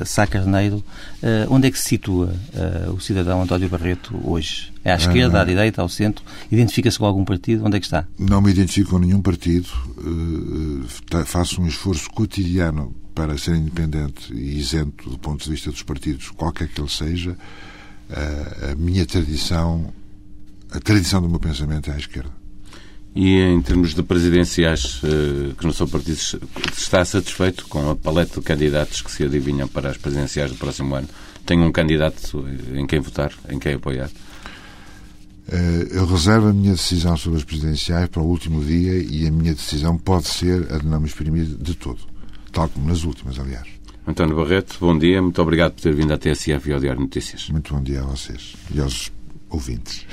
uh, 0.02 0.06
Sá 0.06 0.28
Carneiro. 0.28 0.84
Uh, 1.24 1.48
onde 1.50 1.68
é 1.68 1.72
que 1.72 1.80
se 1.80 1.88
situa 1.88 2.36
uh, 2.54 2.92
o 2.92 3.00
cidadão 3.00 3.42
António 3.42 3.70
Barreto 3.70 4.20
hoje? 4.22 4.74
É 4.84 4.92
à 4.92 4.96
esquerda, 4.96 5.40
à 5.42 5.46
direita, 5.46 5.82
ao 5.82 5.88
centro? 5.88 6.26
Identifica-se 6.52 7.00
com 7.00 7.06
algum 7.06 7.24
partido? 7.24 7.66
Onde 7.66 7.78
é 7.78 7.80
que 7.80 7.86
está? 7.86 8.06
Não 8.20 8.42
me 8.42 8.52
identifico 8.52 8.90
com 8.90 9.00
nenhum 9.00 9.22
partido. 9.22 9.70
faço 11.26 11.62
um 11.62 11.68
esforço 11.68 12.10
cotidiano 12.10 12.94
para 13.16 13.38
ser 13.38 13.56
independente 13.56 14.34
e 14.34 14.60
isento 14.60 15.10
do 15.10 15.18
ponto 15.18 15.46
de 15.46 15.50
vista 15.50 15.72
dos 15.72 15.84
partidos, 15.84 16.30
qualquer 16.32 16.68
que 16.68 16.82
ele 16.82 16.90
seja 16.90 17.38
a 18.70 18.76
minha 18.76 19.06
tradição, 19.06 19.94
a 20.72 20.80
tradição 20.80 21.22
do 21.22 21.30
meu 21.30 21.40
pensamento 21.40 21.90
é 21.90 21.94
à 21.94 21.98
esquerda. 21.98 22.43
E 23.16 23.40
em 23.40 23.62
termos 23.62 23.94
de 23.94 24.02
presidenciais, 24.02 25.00
eh, 25.04 25.54
que 25.58 25.66
não 25.66 25.72
são 25.72 25.88
partidos, 25.88 26.36
está 26.76 27.06
satisfeito 27.06 27.68
com 27.68 27.92
a 27.92 27.96
paleta 27.96 28.40
de 28.40 28.46
candidatos 28.46 29.02
que 29.02 29.12
se 29.12 29.24
adivinham 29.24 29.68
para 29.68 29.90
as 29.92 29.98
presidenciais 29.98 30.52
do 30.52 30.58
próximo 30.58 30.96
ano? 30.96 31.08
Tem 31.46 31.60
um 31.60 31.72
candidato 31.72 32.44
em 32.74 32.88
quem 32.88 33.00
votar, 33.00 33.32
em 33.50 33.60
quem 33.60 33.74
apoiar? 33.74 34.10
Eh, 35.48 35.88
eu 35.92 36.06
reservo 36.06 36.48
a 36.48 36.54
minha 36.54 36.72
decisão 36.72 37.16
sobre 37.16 37.38
as 37.38 37.44
presidenciais 37.44 38.10
para 38.10 38.22
o 38.22 38.26
último 38.26 38.64
dia 38.64 38.98
e 38.98 39.28
a 39.28 39.32
minha 39.32 39.54
decisão 39.54 39.98
pode 39.98 40.28
ser 40.28 40.72
a 40.72 40.80
de 40.80 40.86
não 40.88 41.00
me 41.00 41.08
exprimir 41.08 41.46
de 41.46 41.76
todo, 41.76 42.00
tal 42.52 42.68
como 42.70 42.88
nas 42.88 43.04
últimas, 43.04 43.38
aliás. 43.38 43.68
António 44.08 44.36
Barreto, 44.36 44.78
bom 44.80 44.98
dia. 44.98 45.22
Muito 45.22 45.42
obrigado 45.42 45.74
por 45.74 45.82
ter 45.82 45.94
vindo 45.94 46.14
à 46.14 46.18
TSF 46.18 46.70
e 46.70 46.74
ao 46.74 46.80
Diário 46.80 47.02
Notícias. 47.02 47.50
Muito 47.50 47.74
bom 47.74 47.82
dia 47.82 48.02
a 48.02 48.06
vocês 48.06 48.56
e 48.74 48.82
aos 48.82 49.12
ouvintes. 49.50 50.06